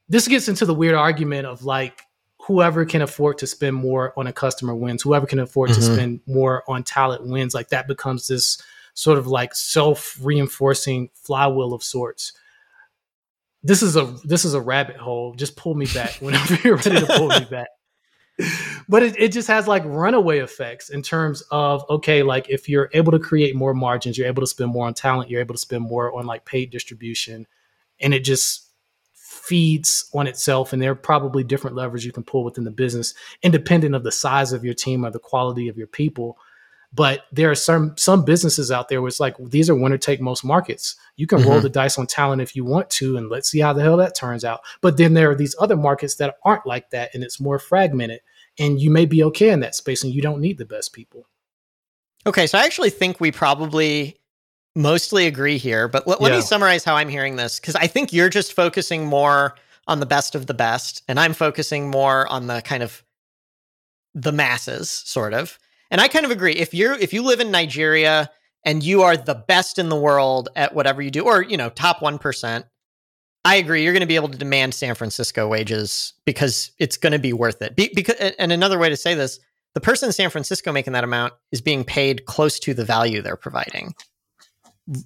this 0.08 0.28
gets 0.28 0.48
into 0.48 0.64
the 0.64 0.74
weird 0.74 0.94
argument 0.94 1.46
of 1.46 1.64
like, 1.64 2.02
whoever 2.46 2.84
can 2.84 3.02
afford 3.02 3.38
to 3.38 3.46
spend 3.46 3.76
more 3.76 4.12
on 4.18 4.26
a 4.26 4.32
customer 4.32 4.74
wins. 4.74 5.02
Whoever 5.02 5.26
can 5.26 5.38
afford 5.38 5.70
mm-hmm. 5.70 5.80
to 5.80 5.94
spend 5.94 6.20
more 6.26 6.64
on 6.68 6.82
talent 6.82 7.26
wins. 7.26 7.54
Like 7.54 7.68
that 7.68 7.86
becomes 7.86 8.26
this 8.26 8.60
sort 8.94 9.18
of 9.18 9.26
like 9.26 9.54
self 9.54 10.18
reinforcing 10.20 11.10
flywheel 11.14 11.72
of 11.72 11.82
sorts. 11.82 12.32
This 13.62 13.82
is 13.82 13.96
a 13.96 14.16
this 14.24 14.44
is 14.44 14.54
a 14.54 14.60
rabbit 14.60 14.96
hole. 14.96 15.34
Just 15.34 15.56
pull 15.56 15.74
me 15.74 15.86
back 15.94 16.14
whenever 16.20 16.54
you're 16.64 16.76
ready 16.76 17.00
to 17.00 17.06
pull 17.06 17.28
me 17.28 17.44
back. 17.44 17.68
But 18.88 19.02
it, 19.02 19.14
it 19.18 19.32
just 19.32 19.48
has 19.48 19.68
like 19.68 19.84
runaway 19.84 20.40
effects 20.40 20.90
in 20.90 21.02
terms 21.02 21.42
of 21.50 21.84
okay, 21.88 22.22
like 22.22 22.48
if 22.48 22.68
you're 22.68 22.90
able 22.92 23.12
to 23.12 23.18
create 23.18 23.54
more 23.54 23.74
margins, 23.74 24.18
you're 24.18 24.26
able 24.26 24.42
to 24.42 24.46
spend 24.46 24.70
more 24.70 24.86
on 24.86 24.94
talent, 24.94 25.30
you're 25.30 25.40
able 25.40 25.54
to 25.54 25.60
spend 25.60 25.82
more 25.82 26.12
on 26.12 26.26
like 26.26 26.44
paid 26.44 26.70
distribution, 26.70 27.46
and 28.00 28.12
it 28.12 28.24
just 28.24 28.72
feeds 29.42 30.08
on 30.14 30.26
itself 30.26 30.72
and 30.72 30.80
there 30.80 30.92
are 30.92 30.94
probably 30.94 31.42
different 31.42 31.74
levers 31.74 32.04
you 32.04 32.12
can 32.12 32.22
pull 32.22 32.44
within 32.44 32.64
the 32.64 32.70
business 32.70 33.14
independent 33.42 33.94
of 33.94 34.04
the 34.04 34.12
size 34.12 34.52
of 34.52 34.64
your 34.64 34.74
team 34.74 35.04
or 35.04 35.10
the 35.10 35.18
quality 35.18 35.68
of 35.68 35.76
your 35.76 35.86
people 35.86 36.36
but 36.94 37.24
there 37.32 37.50
are 37.50 37.56
some 37.56 37.96
some 37.96 38.24
businesses 38.24 38.70
out 38.70 38.88
there 38.88 39.00
where 39.00 39.08
it's 39.08 39.20
like 39.20 39.34
these 39.38 39.70
are 39.70 39.74
winner 39.74 39.98
take 39.98 40.20
most 40.20 40.44
markets. 40.44 40.96
You 41.16 41.26
can 41.26 41.38
mm-hmm. 41.38 41.48
roll 41.48 41.60
the 41.60 41.68
dice 41.68 41.98
on 41.98 42.06
talent 42.06 42.42
if 42.42 42.54
you 42.54 42.64
want 42.64 42.90
to, 42.90 43.16
and 43.16 43.30
let's 43.30 43.50
see 43.50 43.60
how 43.60 43.72
the 43.72 43.82
hell 43.82 43.96
that 43.96 44.14
turns 44.14 44.44
out. 44.44 44.60
But 44.80 44.98
then 44.98 45.14
there 45.14 45.30
are 45.30 45.34
these 45.34 45.56
other 45.58 45.76
markets 45.76 46.16
that 46.16 46.36
aren't 46.44 46.66
like 46.66 46.90
that, 46.90 47.14
and 47.14 47.24
it's 47.24 47.40
more 47.40 47.58
fragmented. 47.58 48.20
And 48.58 48.80
you 48.80 48.90
may 48.90 49.06
be 49.06 49.24
okay 49.24 49.50
in 49.50 49.60
that 49.60 49.74
space, 49.74 50.04
and 50.04 50.12
you 50.12 50.20
don't 50.20 50.40
need 50.40 50.58
the 50.58 50.66
best 50.66 50.92
people. 50.92 51.26
Okay, 52.26 52.46
so 52.46 52.58
I 52.58 52.64
actually 52.64 52.90
think 52.90 53.20
we 53.20 53.32
probably 53.32 54.18
mostly 54.76 55.26
agree 55.26 55.58
here. 55.58 55.88
But 55.88 56.06
let 56.06 56.20
yeah. 56.20 56.36
me 56.36 56.40
summarize 56.42 56.84
how 56.84 56.96
I'm 56.96 57.08
hearing 57.08 57.36
this 57.36 57.58
because 57.58 57.76
I 57.76 57.86
think 57.86 58.12
you're 58.12 58.28
just 58.28 58.52
focusing 58.52 59.06
more 59.06 59.56
on 59.88 60.00
the 60.00 60.06
best 60.06 60.34
of 60.34 60.46
the 60.46 60.54
best, 60.54 61.02
and 61.08 61.18
I'm 61.18 61.32
focusing 61.32 61.90
more 61.90 62.28
on 62.28 62.48
the 62.48 62.60
kind 62.60 62.82
of 62.82 63.02
the 64.14 64.32
masses, 64.32 64.90
sort 64.90 65.32
of. 65.32 65.58
And 65.92 66.00
I 66.00 66.08
kind 66.08 66.24
of 66.24 66.32
agree. 66.32 66.54
If 66.54 66.72
you're 66.72 66.94
if 66.94 67.12
you 67.12 67.22
live 67.22 67.38
in 67.38 67.50
Nigeria 67.50 68.30
and 68.64 68.82
you 68.82 69.02
are 69.02 69.16
the 69.16 69.34
best 69.34 69.78
in 69.78 69.90
the 69.90 69.96
world 69.96 70.48
at 70.56 70.74
whatever 70.74 71.02
you 71.02 71.10
do, 71.10 71.24
or 71.24 71.42
you 71.42 71.58
know, 71.58 71.68
top 71.68 72.00
one 72.00 72.18
percent, 72.18 72.64
I 73.44 73.56
agree. 73.56 73.84
You're 73.84 73.92
going 73.92 74.00
to 74.00 74.06
be 74.06 74.16
able 74.16 74.30
to 74.30 74.38
demand 74.38 74.74
San 74.74 74.94
Francisco 74.94 75.46
wages 75.46 76.14
because 76.24 76.72
it's 76.78 76.96
going 76.96 77.12
to 77.12 77.18
be 77.18 77.32
worth 77.32 77.60
it. 77.60 77.76
Be, 77.76 77.90
because, 77.94 78.16
and 78.38 78.52
another 78.52 78.78
way 78.78 78.88
to 78.88 78.96
say 78.96 79.14
this, 79.14 79.38
the 79.74 79.80
person 79.80 80.08
in 80.08 80.12
San 80.12 80.30
Francisco 80.30 80.72
making 80.72 80.94
that 80.94 81.04
amount 81.04 81.34
is 81.50 81.60
being 81.60 81.84
paid 81.84 82.24
close 82.24 82.58
to 82.60 82.72
the 82.72 82.84
value 82.84 83.20
they're 83.20 83.36
providing, 83.36 83.94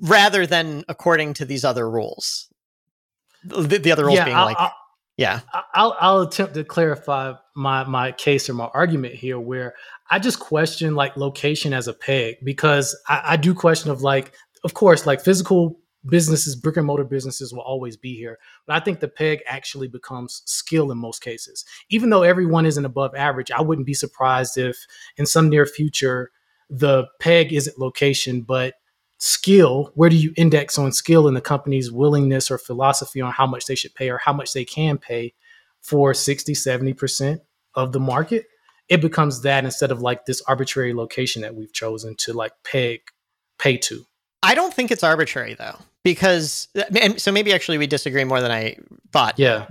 rather 0.02 0.46
than 0.46 0.84
according 0.88 1.34
to 1.34 1.44
these 1.44 1.64
other 1.64 1.90
rules. 1.90 2.48
The, 3.42 3.78
the 3.78 3.90
other 3.90 4.04
rules 4.04 4.18
yeah, 4.18 4.24
being 4.24 4.36
I'll, 4.36 4.46
like, 4.46 4.56
I'll, 4.60 4.72
yeah, 5.16 5.40
I'll, 5.74 5.96
I'll 5.98 6.20
attempt 6.20 6.54
to 6.54 6.64
clarify 6.64 7.34
my 7.54 7.84
my 7.84 8.12
case 8.12 8.50
or 8.50 8.54
my 8.54 8.66
argument 8.66 9.14
here, 9.14 9.40
where 9.40 9.74
I 10.10 10.18
just 10.18 10.40
question 10.40 10.94
like 10.94 11.16
location 11.16 11.72
as 11.72 11.88
a 11.88 11.94
peg 11.94 12.36
because 12.44 12.98
I, 13.08 13.22
I 13.28 13.36
do 13.36 13.54
question 13.54 13.90
of 13.90 14.02
like, 14.02 14.32
of 14.62 14.74
course, 14.74 15.06
like 15.06 15.22
physical 15.22 15.78
businesses, 16.08 16.54
brick 16.54 16.76
and 16.76 16.86
mortar 16.86 17.04
businesses 17.04 17.52
will 17.52 17.62
always 17.62 17.96
be 17.96 18.14
here. 18.14 18.38
But 18.66 18.76
I 18.76 18.84
think 18.84 19.00
the 19.00 19.08
peg 19.08 19.40
actually 19.46 19.88
becomes 19.88 20.42
skill 20.44 20.92
in 20.92 20.98
most 20.98 21.22
cases. 21.22 21.64
Even 21.88 22.10
though 22.10 22.22
everyone 22.22 22.66
isn't 22.66 22.84
above 22.84 23.14
average, 23.14 23.50
I 23.50 23.62
wouldn't 23.62 23.86
be 23.86 23.94
surprised 23.94 24.58
if 24.58 24.76
in 25.16 25.24
some 25.24 25.48
near 25.48 25.66
future 25.66 26.30
the 26.68 27.06
peg 27.20 27.52
isn't 27.52 27.78
location, 27.78 28.42
but 28.42 28.74
skill. 29.18 29.92
Where 29.94 30.10
do 30.10 30.16
you 30.16 30.32
index 30.36 30.78
on 30.78 30.92
skill 30.92 31.28
in 31.28 31.34
the 31.34 31.40
company's 31.40 31.90
willingness 31.90 32.50
or 32.50 32.58
philosophy 32.58 33.20
on 33.20 33.32
how 33.32 33.46
much 33.46 33.66
they 33.66 33.74
should 33.74 33.94
pay 33.94 34.10
or 34.10 34.18
how 34.18 34.32
much 34.32 34.52
they 34.52 34.64
can 34.64 34.98
pay 34.98 35.34
for 35.80 36.14
60, 36.14 36.52
70% 36.52 37.40
of 37.74 37.92
the 37.92 38.00
market? 38.00 38.46
it 38.88 39.00
becomes 39.00 39.42
that 39.42 39.64
instead 39.64 39.90
of 39.90 40.00
like 40.00 40.26
this 40.26 40.42
arbitrary 40.42 40.94
location 40.94 41.42
that 41.42 41.54
we've 41.54 41.72
chosen 41.72 42.14
to 42.16 42.32
like 42.32 42.52
peg 42.64 43.00
pay 43.58 43.76
to. 43.76 44.06
I 44.42 44.54
don't 44.54 44.72
think 44.72 44.90
it's 44.90 45.02
arbitrary 45.02 45.54
though, 45.54 45.76
because 46.04 46.68
uh, 46.76 46.84
and 47.00 47.20
so 47.20 47.32
maybe 47.32 47.52
actually 47.52 47.78
we 47.78 47.86
disagree 47.86 48.24
more 48.24 48.40
than 48.40 48.50
I 48.50 48.78
thought. 49.12 49.38
Yeah. 49.38 49.66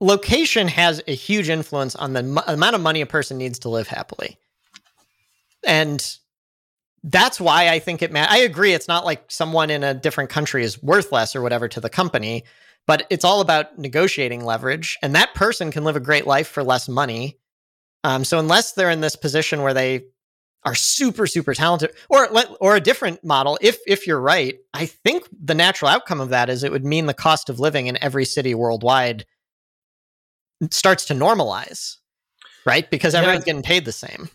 Location 0.00 0.68
has 0.68 1.02
a 1.06 1.14
huge 1.14 1.48
influence 1.48 1.94
on 1.94 2.12
the 2.12 2.20
m- 2.20 2.38
amount 2.46 2.74
of 2.74 2.80
money 2.80 3.00
a 3.00 3.06
person 3.06 3.38
needs 3.38 3.60
to 3.60 3.68
live 3.68 3.86
happily. 3.86 4.36
And 5.64 6.04
that's 7.04 7.40
why 7.40 7.68
I 7.68 7.78
think 7.78 8.02
it 8.02 8.12
matters. 8.12 8.32
I 8.32 8.38
agree. 8.38 8.72
It's 8.74 8.88
not 8.88 9.04
like 9.04 9.24
someone 9.28 9.70
in 9.70 9.82
a 9.82 9.94
different 9.94 10.30
country 10.30 10.64
is 10.64 10.82
worthless 10.82 11.34
or 11.34 11.42
whatever 11.42 11.68
to 11.68 11.80
the 11.80 11.90
company, 11.90 12.44
but 12.86 13.06
it's 13.10 13.24
all 13.24 13.40
about 13.40 13.78
negotiating 13.78 14.44
leverage. 14.44 14.98
And 15.02 15.14
that 15.14 15.34
person 15.34 15.70
can 15.70 15.84
live 15.84 15.96
a 15.96 16.00
great 16.00 16.26
life 16.26 16.48
for 16.48 16.62
less 16.62 16.88
money 16.88 17.38
um, 18.04 18.24
so 18.24 18.38
unless 18.38 18.72
they're 18.72 18.90
in 18.90 19.00
this 19.00 19.16
position 19.16 19.62
where 19.62 19.74
they 19.74 20.04
are 20.64 20.74
super 20.74 21.26
super 21.26 21.54
talented, 21.54 21.90
or 22.08 22.28
or 22.60 22.76
a 22.76 22.80
different 22.80 23.24
model, 23.24 23.58
if 23.60 23.78
if 23.86 24.06
you're 24.06 24.20
right, 24.20 24.58
I 24.74 24.86
think 24.86 25.28
the 25.32 25.54
natural 25.54 25.90
outcome 25.90 26.20
of 26.20 26.30
that 26.30 26.48
is 26.48 26.62
it 26.62 26.72
would 26.72 26.84
mean 26.84 27.06
the 27.06 27.14
cost 27.14 27.48
of 27.48 27.60
living 27.60 27.86
in 27.86 28.02
every 28.02 28.24
city 28.24 28.54
worldwide 28.54 29.26
starts 30.70 31.06
to 31.06 31.14
normalize, 31.14 31.96
right? 32.64 32.88
Because 32.90 33.14
everyone's 33.14 33.42
yeah. 33.42 33.46
getting 33.46 33.62
paid 33.62 33.84
the 33.84 33.92
same. 33.92 34.28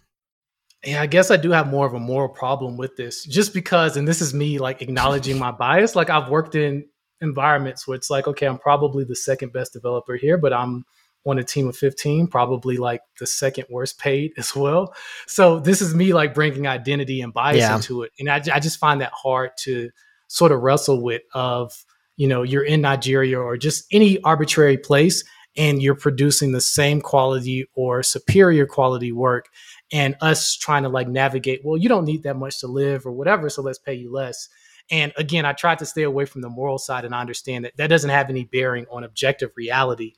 Yeah, 0.83 1.01
I 1.01 1.07
guess 1.07 1.31
I 1.31 1.37
do 1.37 1.51
have 1.51 1.67
more 1.67 1.87
of 1.87 1.93
a 1.93 1.99
moral 1.99 2.29
problem 2.29 2.77
with 2.77 2.95
this, 2.95 3.23
just 3.25 3.53
because, 3.53 3.97
and 3.97 4.07
this 4.07 4.21
is 4.21 4.33
me 4.33 4.59
like 4.59 4.81
acknowledging 4.81 5.39
my 5.39 5.51
bias. 5.51 5.95
Like 5.95 6.09
I've 6.09 6.29
worked 6.29 6.55
in 6.55 6.85
environments 7.19 7.87
where 7.87 7.95
it's 7.95 8.09
like, 8.09 8.27
okay, 8.27 8.45
I'm 8.45 8.59
probably 8.59 9.03
the 9.03 9.15
second 9.15 9.53
best 9.53 9.73
developer 9.73 10.15
here, 10.15 10.37
but 10.37 10.53
I'm 10.53 10.85
on 11.25 11.39
a 11.39 11.43
team 11.43 11.67
of 11.67 11.75
15, 11.75 12.27
probably 12.27 12.77
like 12.77 13.01
the 13.19 13.27
second 13.27 13.65
worst 13.69 13.99
paid 13.99 14.31
as 14.37 14.55
well. 14.55 14.93
So 15.25 15.59
this 15.59 15.81
is 15.81 15.93
me 15.93 16.13
like 16.13 16.33
bringing 16.33 16.67
identity 16.67 17.21
and 17.21 17.33
bias 17.33 17.57
yeah. 17.57 17.75
into 17.75 18.03
it. 18.03 18.11
And 18.19 18.29
I, 18.29 18.41
I 18.53 18.59
just 18.59 18.79
find 18.79 19.01
that 19.01 19.11
hard 19.13 19.51
to 19.59 19.89
sort 20.27 20.51
of 20.51 20.61
wrestle 20.61 21.01
with 21.01 21.21
of, 21.33 21.73
you 22.17 22.27
know, 22.27 22.43
you're 22.43 22.63
in 22.63 22.81
Nigeria 22.81 23.39
or 23.39 23.57
just 23.57 23.85
any 23.91 24.21
arbitrary 24.23 24.77
place 24.77 25.23
and 25.57 25.81
you're 25.81 25.95
producing 25.95 26.51
the 26.51 26.61
same 26.61 27.01
quality 27.01 27.67
or 27.73 28.03
superior 28.03 28.65
quality 28.65 29.11
work 29.11 29.49
and 29.91 30.15
us 30.21 30.55
trying 30.55 30.83
to 30.83 30.89
like 30.89 31.07
navigate, 31.07 31.61
well, 31.63 31.77
you 31.77 31.89
don't 31.89 32.05
need 32.05 32.23
that 32.23 32.35
much 32.35 32.59
to 32.59 32.67
live 32.67 33.05
or 33.05 33.11
whatever, 33.11 33.49
so 33.49 33.61
let's 33.61 33.79
pay 33.79 33.93
you 33.93 34.11
less. 34.11 34.47
And 34.89 35.11
again, 35.17 35.45
I 35.45 35.53
tried 35.53 35.79
to 35.79 35.85
stay 35.85 36.03
away 36.03 36.25
from 36.25 36.41
the 36.41 36.49
moral 36.49 36.77
side 36.77 37.03
and 37.03 37.13
I 37.13 37.21
understand 37.21 37.65
that 37.65 37.75
that 37.77 37.87
doesn't 37.87 38.09
have 38.09 38.29
any 38.29 38.45
bearing 38.45 38.85
on 38.91 39.03
objective 39.03 39.51
reality. 39.57 40.13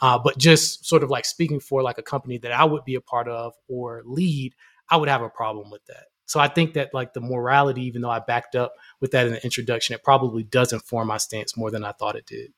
Uh, 0.00 0.18
but 0.18 0.38
just 0.38 0.86
sort 0.86 1.02
of 1.02 1.10
like 1.10 1.24
speaking 1.24 1.60
for 1.60 1.82
like 1.82 1.98
a 1.98 2.02
company 2.02 2.38
that 2.38 2.52
I 2.52 2.64
would 2.64 2.84
be 2.84 2.94
a 2.94 3.00
part 3.00 3.28
of 3.28 3.54
or 3.68 4.02
lead, 4.04 4.54
I 4.90 4.96
would 4.96 5.08
have 5.08 5.22
a 5.22 5.28
problem 5.28 5.70
with 5.70 5.84
that. 5.86 6.06
So 6.26 6.40
I 6.40 6.48
think 6.48 6.74
that 6.74 6.92
like 6.94 7.12
the 7.12 7.20
morality, 7.20 7.82
even 7.82 8.02
though 8.02 8.10
I 8.10 8.18
backed 8.18 8.56
up 8.56 8.74
with 9.00 9.10
that 9.12 9.26
in 9.26 9.34
the 9.34 9.44
introduction, 9.44 9.94
it 9.94 10.02
probably 10.02 10.42
does 10.42 10.72
inform 10.72 11.08
my 11.08 11.18
stance 11.18 11.56
more 11.56 11.70
than 11.70 11.84
I 11.84 11.92
thought 11.92 12.16
it 12.16 12.26
did. 12.26 12.52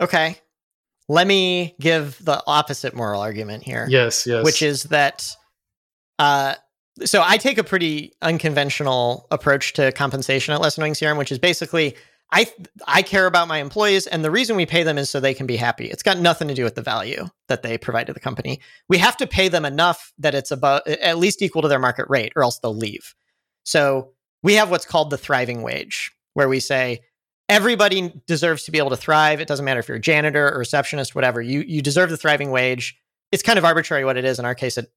Okay. 0.00 0.38
Let 1.12 1.26
me 1.26 1.74
give 1.78 2.16
the 2.24 2.42
opposite 2.46 2.94
moral 2.94 3.20
argument 3.20 3.64
here. 3.64 3.86
Yes, 3.86 4.26
yes. 4.26 4.42
Which 4.42 4.62
is 4.62 4.84
that 4.84 5.28
uh 6.18 6.54
so 7.04 7.22
I 7.22 7.36
take 7.36 7.58
a 7.58 7.64
pretty 7.64 8.14
unconventional 8.22 9.26
approach 9.30 9.74
to 9.74 9.92
compensation 9.92 10.54
at 10.54 10.60
Less 10.62 10.78
Annoying 10.78 10.94
CRM, 10.94 11.18
which 11.18 11.30
is 11.30 11.38
basically 11.38 11.96
I 12.30 12.50
I 12.86 13.02
care 13.02 13.26
about 13.26 13.46
my 13.46 13.58
employees, 13.58 14.06
and 14.06 14.24
the 14.24 14.30
reason 14.30 14.56
we 14.56 14.64
pay 14.64 14.84
them 14.84 14.96
is 14.96 15.10
so 15.10 15.20
they 15.20 15.34
can 15.34 15.46
be 15.46 15.56
happy. 15.56 15.84
It's 15.84 16.02
got 16.02 16.18
nothing 16.18 16.48
to 16.48 16.54
do 16.54 16.64
with 16.64 16.76
the 16.76 16.82
value 16.82 17.28
that 17.48 17.62
they 17.62 17.76
provide 17.76 18.06
to 18.06 18.14
the 18.14 18.20
company. 18.20 18.62
We 18.88 18.96
have 18.96 19.18
to 19.18 19.26
pay 19.26 19.48
them 19.48 19.66
enough 19.66 20.14
that 20.16 20.34
it's 20.34 20.50
about 20.50 20.88
at 20.88 21.18
least 21.18 21.42
equal 21.42 21.60
to 21.60 21.68
their 21.68 21.78
market 21.78 22.06
rate, 22.08 22.32
or 22.36 22.42
else 22.42 22.58
they'll 22.58 22.74
leave. 22.74 23.14
So 23.64 24.12
we 24.42 24.54
have 24.54 24.70
what's 24.70 24.86
called 24.86 25.10
the 25.10 25.18
thriving 25.18 25.60
wage, 25.60 26.10
where 26.32 26.48
we 26.48 26.58
say 26.58 27.00
everybody 27.52 28.12
deserves 28.26 28.64
to 28.64 28.70
be 28.70 28.78
able 28.78 28.90
to 28.90 28.96
thrive. 28.96 29.40
It 29.40 29.48
doesn't 29.48 29.64
matter 29.64 29.80
if 29.80 29.88
you're 29.88 29.98
a 29.98 30.00
janitor 30.00 30.48
or 30.48 30.58
receptionist, 30.58 31.14
whatever. 31.14 31.40
You 31.40 31.60
you 31.60 31.82
deserve 31.82 32.10
the 32.10 32.16
thriving 32.16 32.50
wage. 32.50 32.98
It's 33.30 33.42
kind 33.42 33.58
of 33.58 33.64
arbitrary 33.64 34.04
what 34.04 34.16
it 34.16 34.24
is. 34.24 34.38
In 34.38 34.44
our 34.44 34.54
case, 34.54 34.78
it 34.78 34.92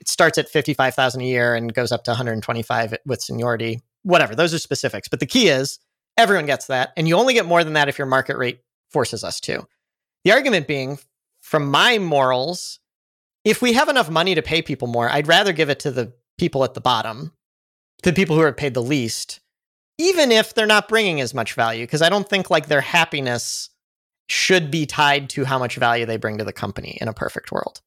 it 0.00 0.08
starts 0.08 0.38
at 0.38 0.48
fifty 0.48 0.74
five 0.74 0.94
thousand 0.94 1.22
a 1.22 1.26
year 1.26 1.54
and 1.54 1.72
goes 1.72 1.92
up 1.92 2.04
to 2.04 2.10
one 2.10 2.16
hundred 2.16 2.32
and 2.32 2.42
twenty 2.42 2.62
five 2.62 2.94
with 3.06 3.22
seniority. 3.22 3.80
Whatever. 4.02 4.34
Those 4.34 4.52
are 4.52 4.58
specifics. 4.58 5.08
But 5.08 5.20
the 5.20 5.26
key 5.26 5.48
is 5.48 5.78
Everyone 6.16 6.46
gets 6.46 6.66
that. 6.66 6.92
And 6.96 7.08
you 7.08 7.16
only 7.16 7.34
get 7.34 7.46
more 7.46 7.64
than 7.64 7.72
that 7.74 7.88
if 7.88 7.98
your 7.98 8.06
market 8.06 8.36
rate 8.36 8.60
forces 8.90 9.24
us 9.24 9.40
to. 9.40 9.66
The 10.24 10.32
argument 10.32 10.66
being, 10.66 10.98
from 11.40 11.70
my 11.70 11.98
morals, 11.98 12.80
if 13.44 13.62
we 13.62 13.72
have 13.72 13.88
enough 13.88 14.10
money 14.10 14.34
to 14.34 14.42
pay 14.42 14.62
people 14.62 14.88
more, 14.88 15.10
I'd 15.10 15.26
rather 15.26 15.52
give 15.52 15.70
it 15.70 15.80
to 15.80 15.90
the 15.90 16.12
people 16.38 16.64
at 16.64 16.74
the 16.74 16.80
bottom, 16.80 17.32
the 18.02 18.12
people 18.12 18.36
who 18.36 18.42
are 18.42 18.52
paid 18.52 18.74
the 18.74 18.82
least, 18.82 19.40
even 19.98 20.32
if 20.32 20.54
they're 20.54 20.66
not 20.66 20.88
bringing 20.88 21.20
as 21.20 21.34
much 21.34 21.54
value, 21.54 21.84
because 21.84 22.02
I 22.02 22.08
don't 22.08 22.28
think 22.28 22.50
like 22.50 22.66
their 22.66 22.80
happiness 22.80 23.70
should 24.28 24.70
be 24.70 24.86
tied 24.86 25.28
to 25.30 25.44
how 25.44 25.58
much 25.58 25.76
value 25.76 26.06
they 26.06 26.16
bring 26.16 26.38
to 26.38 26.44
the 26.44 26.52
company 26.52 26.96
in 27.00 27.08
a 27.08 27.12
perfect 27.12 27.52
world. 27.52 27.80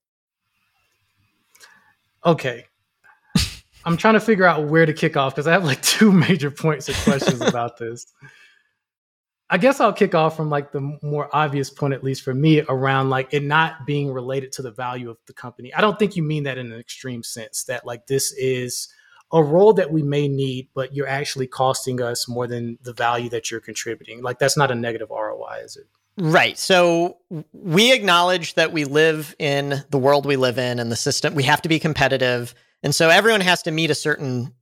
Okay. 2.26 2.66
I'm 3.86 3.98
trying 3.98 4.16
to 4.16 4.20
figure 4.20 4.46
out 4.46 4.68
where 4.68 4.86
to 4.86 4.94
kick 4.94 5.16
off 5.16 5.36
because 5.36 5.48
I 5.48 5.52
have 5.52 5.64
like 5.64 5.82
two 5.84 6.12
major 6.12 6.52
points 6.52 6.90
of 6.90 6.96
questions 7.04 7.42
about 7.46 7.78
this. 7.78 8.08
I 9.48 9.60
guess 9.60 9.80
I'll 9.80 9.94
kick 9.94 10.16
off 10.16 10.36
from 10.36 10.50
like 10.50 10.72
the 10.72 10.98
more 11.04 11.30
obvious 11.32 11.70
point, 11.70 11.94
at 11.94 12.04
least 12.04 12.24
for 12.24 12.34
me, 12.34 12.62
around 12.68 13.12
like 13.12 13.32
it 13.32 13.44
not 13.44 13.86
being 13.86 14.12
related 14.12 14.52
to 14.54 14.64
the 14.64 14.72
value 14.72 15.10
of 15.10 15.18
the 15.28 15.34
company. 15.34 15.72
I 15.72 15.82
don't 15.82 16.00
think 16.00 16.16
you 16.16 16.24
mean 16.24 16.44
that 16.44 16.58
in 16.58 16.72
an 16.72 16.80
extreme 16.80 17.22
sense 17.22 17.64
that 17.66 17.86
like 17.86 18.08
this 18.08 18.32
is 18.34 18.88
a 19.32 19.44
role 19.44 19.74
that 19.74 19.92
we 19.92 20.04
may 20.04 20.28
need, 20.28 20.70
but 20.74 20.96
you're 20.96 21.08
actually 21.08 21.48
costing 21.48 22.02
us 22.02 22.28
more 22.28 22.48
than 22.48 22.78
the 22.84 22.94
value 22.94 23.30
that 23.30 23.50
you're 23.50 23.60
contributing. 23.60 24.22
Like 24.22 24.40
that's 24.40 24.58
not 24.58 24.72
a 24.72 24.76
negative 24.76 25.10
ROI, 25.10 25.62
is 25.64 25.78
it? 25.78 25.88
Right. 26.18 26.58
So 26.58 27.18
we 27.52 27.92
acknowledge 27.92 28.54
that 28.54 28.72
we 28.72 28.86
live 28.86 29.36
in 29.38 29.84
the 29.90 29.98
world 29.98 30.26
we 30.26 30.38
live 30.38 30.58
in 30.58 30.80
and 30.80 30.92
the 30.92 30.96
system. 30.96 31.36
We 31.36 31.44
have 31.44 31.62
to 31.64 31.70
be 31.70 31.80
competitive. 31.80 32.56
And 32.84 32.96
so 32.96 33.10
everyone 33.10 33.42
has 33.42 33.64
to 33.64 33.72
meet 33.72 33.90
a 33.90 33.96
certain 33.96 34.54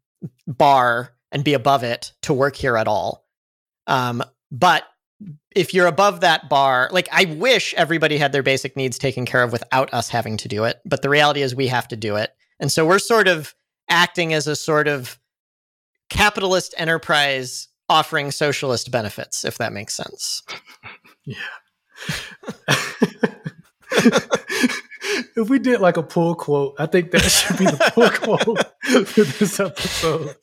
bar 0.48 1.14
and 1.32 1.44
be 1.44 1.54
above 1.54 1.84
it 1.84 2.14
to 2.24 2.34
work 2.34 2.56
here 2.56 2.78
at 2.78 2.88
all. 2.88 3.28
Um, 3.86 4.24
but 4.52 4.84
if 5.56 5.74
you're 5.74 5.88
above 5.88 6.22
that 6.22 6.50
bar, 6.50 6.90
like 6.92 7.08
I 7.12 7.26
wish 7.26 7.74
everybody 7.76 8.18
had 8.18 8.32
their 8.32 8.44
basic 8.44 8.76
needs 8.76 8.98
taken 8.98 9.26
care 9.26 9.44
of 9.44 9.52
without 9.52 9.94
us 9.94 10.10
having 10.10 10.38
to 10.38 10.48
do 10.48 10.64
it. 10.64 10.80
But 10.86 11.02
the 11.02 11.10
reality 11.10 11.42
is 11.42 11.54
we 11.54 11.68
have 11.68 11.88
to 11.90 11.96
do 11.96 12.16
it. 12.16 12.32
And 12.60 12.72
so 12.72 12.86
we're 12.86 13.00
sort 13.00 13.28
of 13.28 13.54
acting 13.94 14.34
as 14.34 14.48
a 14.48 14.56
sort 14.56 14.88
of 14.88 15.20
capitalist 16.10 16.74
enterprise 16.78 17.68
offering 17.88 18.32
socialist 18.32 18.92
benefits, 18.92 19.46
if 19.46 19.58
that 19.60 19.72
makes 19.72 19.94
sense. 19.94 20.42
Yeah. 21.26 21.36
if 25.36 25.50
we 25.50 25.60
did 25.60 25.80
like 25.80 25.98
a 25.98 26.04
pull 26.04 26.36
quote, 26.36 26.76
I 26.80 26.88
think 26.88 27.12
that 27.12 27.22
should 27.22 27.58
be 27.58 27.66
the 27.66 27.92
pull 27.94 28.10
quote 28.10 29.08
for 29.08 29.24
this 29.24 29.60
episode. 29.60 30.36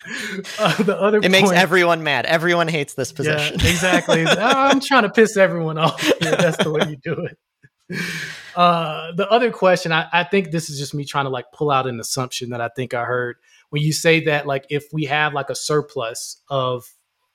Uh, 0.59 0.82
the 0.82 0.96
other 0.98 1.18
it 1.18 1.22
point, 1.22 1.32
makes 1.32 1.51
everyone 1.51 2.03
mad. 2.03 2.26
Everyone 2.26 2.68
hates 2.68 2.94
this 2.94 3.12
position. 3.12 3.59
Yeah, 3.59 3.68
exactly. 3.68 4.24
I'm 4.28 4.80
trying 4.80 5.03
to 5.03 5.11
piss 5.11 5.36
everyone 5.36 5.78
off. 5.78 6.01
Here. 6.01 6.36
That's 6.36 6.62
the 6.62 6.70
way 6.70 6.88
you 6.88 6.96
do 6.96 7.26
it. 7.26 8.01
Uh, 8.57 9.12
the 9.12 9.28
other 9.30 9.51
question, 9.51 9.92
I, 9.92 10.09
I 10.12 10.24
think 10.24 10.51
this 10.51 10.70
is 10.70 10.78
just 10.78 10.94
me 10.94 11.05
trying 11.05 11.26
to 11.26 11.30
like 11.30 11.46
pull 11.53 11.70
out 11.70 11.86
an 11.86 12.01
assumption 12.01 12.51
that 12.51 12.61
I 12.61 12.68
think 12.74 12.94
I 12.94 13.05
heard 13.05 13.36
when 13.70 13.82
you 13.82 13.92
say 13.92 14.20
that 14.24 14.46
like 14.46 14.66
if 14.68 14.84
we 14.92 15.05
have 15.05 15.32
like 15.32 15.51
a 15.51 15.55
surplus 15.55 16.42
of 16.48 16.84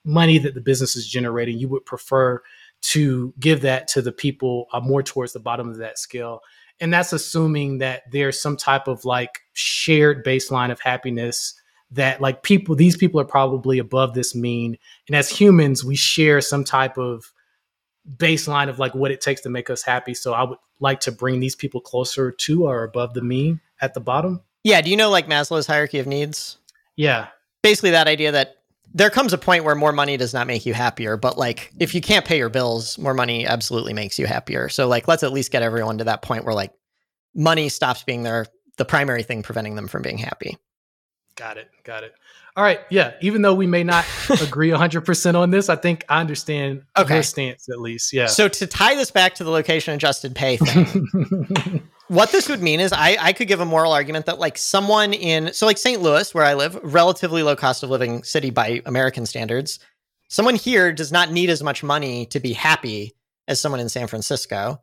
money 0.04 0.38
that 0.38 0.54
the 0.54 0.62
business 0.62 0.96
is 0.96 1.08
generating, 1.08 1.58
you 1.58 1.68
would 1.70 1.86
prefer 1.86 2.42
to 2.82 3.34
give 3.40 3.62
that 3.62 3.88
to 3.88 4.02
the 4.02 4.12
people 4.12 4.68
uh, 4.72 4.80
more 4.80 5.02
towards 5.02 5.34
the 5.34 5.40
bottom 5.40 5.70
of 5.70 5.78
that 5.78 5.98
scale. 5.98 6.42
And 6.80 6.94
that's 6.94 7.14
assuming 7.14 7.80
that 7.80 8.04
there's 8.12 8.40
some 8.40 8.58
type 8.58 8.88
of 8.88 9.06
like 9.06 9.40
shared 9.54 10.26
baseline 10.26 10.72
of 10.72 10.80
happiness 10.80 11.60
that 11.92 12.20
like 12.20 12.44
people, 12.44 12.76
these 12.76 12.98
people 12.98 13.20
are 13.20 13.26
probably 13.26 13.80
above 13.80 14.14
this 14.14 14.36
mean. 14.36 14.78
And 15.08 15.16
as 15.16 15.30
humans, 15.30 15.84
we 15.84 15.96
share 15.96 16.42
some 16.42 16.64
type 16.64 16.98
of 16.98 17.32
baseline 18.18 18.70
of 18.70 18.80
like 18.80 18.94
what 18.94 19.12
it 19.12 19.22
takes 19.22 19.42
to 19.42 19.50
make 19.50 19.70
us 19.70 19.82
happy. 19.82 20.14
So 20.14 20.34
I 20.34 20.44
would 20.44 20.60
like 20.80 21.00
to 21.02 21.12
bring 21.12 21.40
these 21.40 21.56
people 21.56 21.82
closer 21.82 22.32
to 22.32 22.66
or 22.66 22.84
above 22.84 23.14
the 23.14 23.22
mean 23.22 23.60
at 23.82 23.94
the 23.94 24.00
bottom. 24.00 24.42
Yeah. 24.64 24.82
Do 24.82 24.90
you 24.90 24.98
know 24.98 25.10
like 25.10 25.28
Maslow's 25.28 25.68
hierarchy 25.68 26.00
of 26.00 26.08
needs? 26.08 26.58
Yeah. 26.96 27.28
Basically, 27.62 27.92
that 27.92 28.08
idea 28.08 28.32
that 28.32 28.58
there 28.94 29.10
comes 29.10 29.34
a 29.34 29.38
point 29.38 29.64
where 29.64 29.76
more 29.76 29.92
money 29.92 30.18
does 30.18 30.34
not 30.34 30.48
make 30.48 30.66
you 30.66 30.74
happier, 30.74 31.18
but 31.18 31.38
like 31.38 31.72
if 31.80 31.94
you 31.94 32.02
can't 32.02 32.26
pay 32.26 32.38
your 32.38 32.50
bills, 32.50 32.98
more 32.98 33.14
money 33.14 33.46
absolutely 33.46 33.94
makes 33.94 34.18
you 34.18 34.26
happier. 34.26 34.70
So 34.70 34.88
like 34.88 35.08
let's 35.08 35.24
at 35.24 35.34
least 35.34 35.52
get 35.52 35.64
everyone 35.64 35.98
to 35.98 36.06
that 36.06 36.22
point 36.22 36.46
where 36.46 36.54
like 36.54 36.72
money 37.34 37.70
stops 37.70 38.04
being 38.04 38.24
their 38.24 38.46
the 38.78 38.86
primary 38.86 39.24
thing 39.24 39.44
preventing 39.44 39.76
them 39.76 39.88
from 39.88 40.02
being 40.02 40.18
happy. 40.18 40.58
Got 41.36 41.58
it. 41.58 41.70
Got 41.84 42.04
it. 42.04 42.14
All 42.56 42.64
right. 42.64 42.80
Yeah. 42.90 43.14
Even 43.22 43.42
though 43.42 43.54
we 43.54 43.68
may 43.68 43.84
not 43.84 44.06
agree 44.42 44.70
100% 44.70 45.36
on 45.36 45.52
this, 45.52 45.68
I 45.68 45.76
think 45.76 46.06
I 46.08 46.22
understand 46.22 46.84
okay. 46.98 47.16
your 47.16 47.24
stance 47.24 47.68
at 47.70 47.82
least. 47.82 48.14
Yeah. 48.14 48.28
So 48.28 48.48
to 48.48 48.68
tie 48.68 48.96
this 48.96 49.12
back 49.12 49.36
to 49.36 49.44
the 49.44 49.50
location 49.50 49.94
adjusted 49.94 50.34
pay 50.34 50.58
thing, 50.58 51.90
what 52.08 52.32
this 52.32 52.48
would 52.48 52.62
mean 52.62 52.80
is 52.80 52.94
I, 52.94 53.18
I 53.20 53.34
could 53.34 53.50
give 53.50 53.60
a 53.60 53.66
moral 53.66 53.92
argument 53.92 54.28
that 54.28 54.40
like 54.40 54.58
someone 54.58 55.14
in 55.14 55.52
so 55.52 55.66
like 55.66 55.78
St. 55.78 56.02
Louis, 56.02 56.34
where 56.34 56.46
I 56.46 56.54
live, 56.54 56.80
relatively 56.84 57.44
low 57.44 57.58
cost 57.58 57.84
of 57.84 57.90
living 57.90 58.24
city 58.24 58.50
by 58.50 58.82
American 58.86 59.26
standards, 59.26 59.80
someone 60.30 60.56
here 60.56 60.94
does 60.94 61.12
not 61.12 61.32
need 61.32 61.50
as 61.50 61.62
much 61.62 61.84
money 61.84 62.26
to 62.28 62.40
be 62.40 62.54
happy 62.54 63.14
as 63.48 63.60
someone 63.60 63.82
in 63.82 63.90
San 63.90 64.08
Francisco. 64.08 64.82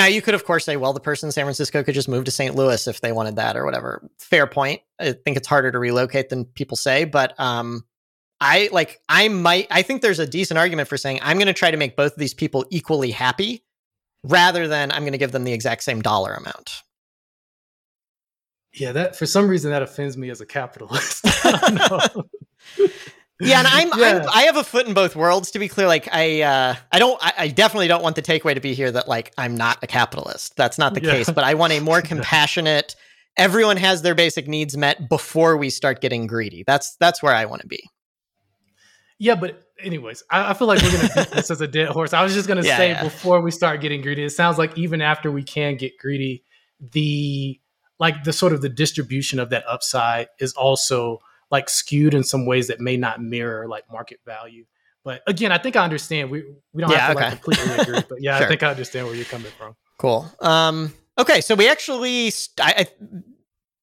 Now 0.00 0.06
you 0.06 0.22
could 0.22 0.32
of 0.32 0.46
course 0.46 0.64
say, 0.64 0.78
well, 0.78 0.94
the 0.94 1.00
person 1.00 1.26
in 1.26 1.32
San 1.32 1.44
Francisco 1.44 1.82
could 1.82 1.94
just 1.94 2.08
move 2.08 2.24
to 2.24 2.30
St. 2.30 2.54
Louis 2.54 2.86
if 2.86 3.02
they 3.02 3.12
wanted 3.12 3.36
that 3.36 3.54
or 3.54 3.66
whatever. 3.66 4.08
Fair 4.18 4.46
point. 4.46 4.80
I 4.98 5.12
think 5.12 5.36
it's 5.36 5.46
harder 5.46 5.70
to 5.70 5.78
relocate 5.78 6.30
than 6.30 6.46
people 6.46 6.78
say, 6.78 7.04
but 7.04 7.38
um 7.38 7.84
I 8.40 8.70
like 8.72 8.98
I 9.10 9.28
might 9.28 9.66
I 9.70 9.82
think 9.82 10.00
there's 10.00 10.18
a 10.18 10.26
decent 10.26 10.56
argument 10.56 10.88
for 10.88 10.96
saying 10.96 11.20
I'm 11.22 11.36
going 11.36 11.48
to 11.48 11.52
try 11.52 11.70
to 11.70 11.76
make 11.76 11.96
both 11.96 12.12
of 12.12 12.18
these 12.18 12.32
people 12.32 12.64
equally 12.70 13.10
happy 13.10 13.62
rather 14.24 14.68
than 14.68 14.90
I'm 14.90 15.02
going 15.02 15.12
to 15.12 15.18
give 15.18 15.32
them 15.32 15.44
the 15.44 15.52
exact 15.52 15.82
same 15.82 16.00
dollar 16.00 16.32
amount. 16.32 16.82
Yeah, 18.72 18.92
that 18.92 19.16
for 19.16 19.26
some 19.26 19.48
reason 19.48 19.70
that 19.70 19.82
offends 19.82 20.16
me 20.16 20.30
as 20.30 20.40
a 20.40 20.46
capitalist. 20.46 21.26
yeah, 23.40 23.58
and 23.58 23.68
I'm, 23.68 23.98
yeah. 23.98 24.22
I'm, 24.22 24.28
i 24.32 24.42
have 24.42 24.56
a 24.56 24.64
foot 24.64 24.86
in 24.86 24.94
both 24.94 25.16
worlds. 25.16 25.50
To 25.52 25.58
be 25.58 25.68
clear, 25.68 25.86
like 25.86 26.08
I 26.12 26.42
uh, 26.42 26.74
I 26.92 26.98
don't 26.98 27.18
I, 27.22 27.32
I, 27.38 27.48
definitely 27.48 27.88
don't 27.88 28.02
want 28.02 28.16
the 28.16 28.22
takeaway 28.22 28.54
to 28.54 28.60
be 28.60 28.74
here 28.74 28.90
that 28.92 29.08
like 29.08 29.32
I'm 29.38 29.56
not 29.56 29.78
a 29.82 29.86
capitalist. 29.86 30.56
That's 30.56 30.78
not 30.78 30.94
the 30.94 31.02
yeah. 31.02 31.12
case. 31.12 31.30
But 31.30 31.44
I 31.44 31.54
want 31.54 31.72
a 31.72 31.80
more 31.80 32.02
compassionate. 32.02 32.96
Everyone 33.36 33.76
has 33.76 34.02
their 34.02 34.14
basic 34.14 34.46
needs 34.46 34.76
met 34.76 35.08
before 35.08 35.56
we 35.56 35.70
start 35.70 36.00
getting 36.00 36.26
greedy. 36.26 36.64
That's 36.66 36.96
that's 36.96 37.22
where 37.22 37.34
I 37.34 37.46
want 37.46 37.62
to 37.62 37.68
be. 37.68 37.88
Yeah, 39.18 39.34
but 39.34 39.62
anyways, 39.78 40.22
I, 40.30 40.50
I, 40.50 40.54
feel 40.54 40.66
like 40.66 40.80
we're 40.80 40.92
gonna 40.92 41.10
beat 41.14 41.30
this 41.30 41.50
as 41.50 41.60
a 41.60 41.68
dead 41.68 41.88
horse. 41.88 42.14
I 42.14 42.22
was 42.22 42.32
just 42.34 42.48
gonna 42.48 42.62
yeah, 42.64 42.76
say 42.76 43.02
before 43.02 43.40
we 43.40 43.50
start 43.50 43.80
getting 43.80 44.00
greedy, 44.00 44.24
it 44.24 44.30
sounds 44.30 44.58
like 44.58 44.76
even 44.78 45.02
after 45.02 45.30
we 45.30 45.42
can 45.42 45.76
get 45.76 45.98
greedy, 45.98 46.42
the 46.80 47.60
like 47.98 48.24
the 48.24 48.32
sort 48.32 48.52
of 48.52 48.62
the 48.62 48.68
distribution 48.68 49.38
of 49.38 49.50
that 49.50 49.62
upside 49.68 50.28
is 50.38 50.54
also 50.54 51.20
like 51.50 51.68
skewed 51.68 52.14
in 52.14 52.24
some 52.24 52.46
ways 52.46 52.68
that 52.68 52.80
may 52.80 52.96
not 52.96 53.22
mirror 53.22 53.68
like 53.68 53.84
market 53.90 54.20
value. 54.24 54.64
But 55.04 55.22
again, 55.26 55.50
I 55.50 55.58
think 55.58 55.76
I 55.76 55.84
understand. 55.84 56.30
We 56.30 56.44
we 56.72 56.82
don't 56.82 56.90
yeah, 56.90 56.98
have 56.98 57.16
to 57.16 57.18
okay. 57.18 57.30
like 57.30 57.42
completely 57.42 57.82
agree, 57.82 58.04
but 58.08 58.18
yeah, 58.22 58.36
sure. 58.36 58.46
I 58.46 58.48
think 58.48 58.62
I 58.62 58.70
understand 58.70 59.06
where 59.06 59.14
you're 59.14 59.24
coming 59.24 59.50
from. 59.56 59.74
Cool. 59.98 60.30
Um, 60.40 60.92
okay, 61.18 61.40
so 61.40 61.54
we 61.54 61.68
actually, 61.68 62.32
I, 62.60 62.74
I 62.78 62.86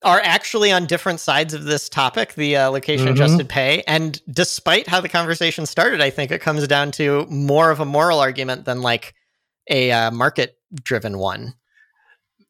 are 0.03 0.21
actually 0.23 0.71
on 0.71 0.85
different 0.85 1.19
sides 1.19 1.53
of 1.53 1.63
this 1.63 1.89
topic, 1.89 2.35
the 2.35 2.55
uh, 2.55 2.69
location 2.69 3.07
mm-hmm. 3.07 3.15
adjusted 3.15 3.49
pay. 3.49 3.83
And 3.87 4.21
despite 4.31 4.87
how 4.87 5.01
the 5.01 5.09
conversation 5.09 5.65
started, 5.65 6.01
I 6.01 6.09
think 6.09 6.31
it 6.31 6.39
comes 6.39 6.67
down 6.67 6.91
to 6.93 7.25
more 7.29 7.71
of 7.71 7.79
a 7.79 7.85
moral 7.85 8.19
argument 8.19 8.65
than 8.65 8.81
like 8.81 9.15
a 9.69 9.91
uh, 9.91 10.11
market 10.11 10.57
driven 10.83 11.17
one. 11.17 11.55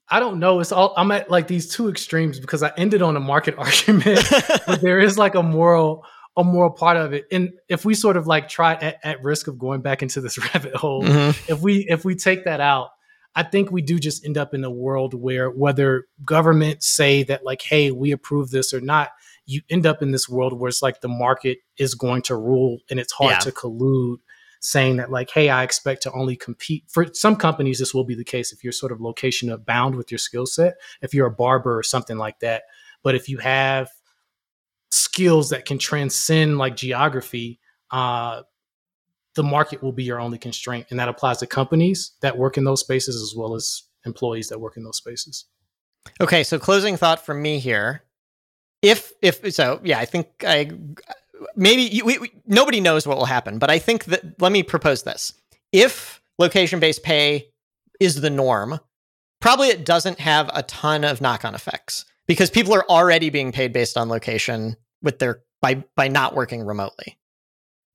I 0.09 0.19
don't 0.19 0.39
know. 0.39 0.59
It's 0.59 0.71
all 0.71 0.93
I'm 0.95 1.11
at 1.11 1.29
like 1.29 1.47
these 1.47 1.73
two 1.73 1.89
extremes 1.89 2.39
because 2.39 2.63
I 2.63 2.71
ended 2.77 3.01
on 3.01 3.17
a 3.17 3.19
market 3.19 3.55
argument, 3.57 4.25
but 4.65 4.81
there 4.81 4.99
is 4.99 5.17
like 5.17 5.35
a 5.35 5.43
moral 5.43 6.05
a 6.35 6.43
moral 6.43 6.69
part 6.69 6.97
of 6.97 7.13
it. 7.13 7.25
And 7.31 7.53
if 7.67 7.83
we 7.83 7.95
sort 7.95 8.15
of 8.15 8.27
like 8.27 8.47
try 8.47 8.75
at, 8.75 8.99
at 9.03 9.23
risk 9.23 9.47
of 9.47 9.57
going 9.57 9.81
back 9.81 10.03
into 10.03 10.21
this 10.21 10.37
rabbit 10.53 10.75
hole, 10.75 11.03
mm-hmm. 11.03 11.51
if 11.51 11.61
we 11.61 11.85
if 11.89 12.05
we 12.05 12.15
take 12.15 12.45
that 12.45 12.61
out, 12.61 12.89
I 13.35 13.43
think 13.43 13.71
we 13.71 13.81
do 13.81 13.99
just 13.99 14.25
end 14.25 14.37
up 14.37 14.53
in 14.53 14.63
a 14.63 14.71
world 14.71 15.13
where 15.13 15.49
whether 15.49 16.05
governments 16.23 16.87
say 16.87 17.23
that 17.23 17.43
like, 17.43 17.61
hey, 17.61 17.91
we 17.91 18.11
approve 18.11 18.51
this 18.51 18.73
or 18.73 18.79
not, 18.79 19.11
you 19.45 19.61
end 19.69 19.85
up 19.85 20.01
in 20.01 20.11
this 20.11 20.29
world 20.29 20.59
where 20.59 20.69
it's 20.69 20.81
like 20.81 21.01
the 21.01 21.07
market 21.07 21.59
is 21.77 21.95
going 21.95 22.21
to 22.23 22.35
rule 22.35 22.79
and 22.89 22.99
it's 22.99 23.13
hard 23.13 23.31
yeah. 23.31 23.39
to 23.39 23.51
collude 23.51 24.17
saying 24.59 24.97
that 24.97 25.11
like 25.11 25.29
hey 25.29 25.49
i 25.49 25.63
expect 25.63 26.01
to 26.01 26.11
only 26.11 26.35
compete 26.35 26.83
for 26.87 27.05
some 27.13 27.35
companies 27.35 27.79
this 27.79 27.93
will 27.93 28.03
be 28.03 28.15
the 28.15 28.23
case 28.23 28.51
if 28.51 28.63
you're 28.63 28.73
sort 28.73 28.91
of 28.91 29.01
location 29.01 29.55
bound 29.65 29.95
with 29.95 30.11
your 30.11 30.19
skill 30.19 30.45
set 30.45 30.75
if 31.01 31.13
you're 31.13 31.27
a 31.27 31.31
barber 31.31 31.77
or 31.77 31.83
something 31.83 32.17
like 32.17 32.39
that 32.39 32.63
but 33.03 33.15
if 33.15 33.29
you 33.29 33.37
have 33.37 33.89
skills 34.89 35.49
that 35.49 35.65
can 35.65 35.77
transcend 35.77 36.57
like 36.57 36.75
geography 36.75 37.59
uh, 37.91 38.41
the 39.37 39.43
market 39.43 39.81
will 39.81 39.93
be 39.93 40.03
your 40.03 40.19
only 40.19 40.37
constraint. 40.37 40.87
And 40.89 40.99
that 40.99 41.07
applies 41.07 41.37
to 41.37 41.47
companies 41.47 42.13
that 42.21 42.37
work 42.37 42.57
in 42.57 42.65
those 42.65 42.81
spaces 42.81 43.21
as 43.21 43.37
well 43.37 43.53
as 43.53 43.83
employees 44.05 44.49
that 44.49 44.59
work 44.59 44.75
in 44.75 44.83
those 44.83 44.97
spaces. 44.97 45.45
Okay, 46.19 46.43
so 46.43 46.59
closing 46.59 46.97
thought 46.97 47.25
from 47.25 47.41
me 47.41 47.59
here. 47.59 48.03
If 48.81 49.11
if 49.21 49.53
so, 49.53 49.79
yeah, 49.83 49.99
I 49.99 50.05
think 50.05 50.27
I 50.45 50.71
maybe 51.55 52.01
we, 52.03 52.17
we, 52.17 52.31
nobody 52.45 52.79
knows 52.81 53.07
what 53.07 53.17
will 53.17 53.25
happen, 53.25 53.59
but 53.59 53.69
I 53.69 53.79
think 53.79 54.05
that 54.05 54.41
let 54.41 54.51
me 54.51 54.63
propose 54.63 55.03
this. 55.03 55.33
If 55.71 56.21
location-based 56.39 57.03
pay 57.03 57.49
is 57.99 58.21
the 58.21 58.29
norm, 58.29 58.79
probably 59.41 59.67
it 59.69 59.85
doesn't 59.85 60.19
have 60.19 60.49
a 60.53 60.63
ton 60.63 61.03
of 61.03 61.21
knock-on 61.21 61.55
effects 61.55 62.05
because 62.27 62.49
people 62.49 62.73
are 62.73 62.85
already 62.89 63.29
being 63.29 63.51
paid 63.51 63.73
based 63.73 63.97
on 63.97 64.09
location 64.09 64.75
with 65.01 65.19
their 65.19 65.41
by 65.61 65.83
by 65.95 66.07
not 66.07 66.35
working 66.35 66.63
remotely 66.63 67.17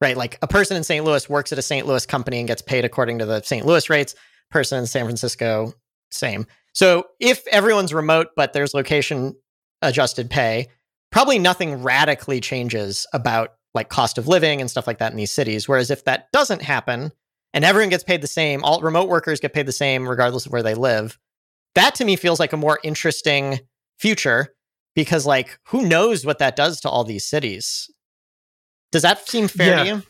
right? 0.03 0.16
Like 0.16 0.36
a 0.43 0.49
person 0.49 0.76
in 0.76 0.82
St. 0.82 1.05
Louis 1.05 1.28
works 1.30 1.53
at 1.53 1.59
a 1.59 1.62
St. 1.62 1.86
Louis 1.86 2.05
company 2.05 2.40
and 2.40 2.49
gets 2.49 2.61
paid 2.61 2.84
according 2.84 3.20
to 3.20 3.24
the 3.24 3.40
St. 3.40 3.64
Louis 3.64 3.88
rates. 3.88 4.16
Person 4.51 4.80
in 4.80 4.86
San 4.86 5.05
Francisco, 5.05 5.72
same. 6.11 6.45
So 6.74 7.07
if 7.20 7.47
everyone's 7.47 7.95
remote, 7.95 8.28
but 8.36 8.53
there's 8.53 8.74
location 8.74 9.34
adjusted 9.80 10.28
pay, 10.28 10.68
probably 11.12 11.38
nothing 11.38 11.82
radically 11.82 12.40
changes 12.40 13.06
about 13.12 13.52
like 13.74 13.88
cost 13.88 14.18
of 14.18 14.26
living 14.26 14.60
and 14.60 14.70
stuff 14.70 14.86
like 14.86 14.98
that 14.98 15.12
in 15.12 15.16
these 15.16 15.32
cities. 15.32 15.68
Whereas 15.68 15.90
if 15.90 16.04
that 16.04 16.26
doesn't 16.32 16.62
happen, 16.62 17.12
and 17.54 17.64
everyone 17.64 17.90
gets 17.90 18.04
paid 18.04 18.22
the 18.22 18.26
same. 18.26 18.64
All 18.64 18.80
remote 18.80 19.08
workers 19.08 19.40
get 19.40 19.52
paid 19.52 19.66
the 19.66 19.72
same 19.72 20.08
regardless 20.08 20.46
of 20.46 20.52
where 20.52 20.62
they 20.62 20.74
live. 20.74 21.18
That 21.74 21.94
to 21.96 22.04
me 22.04 22.16
feels 22.16 22.40
like 22.40 22.52
a 22.52 22.58
more 22.58 22.78
interesting 22.82 23.60
future 23.98 24.54
because 24.94 25.26
like 25.26 25.58
who 25.68 25.86
knows 25.86 26.24
what 26.24 26.38
that 26.38 26.56
does 26.56 26.80
to 26.80 26.88
all 26.88 27.04
these 27.04 27.26
cities. 27.26 27.90
Does 28.90 29.02
that 29.02 29.26
seem 29.28 29.48
fair 29.48 29.76
yeah. 29.76 29.82
to 29.82 29.88
you? 29.88 30.02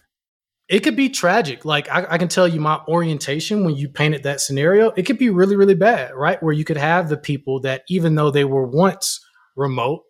It 0.69 0.81
could 0.81 0.97
be 0.97 1.09
tragic. 1.09 1.65
Like 1.65 1.91
I, 1.91 2.07
I, 2.11 2.19
can 2.19 2.29
tell 2.29 2.49
you 2.49 2.61
my 2.61 2.81
orientation 2.89 3.65
when 3.65 3.77
you 3.77 3.89
painted 3.89 4.23
that 4.23 4.41
scenario, 4.41 4.91
it 4.93 5.03
could 5.03 5.19
be 5.19 5.29
really, 5.29 5.55
really 5.55 5.75
bad, 5.75 6.15
right? 6.15 6.43
Where 6.43 6.53
you 6.53 6.65
could 6.65 6.79
have 6.79 7.09
the 7.09 7.17
people 7.17 7.61
that 7.61 7.83
even 7.89 8.15
though 8.15 8.31
they 8.31 8.45
were 8.45 8.67
once 8.67 9.21
remote, 9.55 10.03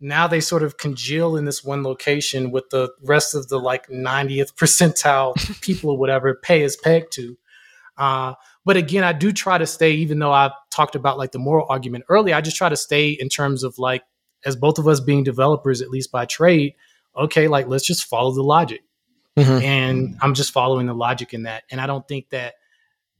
now 0.00 0.28
they 0.28 0.40
sort 0.40 0.62
of 0.62 0.78
congeal 0.78 1.36
in 1.36 1.44
this 1.44 1.64
one 1.64 1.82
location 1.82 2.50
with 2.50 2.70
the 2.70 2.92
rest 3.02 3.34
of 3.34 3.48
the 3.48 3.58
like 3.58 3.88
90th 3.88 4.54
percentile 4.54 5.34
people 5.60 5.90
or 5.90 5.98
whatever 5.98 6.34
pay 6.34 6.62
is 6.62 6.76
pegged 6.76 7.12
to. 7.12 7.36
Uh, 7.96 8.34
but 8.64 8.76
again, 8.76 9.02
I 9.02 9.12
do 9.12 9.32
try 9.32 9.58
to 9.58 9.66
stay, 9.66 9.92
even 9.92 10.18
though 10.18 10.32
I 10.32 10.52
talked 10.70 10.94
about 10.94 11.18
like 11.18 11.32
the 11.32 11.38
moral 11.38 11.66
argument 11.68 12.04
earlier, 12.08 12.34
I 12.34 12.40
just 12.40 12.56
try 12.56 12.68
to 12.68 12.76
stay 12.76 13.10
in 13.10 13.28
terms 13.28 13.64
of 13.64 13.78
like, 13.78 14.04
as 14.44 14.54
both 14.54 14.78
of 14.78 14.86
us 14.86 15.00
being 15.00 15.24
developers, 15.24 15.82
at 15.82 15.90
least 15.90 16.12
by 16.12 16.24
trade, 16.24 16.74
okay, 17.16 17.48
like 17.48 17.66
let's 17.66 17.86
just 17.86 18.04
follow 18.04 18.30
the 18.30 18.42
logic. 18.42 18.82
Mm-hmm. 19.36 19.64
And 19.64 20.16
I'm 20.20 20.34
just 20.34 20.52
following 20.52 20.86
the 20.86 20.94
logic 20.94 21.34
in 21.34 21.44
that. 21.44 21.64
And 21.70 21.80
I 21.80 21.86
don't 21.86 22.06
think 22.06 22.30
that 22.30 22.54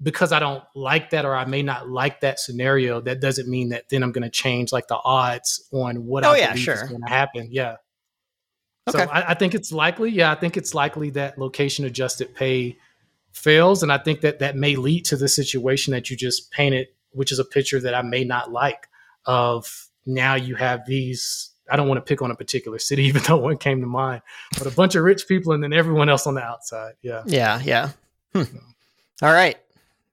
because 0.02 0.32
I 0.32 0.38
don't 0.38 0.62
like 0.74 1.10
that 1.10 1.24
or 1.24 1.34
I 1.34 1.44
may 1.44 1.62
not 1.62 1.88
like 1.88 2.20
that 2.20 2.38
scenario, 2.38 3.00
that 3.00 3.20
doesn't 3.20 3.48
mean 3.48 3.70
that 3.70 3.88
then 3.88 4.02
I'm 4.02 4.12
going 4.12 4.22
to 4.22 4.30
change 4.30 4.72
like 4.72 4.86
the 4.86 4.98
odds 5.02 5.68
on 5.72 6.06
what 6.06 6.24
oh, 6.24 6.32
I 6.32 6.38
yeah, 6.38 6.48
believe 6.50 6.64
sure. 6.64 6.74
is 6.74 6.88
going 6.88 7.02
to 7.02 7.08
happen. 7.08 7.48
Yeah. 7.50 7.76
Okay. 8.88 9.04
So 9.04 9.10
I, 9.10 9.30
I, 9.30 9.34
think 9.34 9.54
it's 9.54 9.72
likely. 9.72 10.10
Yeah, 10.10 10.30
I 10.30 10.34
think 10.34 10.56
it's 10.56 10.74
likely 10.74 11.10
that 11.10 11.38
location 11.38 11.84
adjusted 11.84 12.34
pay 12.34 12.78
fails, 13.32 13.82
and 13.82 13.92
I 13.92 13.98
think 13.98 14.22
that 14.22 14.38
that 14.38 14.56
may 14.56 14.76
lead 14.76 15.04
to 15.06 15.16
the 15.16 15.28
situation 15.28 15.92
that 15.92 16.10
you 16.10 16.16
just 16.16 16.50
painted, 16.50 16.88
which 17.10 17.30
is 17.30 17.38
a 17.38 17.44
picture 17.44 17.80
that 17.80 17.94
I 17.94 18.02
may 18.02 18.24
not 18.24 18.50
like. 18.50 18.88
Of 19.26 19.88
now 20.06 20.36
you 20.36 20.54
have 20.54 20.86
these. 20.86 21.50
I 21.70 21.76
don't 21.76 21.86
want 21.86 21.98
to 21.98 22.08
pick 22.08 22.22
on 22.22 22.30
a 22.30 22.34
particular 22.34 22.78
city, 22.78 23.02
even 23.08 23.22
though 23.24 23.36
one 23.36 23.58
came 23.58 23.80
to 23.82 23.86
mind, 23.86 24.22
but 24.56 24.66
a 24.66 24.70
bunch 24.70 24.94
of 24.94 25.04
rich 25.04 25.28
people 25.28 25.52
and 25.52 25.62
then 25.62 25.74
everyone 25.74 26.08
else 26.08 26.26
on 26.26 26.34
the 26.34 26.42
outside. 26.42 26.94
Yeah. 27.02 27.24
Yeah. 27.26 27.60
Yeah. 27.62 27.90
Hmm. 28.32 28.56
All 29.20 29.32
right. 29.32 29.58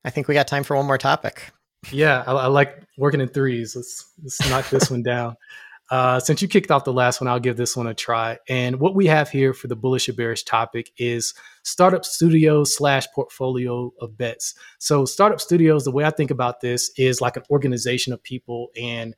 I 0.06 0.12
think 0.12 0.28
we 0.28 0.34
got 0.36 0.47
time 0.47 0.64
for 0.64 0.78
one 0.78 0.86
more 0.86 0.99
topic. 0.99 1.51
Yeah, 1.91 2.24
I, 2.26 2.32
I 2.32 2.45
like 2.47 2.84
working 2.97 3.20
in 3.20 3.28
threes. 3.28 3.76
Let's 3.76 4.14
let's 4.24 4.49
knock 4.49 4.70
this 4.70 4.89
one 4.89 5.03
down. 5.03 5.36
Uh, 5.91 6.20
since 6.20 6.41
you 6.41 6.47
kicked 6.47 6.72
off 6.72 6.84
the 6.84 6.91
last 6.91 7.22
one, 7.22 7.28
I'll 7.28 7.39
give 7.39 7.58
this 7.58 7.78
one 7.78 7.86
a 7.86 7.93
try. 7.93 8.39
And 8.49 8.80
what 8.80 8.95
we 8.95 9.06
have 9.06 9.30
here 9.30 9.53
for 9.53 9.68
the 9.68 9.76
bullish 9.76 10.10
or 10.10 10.14
bearish 10.14 10.43
topic 10.43 10.91
is 10.97 11.36
startup 11.62 12.03
studios 12.03 12.76
slash 12.76 13.06
portfolio 13.14 13.93
of 14.01 14.18
bets. 14.18 14.56
So, 14.80 15.06
startup 15.06 15.39
studios, 15.39 15.86
the 15.86 15.91
way 15.91 16.03
I 16.03 16.10
think 16.10 16.32
about 16.32 16.62
this 16.62 16.89
is 16.97 17.22
like 17.22 17.38
an 17.38 17.43
organization 17.51 18.14
of 18.14 18.24
people, 18.24 18.70
and 18.76 19.16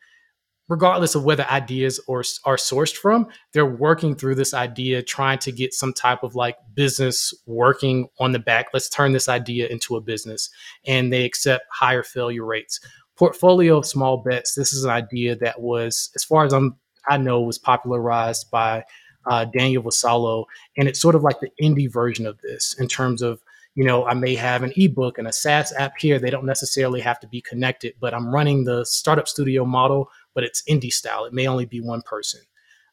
regardless 0.70 1.16
of 1.16 1.24
whether 1.24 1.46
ideas 1.46 2.00
or 2.08 2.20
are 2.46 2.58
sourced 2.58 2.96
from, 2.96 3.28
they're 3.54 3.66
working 3.66 4.16
through 4.16 4.36
this 4.36 4.54
idea, 4.54 5.02
trying 5.02 5.40
to 5.40 5.52
get 5.52 5.74
some 5.74 5.94
type 5.94 6.24
of 6.24 6.36
like 6.36 6.58
business 6.74 7.34
working 7.46 8.08
on 8.20 8.32
the 8.32 8.40
back. 8.40 8.68
Let's 8.74 8.90
turn 8.90 9.14
this 9.14 9.30
idea 9.30 9.68
into 9.68 9.96
a 9.96 10.02
business, 10.02 10.50
and 10.86 11.12
they 11.12 11.24
accept 11.24 11.66
higher 11.72 12.04
failure 12.04 12.46
rates. 12.46 12.80
Portfolio 13.16 13.78
of 13.78 13.86
small 13.86 14.18
bets. 14.18 14.54
This 14.54 14.74
is 14.74 14.84
an 14.84 14.92
idea 14.92 15.36
that 15.38 15.62
was, 15.62 16.12
as 16.16 16.24
far 16.24 16.46
as 16.46 16.54
I'm, 16.54 16.76
I 17.10 17.18
know, 17.18 17.42
was 17.42 17.58
popularized 17.58 18.52
by 18.52 18.84
uh, 19.26 19.46
Daniel 19.46 19.84
Vassallo, 19.84 20.46
and 20.78 20.88
it's 20.88 21.02
sort 21.02 21.16
of 21.16 21.24
like 21.24 21.40
the 21.40 21.52
indie 21.62 21.92
version 21.92 22.26
of 22.28 22.40
this 22.42 22.76
in 22.80 22.88
terms 22.88 23.22
of 23.22 23.42
you 23.78 23.84
know, 23.84 24.08
I 24.08 24.16
may 24.16 24.34
have 24.34 24.64
an 24.64 24.74
ebook 24.76 25.20
and 25.20 25.28
a 25.28 25.32
SaaS 25.32 25.72
app 25.78 26.00
here. 26.00 26.18
They 26.18 26.32
don't 26.32 26.48
necessarily 26.48 27.00
have 27.02 27.20
to 27.20 27.28
be 27.28 27.42
connected, 27.42 27.94
but 28.00 28.12
I'm 28.12 28.34
running 28.34 28.64
the 28.64 28.84
startup 28.84 29.28
studio 29.28 29.66
model 29.66 30.10
but 30.38 30.44
it's 30.44 30.62
indie 30.70 30.94
style. 30.94 31.26
It 31.26 31.34
may 31.34 31.48
only 31.48 31.66
be 31.66 31.82
one 31.82 32.04
person. 32.04 32.42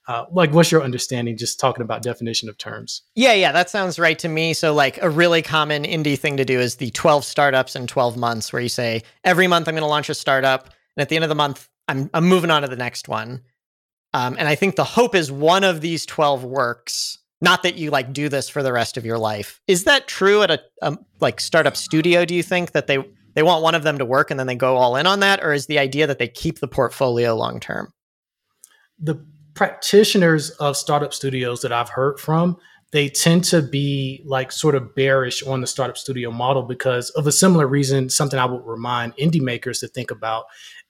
Uh, 0.09 0.24
like, 0.32 0.55
what's 0.55 0.72
your 0.72 0.82
understanding? 0.82 1.36
Just 1.36 1.61
talking 1.61 1.82
about 1.82 2.01
definition 2.01 2.49
of 2.49 2.57
terms. 2.57 3.03
Yeah, 3.14 3.34
yeah, 3.34 3.53
that 3.53 3.68
sounds 3.68 3.99
right 3.99 4.18
to 4.20 4.28
me. 4.28 4.55
So, 4.55 4.72
like, 4.72 4.97
a 5.03 5.11
really 5.11 5.42
common 5.42 5.84
indie 5.84 6.18
thing 6.18 6.38
to 6.38 6.47
do 6.47 6.59
is 6.59 6.76
the 6.76 6.90
12 6.92 7.22
startups 7.22 7.76
in 7.76 7.86
12 7.86 8.16
months, 8.16 8.51
where 8.51 8.62
you 8.62 8.70
say 8.70 9.03
every 9.24 9.47
month 9.47 9.68
I'm 9.68 9.74
going 9.74 9.82
to 9.82 9.88
launch 9.88 10.09
a 10.09 10.14
startup, 10.14 10.70
and 10.97 11.03
at 11.03 11.11
the 11.11 11.16
end 11.16 11.24
of 11.24 11.28
the 11.28 11.34
month 11.34 11.68
I'm 11.86 12.09
I'm 12.14 12.24
moving 12.24 12.51
on 12.51 12.62
to 12.62 12.68
the 12.68 12.76
next 12.76 13.09
one. 13.09 13.42
Um, 14.14 14.36
and 14.38 14.49
I 14.49 14.55
think 14.55 14.76
the 14.76 14.84
hope 14.84 15.14
is 15.14 15.30
one 15.30 15.64
of 15.64 15.82
these 15.82 16.07
12 16.07 16.45
works. 16.45 17.18
Not 17.42 17.62
that 17.64 17.74
you 17.74 17.90
like 17.90 18.14
do 18.14 18.30
this 18.30 18.49
for 18.49 18.62
the 18.62 18.72
rest 18.72 18.97
of 18.97 19.05
your 19.05 19.18
life. 19.18 19.61
Is 19.66 19.84
that 19.84 20.09
true 20.09 20.42
at 20.42 20.51
a, 20.51 20.62
a 20.80 20.97
like 21.20 21.40
startup 21.40 21.76
studio? 21.76 22.24
Do 22.24 22.34
you 22.34 22.42
think 22.42 22.72
that 22.72 22.86
they 22.86 23.05
they 23.35 23.43
want 23.43 23.62
one 23.62 23.74
of 23.74 23.82
them 23.82 23.99
to 23.99 24.05
work 24.05 24.30
and 24.30 24.39
then 24.39 24.47
they 24.47 24.55
go 24.55 24.76
all 24.76 24.97
in 24.97 25.07
on 25.07 25.20
that 25.20 25.43
or 25.43 25.53
is 25.53 25.66
the 25.66 25.78
idea 25.78 26.07
that 26.07 26.18
they 26.18 26.28
keep 26.28 26.61
the 26.61 26.68
portfolio 26.68 27.35
long 27.35 27.61
term 27.61 27.93
the 28.99 29.24
practitioners 29.55 30.51
of 30.51 30.76
startup 30.76 31.12
studios 31.12 31.61
that 31.61 31.72
i've 31.72 31.91
heard 31.91 32.18
from 32.18 32.57
they 32.93 33.09
tend 33.09 33.43
to 33.43 33.61
be 33.61 34.22
like 34.24 34.53
sort 34.53 34.76
of 34.76 34.95
bearish 34.95 35.43
on 35.43 35.61
the 35.61 35.66
startup 35.66 35.99
studio 35.99 36.30
model 36.30 36.62
because 36.62 37.11
of 37.11 37.26
a 37.26 37.32
similar 37.32 37.66
reason 37.66 38.09
something 38.09 38.39
i 38.39 38.45
would 38.45 38.64
remind 38.64 39.16
indie 39.16 39.41
makers 39.41 39.80
to 39.80 39.89
think 39.89 40.11
about 40.11 40.45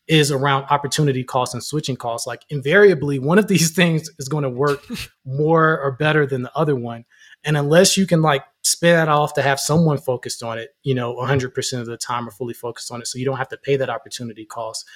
is 0.06 0.30
around 0.30 0.64
opportunity 0.64 1.24
costs 1.24 1.54
and 1.54 1.62
switching 1.62 1.96
costs. 1.96 2.26
Like 2.26 2.42
invariably 2.50 3.18
one 3.18 3.38
of 3.38 3.48
these 3.48 3.70
things 3.74 4.10
is 4.18 4.28
going 4.28 4.42
to 4.42 4.50
work 4.50 4.84
more 5.24 5.80
or 5.80 5.92
better 5.92 6.26
than 6.26 6.42
the 6.42 6.52
other 6.54 6.76
one 6.76 7.04
and 7.44 7.56
unless 7.56 7.96
you 7.96 8.06
can 8.06 8.22
like 8.22 8.44
spin 8.62 8.94
that 8.94 9.08
off 9.08 9.34
to 9.34 9.42
have 9.42 9.60
someone 9.60 9.98
focused 9.98 10.42
on 10.42 10.58
it, 10.58 10.70
you 10.82 10.94
know, 10.94 11.14
100% 11.14 11.80
of 11.80 11.86
the 11.86 11.96
time 11.96 12.26
or 12.26 12.30
fully 12.30 12.54
focused 12.54 12.90
on 12.90 13.00
it, 13.00 13.06
so 13.06 13.18
you 13.18 13.24
don't 13.24 13.36
have 13.36 13.48
to 13.48 13.56
pay 13.56 13.76
that 13.76 13.90
opportunity 13.90 14.44
cost. 14.44 14.86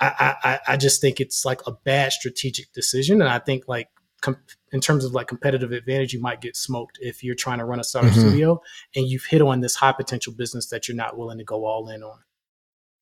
I, 0.00 0.34
I, 0.42 0.58
I 0.72 0.76
just 0.76 1.00
think 1.00 1.20
it's 1.20 1.44
like 1.44 1.60
a 1.68 1.72
bad 1.72 2.12
strategic 2.12 2.72
decision, 2.72 3.20
and 3.20 3.30
I 3.30 3.38
think 3.38 3.68
like 3.68 3.88
com- 4.24 4.38
in 4.72 4.80
terms 4.80 5.04
of 5.04 5.12
like 5.12 5.28
competitive 5.28 5.70
advantage, 5.70 6.12
you 6.12 6.20
might 6.20 6.40
get 6.40 6.56
smoked 6.56 6.98
if 7.00 7.22
you're 7.22 7.36
trying 7.36 7.58
to 7.58 7.64
run 7.64 7.78
a 7.78 7.84
startup 7.84 8.10
mm-hmm. 8.10 8.28
studio 8.28 8.60
and 8.96 9.06
you've 9.06 9.24
hit 9.24 9.40
on 9.40 9.60
this 9.60 9.76
high 9.76 9.92
potential 9.92 10.32
business 10.32 10.66
that 10.70 10.88
you're 10.88 10.96
not 10.96 11.16
willing 11.16 11.38
to 11.38 11.44
go 11.44 11.64
all 11.64 11.88
in 11.88 12.02
on. 12.02 12.18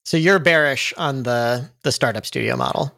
So 0.04 0.16
you're 0.16 0.40
bearish 0.40 0.92
on 0.98 1.22
the 1.22 1.70
the 1.82 1.92
startup 1.92 2.26
studio 2.26 2.56
model 2.56 2.92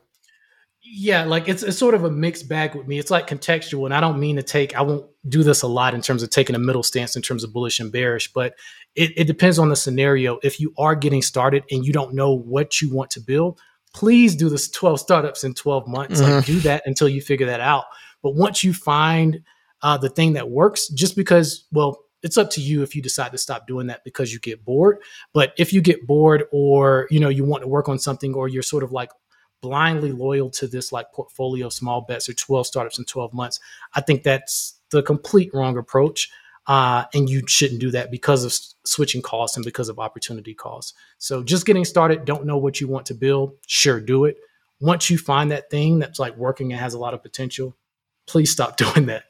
yeah, 0.87 1.25
like 1.25 1.49
it's 1.49 1.63
it's 1.63 1.79
sort 1.79 1.95
of 1.95 2.05
a 2.05 2.11
mixed 2.11 2.49
bag 2.49 2.75
with 2.75 2.87
me. 2.87 2.99
It's 2.99 3.11
like 3.11 3.27
contextual, 3.27 3.87
and 3.87 3.95
I 3.95 4.01
don't 4.01 4.21
mean 4.21 4.37
to 4.37 4.43
take. 4.43 4.77
I 4.77 4.83
won't 4.83 5.07
do 5.27 5.43
this 5.43 5.63
a 5.63 5.67
lot 5.67 5.95
in 5.95 6.03
terms 6.03 6.23
of 6.23 6.29
taking 6.29 6.55
a 6.55 6.59
middle 6.59 6.83
stance 6.83 7.17
in 7.17 7.23
terms 7.23 7.43
of 7.43 7.53
bullish 7.53 7.81
and 7.81 7.91
bearish, 7.91 8.33
but 8.33 8.55
it, 8.95 9.13
it 9.17 9.25
depends 9.25 9.59
on 9.59 9.71
the 9.71 9.77
scenario. 9.77 10.39
If 10.43 10.61
you 10.61 10.75
are 10.79 10.95
getting 10.95 11.23
started 11.23 11.65
and 11.71 11.87
you 11.87 11.93
don't 11.93 12.15
know 12.15 12.33
what 12.33 12.83
you 12.83 12.95
want 12.95 13.11
to 13.13 13.21
build, 13.21 13.59
please 13.95 14.37
do 14.37 14.51
this 14.51 14.69
12 14.71 15.01
startups 15.01 15.43
in 15.43 15.55
12 15.55 15.89
months. 15.89 16.21
Mm-hmm. 16.21 16.33
Like 16.33 16.45
do 16.45 16.61
that 16.61 16.83
until 16.85 17.09
you 17.09 17.23
figure 17.23 17.47
that 17.47 17.61
out. 17.61 17.85
But 18.23 18.35
once 18.35 18.63
you 18.63 18.75
find 18.75 19.43
uh, 19.83 19.97
the 19.97 20.11
thing 20.11 20.35
that 20.35 20.51
works, 20.51 20.89
just 20.89 21.17
because, 21.17 21.67
well, 21.73 22.05
it's 22.23 22.39
up 22.39 22.51
to 22.51 22.61
you 22.61 22.83
if 22.83 22.97
you 22.97 23.03
decide 23.03 23.33
to 23.33 23.39
stop 23.39 23.67
doing 23.67 23.87
that 23.89 24.03
because 24.03 24.33
you 24.33 24.41
get 24.41 24.65
bored. 24.65 24.99
But 25.33 25.53
if 25.59 25.73
you 25.73 25.81
get 25.81 26.07
bored 26.07 26.45
or 26.53 27.07
you 27.11 27.21
know 27.21 27.29
you 27.29 27.45
want 27.45 27.63
to 27.63 27.69
work 27.69 27.89
on 27.89 27.99
something 27.99 28.35
or 28.35 28.49
you're 28.49 28.63
sort 28.63 28.83
of 28.83 28.93
like 28.93 29.11
blindly 29.65 30.13
loyal 30.13 30.51
to 30.51 30.67
this 30.67 30.93
like 30.93 31.11
portfolio 31.15 31.67
of 31.67 31.73
small 31.73 32.03
bets 32.03 32.29
or 32.29 32.35
12 32.35 32.67
startups 32.67 32.99
in 32.99 33.07
12 33.07 33.33
months, 33.33 33.59
I 33.95 34.03
think 34.03 34.23
that's 34.23 34.79
the 34.91 35.03
complete 35.03 35.51
wrong 35.55 35.79
approach. 35.79 36.31
Uh, 36.67 37.05
and 37.15 37.31
you 37.31 37.43
shouldn't 37.47 37.81
do 37.81 37.91
that 37.91 38.11
because 38.11 38.45
of 38.45 38.55
switching 38.87 39.23
costs 39.23 39.57
and 39.57 39.65
because 39.65 39.89
of 39.89 39.99
opportunity 39.99 40.53
costs. 40.53 40.93
So 41.17 41.43
just 41.43 41.65
getting 41.65 41.85
started, 41.85 42.27
don't 42.27 42.45
know 42.45 42.59
what 42.59 42.79
you 42.79 42.89
want 42.89 43.07
to 43.07 43.15
build, 43.15 43.55
sure, 43.67 44.01
do 44.01 44.27
it. 44.27 44.37
Once 44.81 45.09
you 45.09 45.17
find 45.17 45.51
that 45.51 45.71
thing 45.71 45.99
that's 45.99 46.19
like 46.19 46.37
working 46.37 46.73
and 46.73 46.81
has 46.81 46.93
a 46.93 46.99
lot 46.99 47.15
of 47.15 47.23
potential, 47.23 47.75
please 48.27 48.51
stop 48.51 48.77
doing 48.85 49.07
that. 49.07 49.25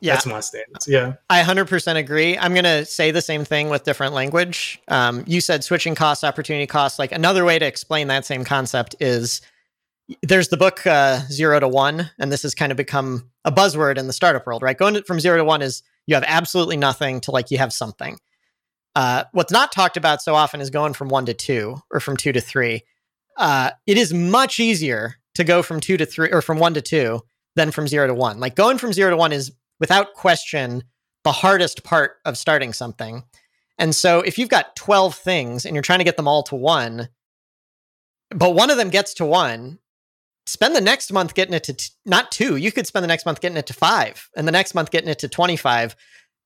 Yeah. 0.00 0.14
That's 0.14 0.26
my 0.26 0.40
stance. 0.40 0.88
Yeah. 0.88 1.14
I 1.30 1.42
100% 1.42 1.96
agree. 1.96 2.36
I'm 2.36 2.54
going 2.54 2.64
to 2.64 2.84
say 2.84 3.12
the 3.12 3.22
same 3.22 3.44
thing 3.44 3.68
with 3.68 3.84
different 3.84 4.14
language. 4.14 4.82
Um, 4.88 5.22
you 5.28 5.40
said 5.40 5.62
switching 5.62 5.94
costs, 5.94 6.24
opportunity 6.24 6.66
costs. 6.66 6.98
Like 6.98 7.12
another 7.12 7.44
way 7.44 7.60
to 7.60 7.64
explain 7.64 8.08
that 8.08 8.24
same 8.24 8.44
concept 8.44 8.96
is 8.98 9.40
there's 10.22 10.48
the 10.48 10.56
book 10.56 10.86
uh, 10.86 11.20
Zero 11.30 11.60
to 11.60 11.68
One, 11.68 12.10
and 12.18 12.30
this 12.30 12.42
has 12.42 12.54
kind 12.54 12.72
of 12.72 12.76
become 12.76 13.30
a 13.44 13.52
buzzword 13.52 13.98
in 13.98 14.06
the 14.06 14.12
startup 14.12 14.46
world, 14.46 14.62
right? 14.62 14.76
Going 14.76 15.02
from 15.04 15.20
zero 15.20 15.36
to 15.38 15.44
one 15.44 15.62
is 15.62 15.82
you 16.06 16.14
have 16.14 16.24
absolutely 16.26 16.76
nothing 16.76 17.20
to 17.22 17.30
like 17.30 17.50
you 17.50 17.58
have 17.58 17.72
something. 17.72 18.18
Uh, 18.94 19.24
what's 19.32 19.52
not 19.52 19.72
talked 19.72 19.96
about 19.96 20.22
so 20.22 20.34
often 20.34 20.60
is 20.60 20.70
going 20.70 20.92
from 20.92 21.08
one 21.08 21.26
to 21.26 21.34
two 21.34 21.76
or 21.90 22.00
from 22.00 22.16
two 22.16 22.32
to 22.32 22.40
three. 22.40 22.82
Uh, 23.38 23.70
it 23.86 23.96
is 23.96 24.12
much 24.12 24.60
easier 24.60 25.16
to 25.34 25.44
go 25.44 25.62
from 25.62 25.80
two 25.80 25.96
to 25.96 26.04
three 26.04 26.30
or 26.30 26.42
from 26.42 26.58
one 26.58 26.74
to 26.74 26.82
two 26.82 27.20
than 27.56 27.70
from 27.70 27.88
zero 27.88 28.06
to 28.06 28.14
one. 28.14 28.38
Like 28.38 28.54
going 28.54 28.78
from 28.78 28.92
zero 28.92 29.10
to 29.10 29.16
one 29.16 29.32
is 29.32 29.52
without 29.80 30.14
question 30.14 30.84
the 31.24 31.32
hardest 31.32 31.84
part 31.84 32.16
of 32.24 32.36
starting 32.36 32.72
something. 32.72 33.22
And 33.78 33.94
so 33.94 34.20
if 34.20 34.38
you've 34.38 34.48
got 34.48 34.76
12 34.76 35.14
things 35.14 35.64
and 35.64 35.74
you're 35.74 35.82
trying 35.82 36.00
to 36.00 36.04
get 36.04 36.16
them 36.16 36.28
all 36.28 36.42
to 36.44 36.54
one, 36.54 37.08
but 38.30 38.54
one 38.54 38.70
of 38.70 38.76
them 38.76 38.90
gets 38.90 39.14
to 39.14 39.24
one, 39.24 39.78
spend 40.46 40.74
the 40.74 40.80
next 40.80 41.12
month 41.12 41.34
getting 41.34 41.54
it 41.54 41.64
to 41.64 41.74
t- 41.74 41.90
not 42.04 42.32
two. 42.32 42.56
You 42.56 42.72
could 42.72 42.86
spend 42.86 43.04
the 43.04 43.08
next 43.08 43.26
month 43.26 43.40
getting 43.40 43.58
it 43.58 43.66
to 43.66 43.74
five, 43.74 44.28
and 44.36 44.46
the 44.46 44.52
next 44.52 44.74
month 44.74 44.90
getting 44.90 45.08
it 45.08 45.18
to 45.20 45.28
25. 45.28 45.96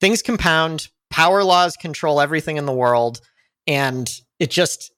Things 0.01 0.23
compound. 0.23 0.89
power 1.11 1.45
laws 1.45 1.77
control 1.77 2.21
everything 2.21 2.57
in 2.57 2.67
the 2.67 2.73
world, 2.73 3.21
and 3.67 4.11
it 4.39 4.51
just 4.51 4.93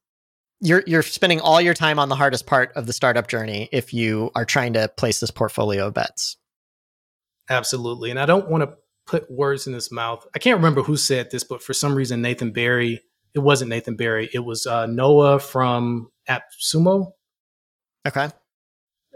you're 0.60 0.82
you're 0.86 1.02
spending 1.02 1.40
all 1.40 1.60
your 1.60 1.74
time 1.74 1.98
on 1.98 2.08
the 2.08 2.16
hardest 2.16 2.46
part 2.46 2.72
of 2.74 2.86
the 2.86 2.92
startup 2.92 3.28
journey 3.28 3.68
if 3.72 3.92
you 3.92 4.30
are 4.34 4.44
trying 4.44 4.72
to 4.72 4.88
place 4.96 5.20
this 5.20 5.30
portfolio 5.30 5.86
of 5.86 5.94
bets. 5.94 6.36
Absolutely. 7.48 8.10
And 8.10 8.18
I 8.18 8.26
don't 8.26 8.48
want 8.48 8.62
to 8.62 8.74
put 9.06 9.30
words 9.30 9.66
in 9.66 9.72
his 9.72 9.90
mouth. 9.90 10.26
I 10.34 10.38
can't 10.38 10.58
remember 10.58 10.82
who 10.82 10.96
said 10.96 11.30
this, 11.30 11.44
but 11.44 11.62
for 11.62 11.72
some 11.72 11.94
reason 11.94 12.20
Nathan 12.20 12.52
Barry, 12.52 13.00
it 13.34 13.38
wasn't 13.38 13.70
Nathan 13.70 13.96
Barry, 13.96 14.28
it 14.34 14.40
was 14.40 14.66
uh, 14.66 14.86
Noah 14.86 15.38
from 15.38 16.10
AppSumo. 16.28 17.12
Okay. 18.06 18.28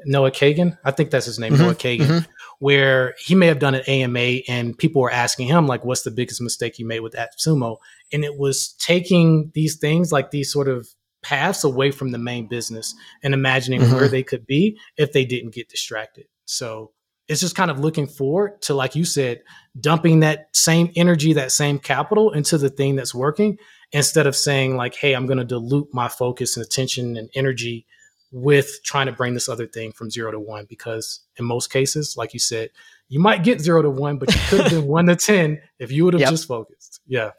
Noah 0.07 0.31
Kagan, 0.31 0.79
I 0.85 0.91
think 0.91 1.11
that's 1.11 1.27
his 1.27 1.39
name, 1.39 1.53
mm-hmm. 1.53 1.63
Noah 1.63 1.75
Kagan, 1.75 2.07
mm-hmm. 2.07 2.33
where 2.59 3.15
he 3.19 3.35
may 3.35 3.47
have 3.47 3.59
done 3.59 3.75
an 3.75 3.83
AMA 3.87 4.41
and 4.49 4.77
people 4.77 5.03
were 5.03 5.11
asking 5.11 5.49
him, 5.49 5.67
like, 5.67 5.85
what's 5.85 6.03
the 6.03 6.11
biggest 6.11 6.41
mistake 6.41 6.79
you 6.79 6.87
made 6.87 7.01
with 7.01 7.15
AppSumo? 7.15 7.79
And 8.13 8.25
it 8.25 8.39
was 8.39 8.75
taking 8.79 9.51
these 9.55 9.77
things, 9.77 10.13
like 10.13 10.31
these 10.31 10.53
sort 10.53 10.69
of 10.69 10.89
paths 11.23 11.65
away 11.65 11.91
from 11.91 12.11
the 12.11 12.19
main 12.19 12.49
business 12.49 12.95
and 13.23 13.35
imagining 13.35 13.81
mm-hmm. 13.81 13.95
where 13.95 14.09
they 14.09 14.23
could 14.23 14.47
be 14.47 14.79
if 14.97 15.13
they 15.13 15.25
didn't 15.25 15.55
get 15.55 15.69
distracted. 15.69 16.27
So 16.45 16.93
it's 17.29 17.41
just 17.41 17.55
kind 17.55 17.71
of 17.71 17.79
looking 17.79 18.07
forward 18.07 18.61
to, 18.63 18.75
like 18.75 18.97
you 18.97 19.05
said, 19.05 19.43
dumping 19.81 20.21
that 20.21 20.49
same 20.53 20.91
energy, 20.97 21.33
that 21.35 21.53
same 21.53 21.79
capital 21.79 22.33
into 22.33 22.59
the 22.59 22.69
thing 22.69 22.97
that's 22.97 23.15
working 23.15 23.59
instead 23.93 24.27
of 24.27 24.35
saying, 24.35 24.77
like, 24.77 24.95
hey, 24.95 25.15
I'm 25.15 25.27
going 25.27 25.39
to 25.39 25.45
dilute 25.45 25.89
my 25.93 26.09
focus 26.09 26.57
and 26.57 26.67
attention 26.67 27.17
and 27.17 27.31
energy 27.35 27.87
with 28.33 28.81
trying 28.83 29.07
to 29.07 29.13
bring 29.13 29.35
this 29.35 29.49
other 29.49 29.67
thing 29.67 29.93
from 29.93 30.11
zero 30.11 30.33
to 30.33 30.41
one. 30.41 30.67
Because 30.69 31.21
in 31.37 31.45
most 31.45 31.71
cases, 31.71 32.17
like 32.17 32.33
you 32.33 32.41
said, 32.41 32.71
you 33.09 33.21
might 33.21 33.45
get 33.45 33.61
zero 33.61 33.83
to 33.83 33.91
one, 33.91 34.17
but 34.17 34.35
you 34.35 34.41
could 34.49 34.61
have 34.61 34.71
been 34.71 34.87
one 34.87 35.07
to 35.07 35.17
10 35.17 35.61
if 35.79 35.93
you 35.93 36.05
would 36.05 36.15
have 36.15 36.21
yep. 36.21 36.31
just 36.31 36.49
focused. 36.49 37.01
Yeah. 37.07 37.31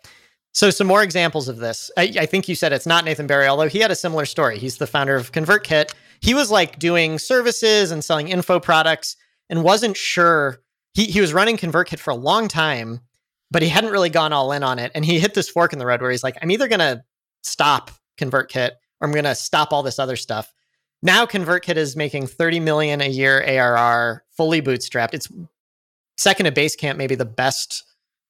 So, 0.53 0.69
some 0.69 0.85
more 0.85 1.01
examples 1.01 1.49
of 1.49 1.57
this. 1.57 1.89
I, 1.97 2.13
I, 2.19 2.25
think 2.27 2.47
you 2.47 2.53
said 2.53 2.73
it's 2.73 2.85
not 2.85 3.05
Nathan 3.05 3.25
Barry, 3.25 3.47
although 3.47 3.67
he 3.67 3.79
had 3.79 3.89
a 3.89 3.95
similar 3.95 4.25
story. 4.25 4.59
He's 4.59 4.77
the 4.77 4.85
founder 4.85 5.15
of 5.15 5.31
ConvertKit. 5.31 5.91
He 6.21 6.35
was 6.35 6.51
like 6.51 6.77
doing 6.77 7.17
services 7.17 7.89
and 7.89 8.03
selling 8.03 8.27
info 8.27 8.59
products 8.59 9.15
and 9.49 9.63
wasn't 9.63 9.97
sure. 9.97 10.59
He, 10.93 11.05
he 11.05 11.21
was 11.21 11.33
running 11.33 11.57
ConvertKit 11.57 11.97
for 11.97 12.11
a 12.11 12.15
long 12.15 12.47
time, 12.47 13.01
but 13.49 13.63
he 13.63 13.69
hadn't 13.69 13.89
really 13.91 14.11
gone 14.11 14.31
all 14.31 14.51
in 14.51 14.61
on 14.61 14.77
it. 14.77 14.91
And 14.93 15.03
he 15.03 15.19
hit 15.19 15.33
this 15.33 15.49
fork 15.49 15.73
in 15.73 15.79
the 15.79 15.87
road 15.87 16.01
where 16.01 16.11
he's 16.11 16.23
like, 16.23 16.37
I'm 16.39 16.51
either 16.51 16.67
going 16.67 16.79
to 16.79 17.03
stop 17.41 17.89
ConvertKit 18.19 18.71
or 19.01 19.07
I'm 19.07 19.11
going 19.11 19.25
to 19.25 19.33
stop 19.33 19.73
all 19.73 19.81
this 19.81 19.97
other 19.97 20.15
stuff. 20.15 20.53
Now 21.03 21.27
ConvertKit 21.27 21.75
is 21.75 21.95
making 21.95 22.25
30 22.25 22.59
million 22.61 23.01
a 23.01 23.07
year 23.07 23.43
ARR, 23.43 24.23
fully 24.31 24.61
bootstrapped. 24.61 25.13
It's 25.13 25.27
second 26.17 26.45
to 26.45 26.51
Basecamp, 26.51 26.97
maybe 26.97 27.13
the 27.13 27.25
best 27.25 27.83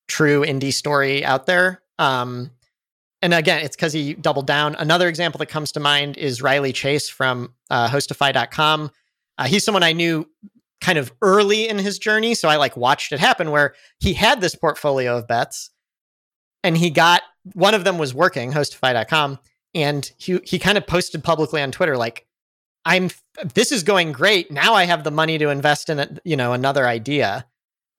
true 0.10 0.44
indie 0.44 0.74
story 0.74 1.24
out 1.24 1.46
there 1.46 1.84
um, 2.00 2.52
and 3.22 3.34
again, 3.34 3.64
it's 3.64 3.76
because 3.76 3.94
he 3.94 4.14
doubled 4.16 4.48
down. 4.48 4.76
Another 4.76 5.08
example 5.08 5.38
that 5.40 5.48
comes 5.48 5.72
to 5.74 5.80
mind 5.80 6.18
is 6.18 6.42
Reilly 6.42 6.74
Chase 6.74 7.08
from 7.08 7.54
uh, 7.70 7.88
HostiFi.com. 7.88 8.92
Uh, 9.38 9.44
he's 9.46 9.64
someone 9.64 9.84
I 9.84 9.94
knew 9.94 10.30
kind 10.82 10.98
of 10.98 11.14
early 11.22 11.70
in 11.70 11.80
his 11.80 11.98
journey, 11.98 12.36
so 12.36 12.50
I 12.50 12.58
like 12.58 12.76
watched 12.76 13.14
it 13.14 13.20
happen 13.20 13.52
where 13.52 13.76
he 14.00 14.14
had 14.14 14.42
this 14.42 14.56
portfolio 14.56 15.18
of 15.18 15.28
bets, 15.28 15.70
and 16.64 16.76
he 16.76 16.90
got 16.90 17.22
one 17.54 17.74
of 17.74 17.86
them 17.86 17.98
was 17.98 18.14
working, 18.14 18.52
HostiFi.com, 18.52 19.40
and 19.74 20.12
he 20.18 20.40
he 20.44 20.60
kind 20.60 20.78
of 20.78 20.86
posted 20.86 21.24
publicly 21.24 21.62
on 21.62 21.72
Twitter 21.72 21.96
like, 21.96 22.28
"I'm 22.86 23.10
this 23.54 23.72
is 23.72 23.84
going 23.84 24.12
great. 24.12 24.52
Now 24.52 24.74
I 24.74 24.86
have 24.86 25.04
the 25.04 25.12
money 25.12 25.38
to 25.38 25.50
invest 25.50 25.90
in 25.90 26.00
it, 26.00 26.20
you 26.24 26.36
know 26.36 26.54
another 26.54 26.88
idea." 26.88 27.46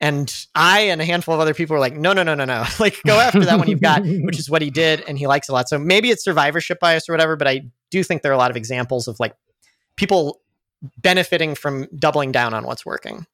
And 0.01 0.47
I 0.55 0.81
and 0.81 1.01
a 1.01 1.05
handful 1.05 1.35
of 1.35 1.41
other 1.41 1.55
people 1.55 1.75
were 1.75 1.81
like, 1.81 1.95
no, 1.95 2.13
no, 2.13 2.23
no, 2.23 2.35
no, 2.35 2.45
no. 2.45 2.65
like, 2.79 3.01
go 3.07 3.19
after 3.19 3.43
that 3.45 3.59
one 3.59 3.69
you've 3.69 3.81
got, 3.81 4.03
which 4.05 4.39
is 4.39 4.51
what 4.51 4.61
he 4.61 4.69
did. 4.69 5.03
And 5.09 5.19
he 5.19 5.27
likes 5.27 5.49
a 5.49 5.53
lot. 5.53 5.69
So 5.69 5.79
maybe 5.79 6.11
it's 6.11 6.23
survivorship 6.23 6.79
bias 6.79 7.09
or 7.09 7.13
whatever, 7.13 7.37
but 7.37 7.49
I 7.49 7.63
do 7.91 8.03
think 8.03 8.21
there 8.21 8.31
are 8.31 8.35
a 8.35 8.39
lot 8.39 8.51
of 8.51 8.57
examples 8.57 9.09
of 9.09 9.19
like 9.19 9.35
people 9.97 10.43
benefiting 10.99 11.55
from 11.55 11.87
doubling 11.97 12.33
down 12.33 12.53
on 12.55 12.65
what's 12.65 12.85
working. 12.85 13.27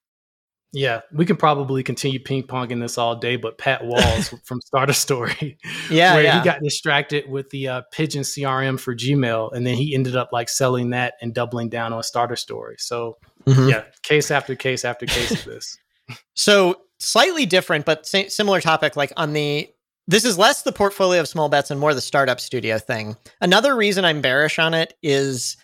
Yeah, 0.73 1.01
we 1.13 1.27
can 1.27 1.37
probably 1.37 1.83
continue 1.83 2.21
ping 2.21 2.45
ponging 2.45 2.81
this 2.81 2.97
all 2.97 3.17
day, 3.17 3.35
but 3.35 3.59
Pat 3.59 3.85
Walls 3.85 4.29
from 4.45 4.61
Starter 4.61 4.93
Story, 4.93 5.59
yeah, 5.91 6.15
where 6.15 6.23
yeah. 6.23 6.39
he 6.39 6.45
got 6.45 6.63
distracted 6.63 7.29
with 7.29 7.51
the 7.51 7.67
uh, 7.67 7.83
Pigeon 7.93 8.23
CRM 8.23 8.79
for 8.79 8.95
Gmail, 8.95 9.53
and 9.53 9.67
then 9.67 9.75
he 9.75 9.95
ended 9.95 10.15
up 10.15 10.31
like 10.33 10.49
selling 10.49 10.91
that 10.91 11.15
and 11.21 11.35
doubling 11.35 11.71
down 11.71 11.93
on 11.93 12.03
Starter 12.05 12.37
Story. 12.37 12.77
So, 12.79 13.19
mm-hmm. 13.47 13.69
yeah, 13.69 13.85
case 14.03 14.31
after 14.31 14.55
case 14.55 14.85
after 14.85 15.07
case 15.07 15.33
of 15.33 15.45
this. 15.45 15.77
So 16.35 16.81
slightly 16.99 17.47
different, 17.47 17.85
but 17.85 18.05
similar 18.05 18.61
topic. 18.61 18.97
Like 18.97 19.13
on 19.17 19.33
the 19.33 19.71
this 20.09 20.25
is 20.25 20.37
less 20.37 20.63
the 20.63 20.73
portfolio 20.73 21.21
of 21.21 21.29
small 21.29 21.49
bets 21.49 21.71
and 21.71 21.79
more 21.79 21.95
the 21.95 22.01
startup 22.01 22.41
studio 22.41 22.79
thing. 22.79 23.17
Another 23.41 23.77
reason 23.77 24.05
I'm 24.05 24.21
bearish 24.21 24.59
on 24.59 24.75
it 24.75 24.95
is 25.01 25.57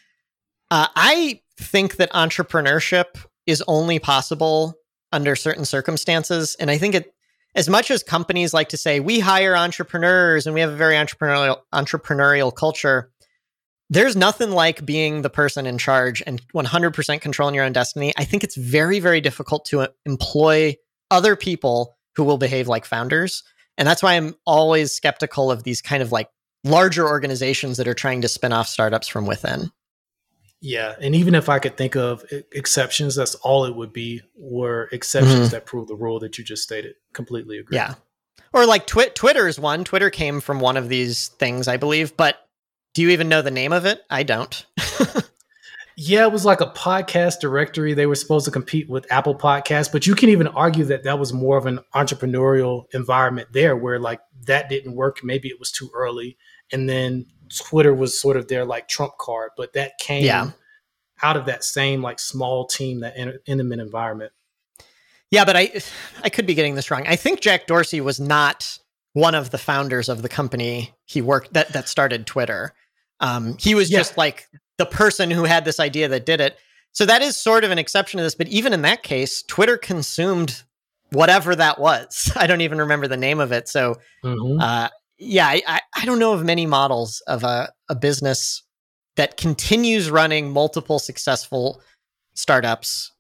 uh, 0.71 0.87
I 0.95 1.41
think 1.61 1.97
that 1.97 2.13
entrepreneurship 2.13 3.07
is 3.47 3.63
only 3.67 3.99
possible 3.99 4.77
under 5.13 5.37
certain 5.37 5.65
circumstances, 5.65 6.57
and 6.59 6.71
I 6.71 6.79
think 6.79 6.95
it. 6.95 7.13
As 7.55 7.71
much 7.71 7.91
as 7.91 8.03
companies 8.03 8.53
like 8.53 8.69
to 8.69 8.77
say 8.77 9.01
we 9.01 9.19
hire 9.19 9.57
entrepreneurs 9.57 10.47
and 10.47 10.53
we 10.53 10.61
have 10.61 10.71
a 10.71 10.77
very 10.77 10.95
entrepreneurial 10.95 11.61
entrepreneurial 11.73 12.55
culture, 12.55 13.11
there's 13.89 14.17
nothing 14.17 14.51
like 14.51 14.85
being 14.85 15.23
the 15.23 15.31
person 15.31 15.67
in 15.67 15.79
charge 15.79 16.23
and 16.27 16.43
100% 16.53 17.21
controlling 17.21 17.55
your 17.55 17.65
own 17.65 17.73
destiny. 17.73 18.13
I 18.17 18.25
think 18.25 18.43
it's 18.43 18.57
very, 18.57 19.01
very 19.01 19.21
difficult 19.21 19.65
to 19.67 19.81
uh, 19.83 19.89
employ 20.05 20.77
other 21.11 21.37
people 21.37 21.97
who 22.17 22.25
will 22.25 22.39
behave 22.39 22.69
like 22.69 22.85
founders. 22.85 23.45
And 23.79 23.87
that's 23.87 24.03
why 24.03 24.15
I'm 24.15 24.35
always 24.45 24.93
skeptical 24.93 25.51
of 25.51 25.63
these 25.63 25.81
kind 25.81 26.03
of 26.03 26.11
like 26.11 26.29
larger 26.65 27.07
organizations 27.07 27.77
that 27.77 27.87
are 27.87 27.95
trying 27.95 28.23
to 28.23 28.29
spin 28.29 28.53
off 28.53 28.67
startups 28.67 29.07
from 29.07 29.27
within. 29.27 29.71
Yeah. 30.61 30.95
And 31.01 31.15
even 31.15 31.35
if 31.35 31.49
I 31.49 31.59
could 31.59 31.77
think 31.77 31.97
of 31.97 32.25
exceptions, 32.53 33.15
that's 33.15 33.35
all 33.37 33.65
it 33.65 33.77
would 33.77 33.93
be 33.93 34.23
were 34.35 34.89
exceptions 34.93 35.35
mm-hmm. 35.35 35.49
that 35.51 35.67
prove 35.67 35.89
the 35.89 35.95
rule 35.95 36.19
that 36.21 36.39
you 36.39 36.45
just 36.45 36.63
stated. 36.63 36.95
Completely 37.13 37.59
agree. 37.59 37.77
Yeah. 37.77 37.95
Or 38.53 38.65
like 38.67 38.87
twi- 38.87 39.11
Twitter 39.15 39.47
is 39.47 39.59
one. 39.59 39.85
Twitter 39.85 40.11
came 40.11 40.41
from 40.41 40.61
one 40.61 40.77
of 40.77 40.89
these 40.89 41.29
things, 41.29 41.69
I 41.69 41.77
believe, 41.77 42.17
but 42.17 42.37
do 42.95 43.03
you 43.03 43.11
even 43.11 43.29
know 43.29 43.43
the 43.43 43.51
name 43.51 43.73
of 43.73 43.85
it? 43.85 44.03
I 44.09 44.23
don't. 44.23 44.65
yeah, 45.97 46.25
it 46.25 46.33
was 46.33 46.47
like 46.47 46.63
a 46.63 46.71
podcast 46.71 47.41
directory. 47.41 47.93
They 47.93 48.07
were 48.07 48.15
supposed 48.15 48.47
to 48.47 48.51
compete 48.51 48.89
with 48.89 49.11
Apple 49.13 49.35
Podcasts, 49.35 49.93
but 49.93 50.07
you 50.07 50.15
can 50.15 50.31
even 50.31 50.47
argue 50.49 50.85
that 50.87 51.05
that 51.05 51.19
was 51.19 51.35
more 51.35 51.59
of 51.59 51.67
an 51.67 51.81
entrepreneurial 51.95 52.85
environment 52.95 53.49
there 53.53 53.77
where 53.77 53.99
like 53.99 54.21
that 54.47 54.71
didn't 54.71 54.95
work. 54.95 55.23
Maybe 55.23 55.49
it 55.49 55.59
was 55.59 55.71
too 55.71 55.91
early. 55.95 56.39
And 56.73 56.89
then 56.89 57.27
Twitter 57.55 57.95
was 57.95 58.21
sort 58.21 58.37
of 58.37 58.49
their 58.49 58.65
like 58.65 58.89
trump 58.89 59.15
card, 59.19 59.51
but 59.57 59.73
that 59.75 59.99
came 59.99 60.25
yeah. 60.25 60.51
out 61.23 61.37
of 61.37 61.47
that 61.47 61.65
same 61.65 62.03
like 62.03 62.19
small 62.19 62.67
team, 62.67 63.01
that 63.01 63.17
in, 63.17 63.39
intimate 63.47 63.81
environment. 63.81 64.33
Yeah, 65.31 65.45
but 65.45 65.57
I 65.57 65.73
I 66.23 66.29
could 66.29 66.47
be 66.47 66.55
getting 66.55 66.75
this 66.75 66.91
wrong. 66.91 67.05
I 67.07 67.17
think 67.17 67.41
Jack 67.41 67.67
Dorsey 67.67 68.01
was 68.01 68.21
not 68.21 68.79
one 69.13 69.35
of 69.35 69.51
the 69.51 69.59
founders 69.59 70.09
of 70.09 70.23
the 70.23 70.29
company 70.29 70.95
he 71.05 71.23
worked 71.23 71.55
that 71.55 71.73
that 71.73 71.89
started 71.89 72.27
Twitter. 72.27 72.75
Um, 73.21 73.57
he 73.59 73.75
was 73.75 73.91
yeah. 73.91 73.99
just 73.99 74.17
like 74.17 74.49
the 74.77 74.87
person 74.87 75.31
who 75.31 75.45
had 75.45 75.65
this 75.65 75.81
idea 75.81 76.09
that 76.09 76.27
did 76.27 76.41
it. 76.41 76.59
So 76.93 77.07
that 77.07 77.23
is 77.23 77.37
sort 77.37 77.65
of 77.65 77.71
an 77.71 77.79
exception 77.79 78.19
to 78.19 78.25
this. 78.25 78.35
But 78.35 78.49
even 78.49 78.73
in 78.73 78.83
that 78.83 79.03
case, 79.03 79.43
Twitter 79.43 79.77
consumed 79.77 80.63
whatever 81.11 81.55
that 81.57 81.79
was. 81.79 82.33
I 82.37 82.47
don't 82.47 82.61
even 82.61 82.79
remember 82.79 83.09
the 83.09 83.17
name 83.17 83.41
of 83.41 83.53
it. 83.53 83.69
So, 83.69 83.97
mm-hmm. 84.25 84.61
uh, 84.61 84.89
yeah, 85.19 85.47
I, 85.49 85.81
I 85.95 86.05
don't 86.05 86.19
know 86.19 86.33
of 86.33 86.45
many 86.45 86.67
models 86.67 87.23
of 87.27 87.45
a, 87.45 87.73
a 87.89 87.95
business 87.95 88.63
that 89.17 89.37
continues 89.37 90.11
running 90.11 90.51
multiple 90.51 90.99
successful 90.99 91.81
startups 92.35 93.13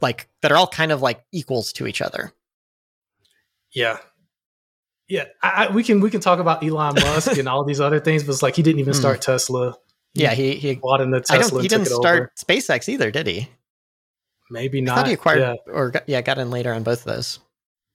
like 0.00 0.28
that 0.42 0.52
are 0.52 0.56
all 0.56 0.68
kind 0.68 0.92
of 0.92 1.02
like 1.02 1.22
equals 1.32 1.72
to 1.74 1.86
each 1.86 2.00
other. 2.00 2.32
Yeah, 3.72 3.98
yeah, 5.08 5.24
I, 5.42 5.70
we 5.70 5.82
can 5.82 6.00
we 6.00 6.10
can 6.10 6.20
talk 6.20 6.38
about 6.38 6.62
Elon 6.62 6.94
Musk 7.00 7.36
and 7.36 7.48
all 7.48 7.64
these 7.64 7.80
other 7.80 7.98
things, 7.98 8.22
but 8.22 8.32
it's 8.32 8.42
like 8.42 8.54
he 8.54 8.62
didn't 8.62 8.80
even 8.80 8.94
hmm. 8.94 9.00
start 9.00 9.22
Tesla. 9.22 9.74
He 10.14 10.22
yeah, 10.22 10.34
he 10.34 10.54
he 10.54 10.74
bought 10.76 11.00
in 11.00 11.10
the 11.10 11.20
Tesla. 11.20 11.62
he 11.62 11.68
didn't 11.68 11.86
start 11.86 12.20
over. 12.20 12.32
SpaceX 12.38 12.88
either, 12.88 13.10
did 13.10 13.26
he? 13.26 13.48
Maybe 14.50 14.80
not. 14.80 14.92
I 14.92 14.96
thought 14.96 15.06
he 15.08 15.12
acquired 15.14 15.40
yeah. 15.40 15.72
or 15.72 15.90
got, 15.90 16.08
yeah, 16.08 16.20
got 16.22 16.38
in 16.38 16.50
later 16.50 16.72
on 16.72 16.82
both 16.82 17.00
of 17.00 17.16
those. 17.16 17.38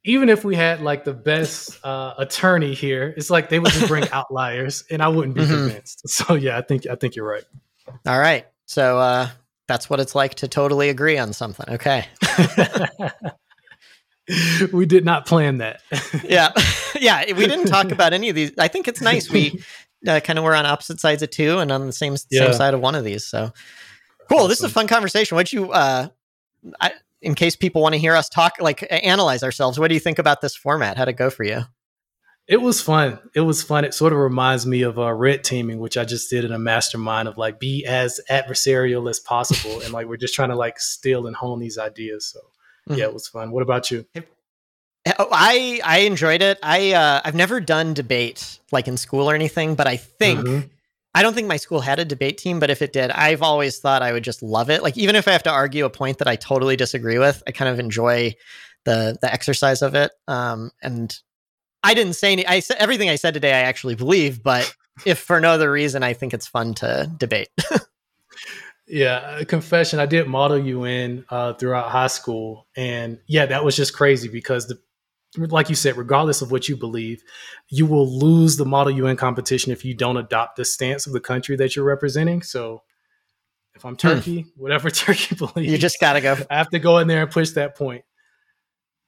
Even 0.06 0.28
if 0.28 0.43
we 0.43 0.56
had 0.56 0.82
like 0.82 1.06
the 1.06 1.14
best 1.14 1.80
uh, 1.86 2.14
attorney 2.18 2.74
here, 2.74 3.14
it's 3.16 3.30
like 3.30 3.49
they 3.49 3.60
would 3.60 3.72
just 3.72 3.88
bring 3.88 4.10
outliers, 4.12 4.84
and 4.91 5.01
I 5.01 5.08
wouldn't 5.08 5.36
be 5.36 5.41
mm-hmm. 5.41 5.54
convinced. 5.54 6.08
So 6.10 6.36
yeah, 6.36 6.58
I 6.58 6.62
think 6.62 6.86
I 6.88 6.95
think 6.95 7.16
you're 7.16 7.28
right. 7.28 7.43
All 8.06 8.20
right, 8.20 8.45
so 8.66 8.99
uh, 8.99 9.30
that's 9.68 9.89
what 9.89 9.99
it's 9.99 10.16
like 10.16 10.36
to 10.36 10.47
totally 10.47 10.89
agree 10.89 11.18
on 11.18 11.34
something. 11.34 11.76
Okay. 11.76 12.06
we 14.72 14.86
did 14.86 15.06
not 15.06 15.26
plan 15.26 15.58
that. 15.58 15.82
yeah. 16.24 16.51
Yeah. 16.99 17.26
We 17.34 17.47
didn't 17.47 17.66
talk 17.66 17.91
about 17.91 18.14
any 18.14 18.30
of 18.30 18.36
these. 18.36 18.51
I 18.58 18.68
think 18.68 18.88
it's 18.88 19.01
nice. 19.01 19.30
We 19.30 19.64
uh, 20.08 20.20
kind 20.20 20.38
of 20.39 20.45
were 20.45 20.56
on 20.56 20.66
opposite 20.66 20.99
sides 20.99 21.22
of 21.22 21.30
two 21.30 21.60
and 21.60 21.72
on 21.72 21.86
the 21.86 21.93
same, 21.93 22.16
yeah. 22.30 22.45
same 22.45 22.54
side 22.54 22.74
of 22.74 22.82
one 22.82 22.95
of 22.95 23.04
these. 23.04 23.26
So 23.26 23.51
cool. 24.30 24.39
Awesome. 24.39 24.49
This 24.49 24.60
is 24.60 24.66
a 24.66 24.70
fun 24.70 24.88
conversation. 24.88 25.36
What 25.36 25.51
you, 25.54 25.72
uh, 25.72 26.10
I, 26.80 26.91
in 27.24 27.36
case 27.36 27.56
people 27.56 27.82
want 27.82 27.94
to 27.94 28.00
hear 28.00 28.16
us 28.16 28.30
talk, 28.30 28.54
like 28.60 28.86
analyze 28.90 29.44
ourselves, 29.44 29.80
what 29.80 29.88
do 29.88 29.94
you 29.94 30.00
think 30.00 30.20
about 30.20 30.42
this 30.42 30.56
format? 30.56 30.98
How'd 30.98 31.10
it 31.10 31.14
go 31.14 31.30
for 31.30 31.44
you? 31.44 31.64
It 32.48 32.62
was 32.62 32.82
fun. 32.82 33.20
It 33.34 33.42
was 33.42 33.64
fun. 33.64 33.86
It 33.86 33.94
sort 33.94 34.12
of 34.12 34.20
reminds 34.20 34.66
me 34.66 34.82
of 34.82 35.00
uh, 35.00 35.14
red 35.14 35.46
teaming, 35.46 35.80
which 35.80 35.98
I 35.98 36.04
just 36.04 36.30
did 36.30 36.44
in 36.44 36.52
a 36.52 36.60
mastermind 36.60 37.30
of 37.30 37.38
like 37.38 37.58
be 37.58 37.86
as 37.86 38.20
adversarial 38.30 39.10
as 39.10 39.20
possible, 39.20 39.80
and 39.82 39.94
like 39.94 40.08
we're 40.08 40.18
just 40.18 40.34
trying 40.34 40.50
to 40.50 40.56
like 40.56 40.78
steal 40.78 41.26
and 41.26 41.36
hone 41.36 41.60
these 41.60 41.78
ideas. 41.78 42.28
So 42.28 42.40
mm-hmm. 42.90 43.00
yeah, 43.00 43.06
it 43.06 43.14
was 43.14 43.30
fun. 43.30 43.52
What 43.52 43.64
about 43.64 43.92
you? 43.92 44.06
Oh, 45.20 45.30
I 45.32 45.80
I 45.86 46.00
enjoyed 46.00 46.42
it. 46.42 46.60
I 46.62 46.92
uh, 46.92 47.22
I've 47.24 47.36
never 47.36 47.62
done 47.62 47.94
debate 47.94 48.60
like 48.74 48.90
in 48.90 48.98
school 48.98 49.30
or 49.30 49.36
anything, 49.36 49.76
but 49.76 49.88
I 49.88 49.96
think 49.96 50.40
mm-hmm. 50.42 50.68
I 51.16 51.22
don't 51.22 51.34
think 51.34 51.47
my 51.47 51.57
school 51.57 51.82
had 51.82 51.99
a 51.99 52.05
debate 52.05 52.38
team, 52.38 52.59
but 52.59 52.70
if 52.70 52.82
it 52.82 52.91
did, 52.91 53.11
I've 53.11 53.43
always 53.43 53.78
thought 53.80 54.01
I 54.01 54.14
would 54.14 54.24
just 54.24 54.41
love 54.41 54.70
it. 54.70 54.82
Like 54.82 54.97
even 54.97 55.16
if 55.16 55.28
I 55.28 55.32
have 55.32 55.43
to 55.43 55.51
argue 55.51 55.86
a 55.86 55.89
point 55.89 56.18
that 56.18 56.28
I 56.28 56.36
totally 56.36 56.76
disagree 56.76 57.20
with, 57.20 57.43
I 57.45 57.51
kind 57.51 57.70
of 57.70 57.80
enjoy 57.80 58.34
the 58.86 59.18
the 59.22 59.32
exercise 59.32 59.82
of 59.82 59.95
it. 59.95 60.11
Um, 60.28 60.72
and 60.82 61.16
I 61.84 61.93
didn't 61.93 62.14
say 62.14 62.32
any. 62.32 62.47
I 62.47 62.59
said 62.59 62.78
everything 62.80 63.09
I 63.09 63.16
said 63.16 63.34
today. 63.34 63.53
I 63.53 63.61
actually 63.61 63.95
believe, 63.95 64.41
but 64.41 64.74
if 65.05 65.20
for 65.20 65.39
no 65.39 65.51
other 65.51 65.72
reason, 65.72 66.03
I 66.03 66.14
think 66.14 66.34
it's 66.34 66.47
fun 66.47 66.74
to 66.76 67.11
debate. 67.18 67.49
yeah, 68.88 69.43
confession. 69.43 69.99
I 69.99 70.05
did 70.05 70.28
model 70.28 70.57
UN 70.57 71.26
uh, 71.30 71.53
throughout 71.53 71.89
high 71.89 72.07
school, 72.07 72.68
and 72.76 73.20
yeah, 73.28 73.45
that 73.47 73.64
was 73.64 73.76
just 73.76 73.93
crazy 73.93 74.30
because 74.30 74.68
the 74.68 74.80
like 75.38 75.70
you 75.70 75.76
said, 75.76 75.98
regardless 75.98 76.42
of 76.42 76.52
what 76.52 76.70
you 76.70 76.76
believe, 76.76 77.24
you 77.70 77.86
will 77.86 78.08
lose 78.08 78.58
the 78.58 78.66
Model 78.66 78.94
UN 78.94 79.16
competition 79.16 79.72
if 79.72 79.84
you 79.84 79.94
don't 79.94 80.18
adopt 80.18 80.56
the 80.58 80.66
stance 80.66 81.08
of 81.08 81.14
the 81.14 81.20
country 81.20 81.56
that 81.58 81.76
you're 81.76 81.86
representing. 81.86 82.42
So, 82.42 82.84
if 83.76 83.86
I'm 83.86 83.94
hmm. 83.94 83.98
Turkey, 83.98 84.46
whatever 84.56 84.90
Turkey 84.92 85.36
believes, 85.36 85.72
you 85.72 85.78
just 85.78 86.00
gotta 86.00 86.22
go. 86.22 86.38
I 86.50 86.58
have 86.58 86.70
to 86.70 86.80
go 86.80 87.00
in 87.00 87.08
there 87.08 87.24
and 87.24 87.32
push 87.32 87.52
that 87.52 87.76
point. 87.76 88.04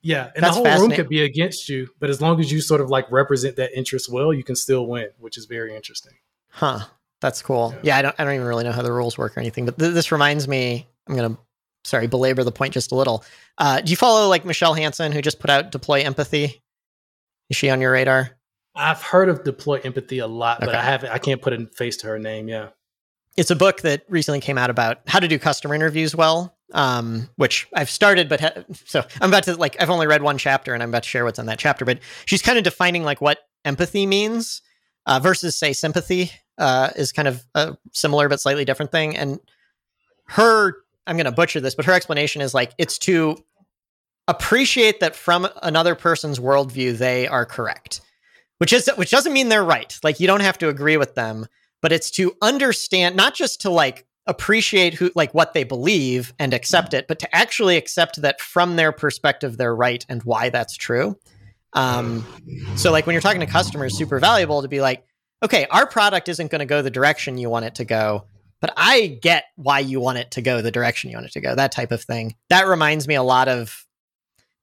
Yeah, 0.02 0.30
and 0.36 0.44
That's 0.44 0.56
the 0.58 0.70
whole 0.70 0.82
room 0.82 0.92
could 0.92 1.10
be 1.10 1.24
against 1.24 1.68
you, 1.68 1.90
but 2.00 2.12
as 2.12 2.22
long 2.22 2.40
as 2.40 2.52
you 2.52 2.62
sort 2.62 2.80
of 2.80 2.90
like 2.92 3.12
represent 3.12 3.56
that 3.56 3.76
interest 3.76 4.12
well, 4.12 4.32
you 4.32 4.44
can 4.44 4.56
still 4.56 4.86
win, 4.86 5.10
which 5.18 5.36
is 5.36 5.46
very 5.46 5.76
interesting. 5.76 6.14
Huh. 6.50 6.82
That's 7.22 7.42
cool. 7.42 7.74
Yeah, 7.76 7.80
yeah 7.84 7.98
I 7.98 8.02
don't 8.04 8.16
I 8.20 8.24
don't 8.24 8.36
even 8.36 8.46
really 8.46 8.64
know 8.64 8.72
how 8.72 8.84
the 8.84 8.92
rules 8.92 9.18
work 9.18 9.36
or 9.36 9.40
anything, 9.40 9.66
but 9.66 9.80
th- 9.80 9.94
this 9.94 10.12
reminds 10.12 10.48
me. 10.48 10.88
I'm 11.08 11.16
gonna 11.16 11.38
sorry 11.86 12.08
belabor 12.08 12.44
the 12.44 12.52
point 12.52 12.74
just 12.74 12.92
a 12.92 12.96
little. 12.96 13.24
Uh, 13.58 13.82
do 13.82 13.90
you 13.90 13.96
follow 13.96 14.28
like 14.28 14.46
Michele 14.46 14.74
Hansen, 14.74 15.12
who 15.12 15.22
just 15.22 15.40
put 15.40 15.50
out 15.50 15.72
Deploy 15.72 16.02
Empathy? 16.02 16.62
Is 17.50 17.58
she 17.58 17.70
on 17.70 17.82
your 17.82 17.92
radar? 17.92 18.32
I've 18.76 19.02
heard 19.02 19.30
of 19.30 19.44
Deploy 19.44 19.80
Empathy 19.84 20.20
a 20.20 20.28
lot, 20.28 20.58
okay. 20.58 20.66
but 20.66 20.76
I 20.76 20.82
haven't. 20.82 21.12
I 21.12 21.18
can't 21.18 21.42
put 21.42 21.54
a 21.54 21.66
face 21.68 21.98
to 21.98 22.08
her 22.08 22.20
name. 22.20 22.50
Yeah, 22.50 22.70
it's 23.38 23.52
a 23.52 23.56
book 23.56 23.82
that 23.82 24.04
recently 24.10 24.42
came 24.42 24.58
out 24.58 24.70
about 24.70 25.00
how 25.08 25.20
to 25.20 25.28
do 25.28 25.40
customer 25.40 25.76
interviews 25.76 26.16
well 26.16 26.56
um, 26.74 27.30
which 27.36 27.68
I've 27.74 27.90
started, 27.90 28.28
but 28.30 28.42
ha- 28.42 28.64
so 28.86 29.06
I'm 29.22 29.30
about 29.30 29.44
to 29.44 29.56
like 29.56 29.82
I've 29.82 29.90
only 29.90 30.08
read 30.08 30.22
one 30.22 30.38
chapter 30.38 30.74
and 30.74 30.82
I'm 30.82 30.90
about 30.90 31.04
to 31.04 31.10
share 31.10 31.24
what's 31.24 31.40
on 31.40 31.46
that 31.46 31.60
chapter. 31.60 31.86
But 31.86 32.00
she's 32.26 32.42
kind 32.42 32.58
of 32.58 32.64
defining 32.64 33.04
like 33.04 33.22
what 33.22 33.40
empathy 33.64 34.06
means 34.06 34.62
uh, 35.06 35.20
versus 35.20 35.56
say 35.56 35.74
sympathy 35.74 36.32
uh, 36.58 36.90
is 36.96 37.12
kind 37.12 37.28
of 37.28 37.46
a 37.54 37.78
similar 37.92 38.30
but 38.30 38.42
slightly 38.42 38.66
different 38.66 38.92
thing. 38.92 39.16
And 39.16 39.40
her, 40.28 40.76
I'm 41.08 41.18
going 41.18 41.26
to 41.26 41.32
butcher 41.32 41.60
this, 41.60 41.76
but 41.76 41.86
her 41.86 41.94
explanation 41.94 42.42
is 42.42 42.54
like 42.54 42.74
it's 42.78 42.98
to 43.00 43.38
appreciate 44.28 45.00
that 45.02 45.16
from 45.16 45.48
another 45.62 45.96
person's 45.96 46.40
worldview 46.40 46.98
they 46.98 47.28
are 47.28 47.46
correct, 47.46 48.02
which 48.58 48.74
is 48.74 48.90
which 48.96 49.12
doesn't 49.12 49.34
mean 49.34 49.50
they're 49.50 49.64
right. 49.64 49.98
Like 50.04 50.20
you 50.20 50.28
don't 50.28 50.42
have 50.42 50.58
to 50.60 50.70
agree 50.70 50.98
with 50.98 51.16
them, 51.16 51.46
but 51.82 51.92
it's 51.92 52.12
to 52.12 52.36
understand, 52.42 53.16
not 53.16 53.36
just 53.36 53.62
to 53.62 53.70
like 53.70 54.06
appreciate 54.28 54.96
who 54.96 55.12
like 55.16 55.34
what 55.34 55.54
they 55.54 55.64
believe 55.64 56.34
and 56.40 56.54
accept 56.54 56.94
it, 56.94 57.08
but 57.08 57.20
to 57.20 57.36
actually 57.36 57.78
accept 57.78 58.22
that 58.22 58.42
from 58.42 58.76
their 58.76 58.92
perspective 58.92 59.58
they're 59.58 59.76
right 59.76 60.06
and 60.10 60.24
why 60.24 60.50
that's 60.50 60.76
true. 60.76 61.18
Um, 61.74 62.26
so 62.76 62.92
like 62.92 63.06
when 63.06 63.14
you're 63.14 63.22
talking 63.22 63.42
to 63.42 63.46
customers, 63.46 63.96
super 63.98 64.20
valuable 64.20 64.62
to 64.62 64.68
be 64.68 64.82
like, 64.82 65.06
okay, 65.44 65.68
our 65.70 65.86
product 65.86 66.30
isn't 66.30 66.50
going 66.50 66.60
to 66.60 66.66
go 66.66 66.82
the 66.82 66.90
direction 66.90 67.38
you 67.38 67.50
want 67.50 67.66
it 67.66 67.76
to 67.76 67.86
go, 67.86 68.26
but 68.66 68.74
I 68.78 69.20
get 69.22 69.46
why 69.58 69.78
you 69.78 70.00
want 70.00 70.18
it 70.18 70.32
to 70.32 70.42
go 70.42 70.60
the 70.60 70.72
direction 70.72 71.12
you 71.12 71.18
want 71.18 71.28
it 71.28 71.34
to 71.34 71.40
go. 71.40 71.54
That 71.54 71.72
type 71.72 71.92
of 71.92 72.02
thing. 72.02 72.34
That 72.50 72.66
reminds 72.66 73.08
me 73.08 73.14
a 73.14 73.22
lot 73.22 73.48
of 73.48 73.86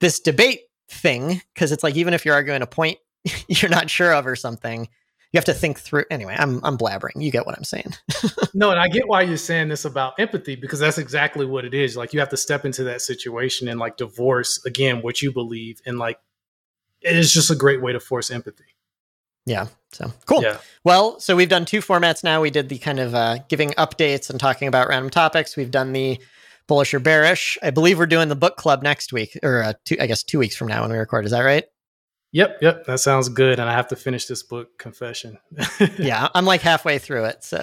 this 0.01 0.19
debate 0.19 0.63
thing 0.89 1.41
because 1.55 1.71
it's 1.71 1.85
like 1.85 1.95
even 1.95 2.13
if 2.13 2.25
you're 2.25 2.35
arguing 2.35 2.63
a 2.63 2.67
point 2.67 2.99
you're 3.47 3.71
not 3.71 3.89
sure 3.89 4.13
of 4.13 4.27
or 4.27 4.35
something, 4.35 4.89
you 5.33 5.39
have 5.39 5.45
to 5.45 5.55
think 5.55 5.81
through 5.81 6.05
anyway 6.11 6.37
i'm 6.39 6.63
i'm 6.63 6.77
blabbering 6.77 7.13
you 7.17 7.31
get 7.31 7.47
what 7.47 7.57
i'm 7.57 7.65
saying 7.65 7.95
no 8.55 8.71
and 8.71 8.79
i 8.79 8.87
get 8.87 9.09
why 9.09 9.23
you're 9.23 9.39
saying 9.39 9.67
this 9.69 9.87
about 9.87 10.13
empathy 10.19 10.57
because 10.57 10.79
that's 10.79 10.99
exactly 10.99 11.47
what 11.47 11.65
it 11.65 11.73
is 11.73 11.97
like 11.97 12.13
you 12.13 12.21
have 12.21 12.29
to 12.29 12.37
step 12.37 12.67
into 12.67 12.85
that 12.85 13.01
situation 13.01 13.67
and 13.67 13.81
like 13.81 13.97
divorce 13.97 14.63
again 14.67 15.01
what 15.01 15.23
you 15.23 15.33
believe 15.33 15.81
and 15.87 15.99
like 15.99 16.19
it 17.01 17.17
is 17.17 17.33
just 17.33 17.51
a 17.51 17.55
great 17.55 17.81
way 17.81 17.95
to 17.95 17.99
force 17.99 18.31
empathy 18.31 18.77
yeah 19.47 19.67
so 19.93 20.13
cool 20.27 20.43
yeah. 20.43 20.59
well 20.85 21.19
so 21.21 21.37
we've 21.37 21.49
done 21.49 21.65
two 21.65 21.81
formats 21.81 22.23
now 22.25 22.41
we 22.41 22.51
did 22.51 22.69
the 22.69 22.79
kind 22.79 23.01
of 23.01 23.15
uh, 23.15 23.39
giving 23.49 23.71
updates 23.71 24.31
and 24.31 24.39
talking 24.39 24.69
about 24.69 24.89
random 24.89 25.11
topics 25.11 25.57
we've 25.57 25.71
done 25.71 25.93
the 25.93 26.19
bullish 26.67 26.95
or 26.95 27.01
bearish 27.01 27.59
i 27.63 27.71
believe 27.71 27.99
we're 27.99 28.07
doing 28.07 28.29
the 28.29 28.37
book 28.37 28.57
club 28.57 28.83
next 28.83 29.13
week 29.13 29.39
or 29.43 29.63
uh, 29.63 29.73
two, 29.85 29.97
i 30.01 30.07
guess 30.07 30.23
two 30.23 30.39
weeks 30.39 30.57
from 30.57 30.69
now 30.69 30.83
when 30.83 30.91
we 30.91 30.97
record 30.97 31.25
is 31.25 31.33
that 31.33 31.41
right 31.41 31.65
Yep, 32.35 32.63
yep, 32.63 32.87
that 32.87 32.99
sounds 32.99 33.29
good. 33.29 33.61
And 33.61 33.69
I 33.69 33.75
have 33.75 33.89
to 33.89 33.97
finish 33.97 34.25
this 34.25 34.43
book, 34.43 34.79
Confession. 34.79 35.39
yeah, 35.99 36.29
I'm 36.35 36.47
like 36.47 36.63
halfway 36.63 36.99
through 36.99 37.27
it. 37.27 37.45
So 37.45 37.63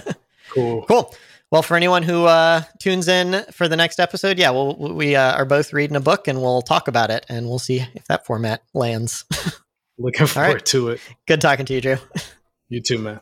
cool. 0.50 0.84
Cool. 0.86 1.14
Well, 1.50 1.62
for 1.62 1.76
anyone 1.76 2.02
who 2.02 2.26
uh, 2.26 2.62
tunes 2.78 3.08
in 3.08 3.44
for 3.52 3.66
the 3.66 3.76
next 3.76 3.98
episode, 3.98 4.38
yeah, 4.38 4.50
we'll, 4.50 4.76
we 4.76 5.16
uh, 5.16 5.34
are 5.34 5.44
both 5.44 5.72
reading 5.72 5.96
a 5.96 6.00
book 6.00 6.28
and 6.28 6.40
we'll 6.40 6.62
talk 6.62 6.86
about 6.86 7.10
it 7.10 7.26
and 7.28 7.46
we'll 7.46 7.58
see 7.58 7.84
if 7.94 8.04
that 8.06 8.26
format 8.26 8.62
lands. 8.74 9.24
Looking 10.00 10.26
forward 10.26 10.54
right. 10.54 10.66
to 10.66 10.88
it. 10.90 11.00
Good 11.28 11.42
talking 11.42 11.66
to 11.66 11.74
you, 11.74 11.80
Dru. 11.82 11.96
You 12.70 12.80
too, 12.80 12.98
man. 12.98 13.20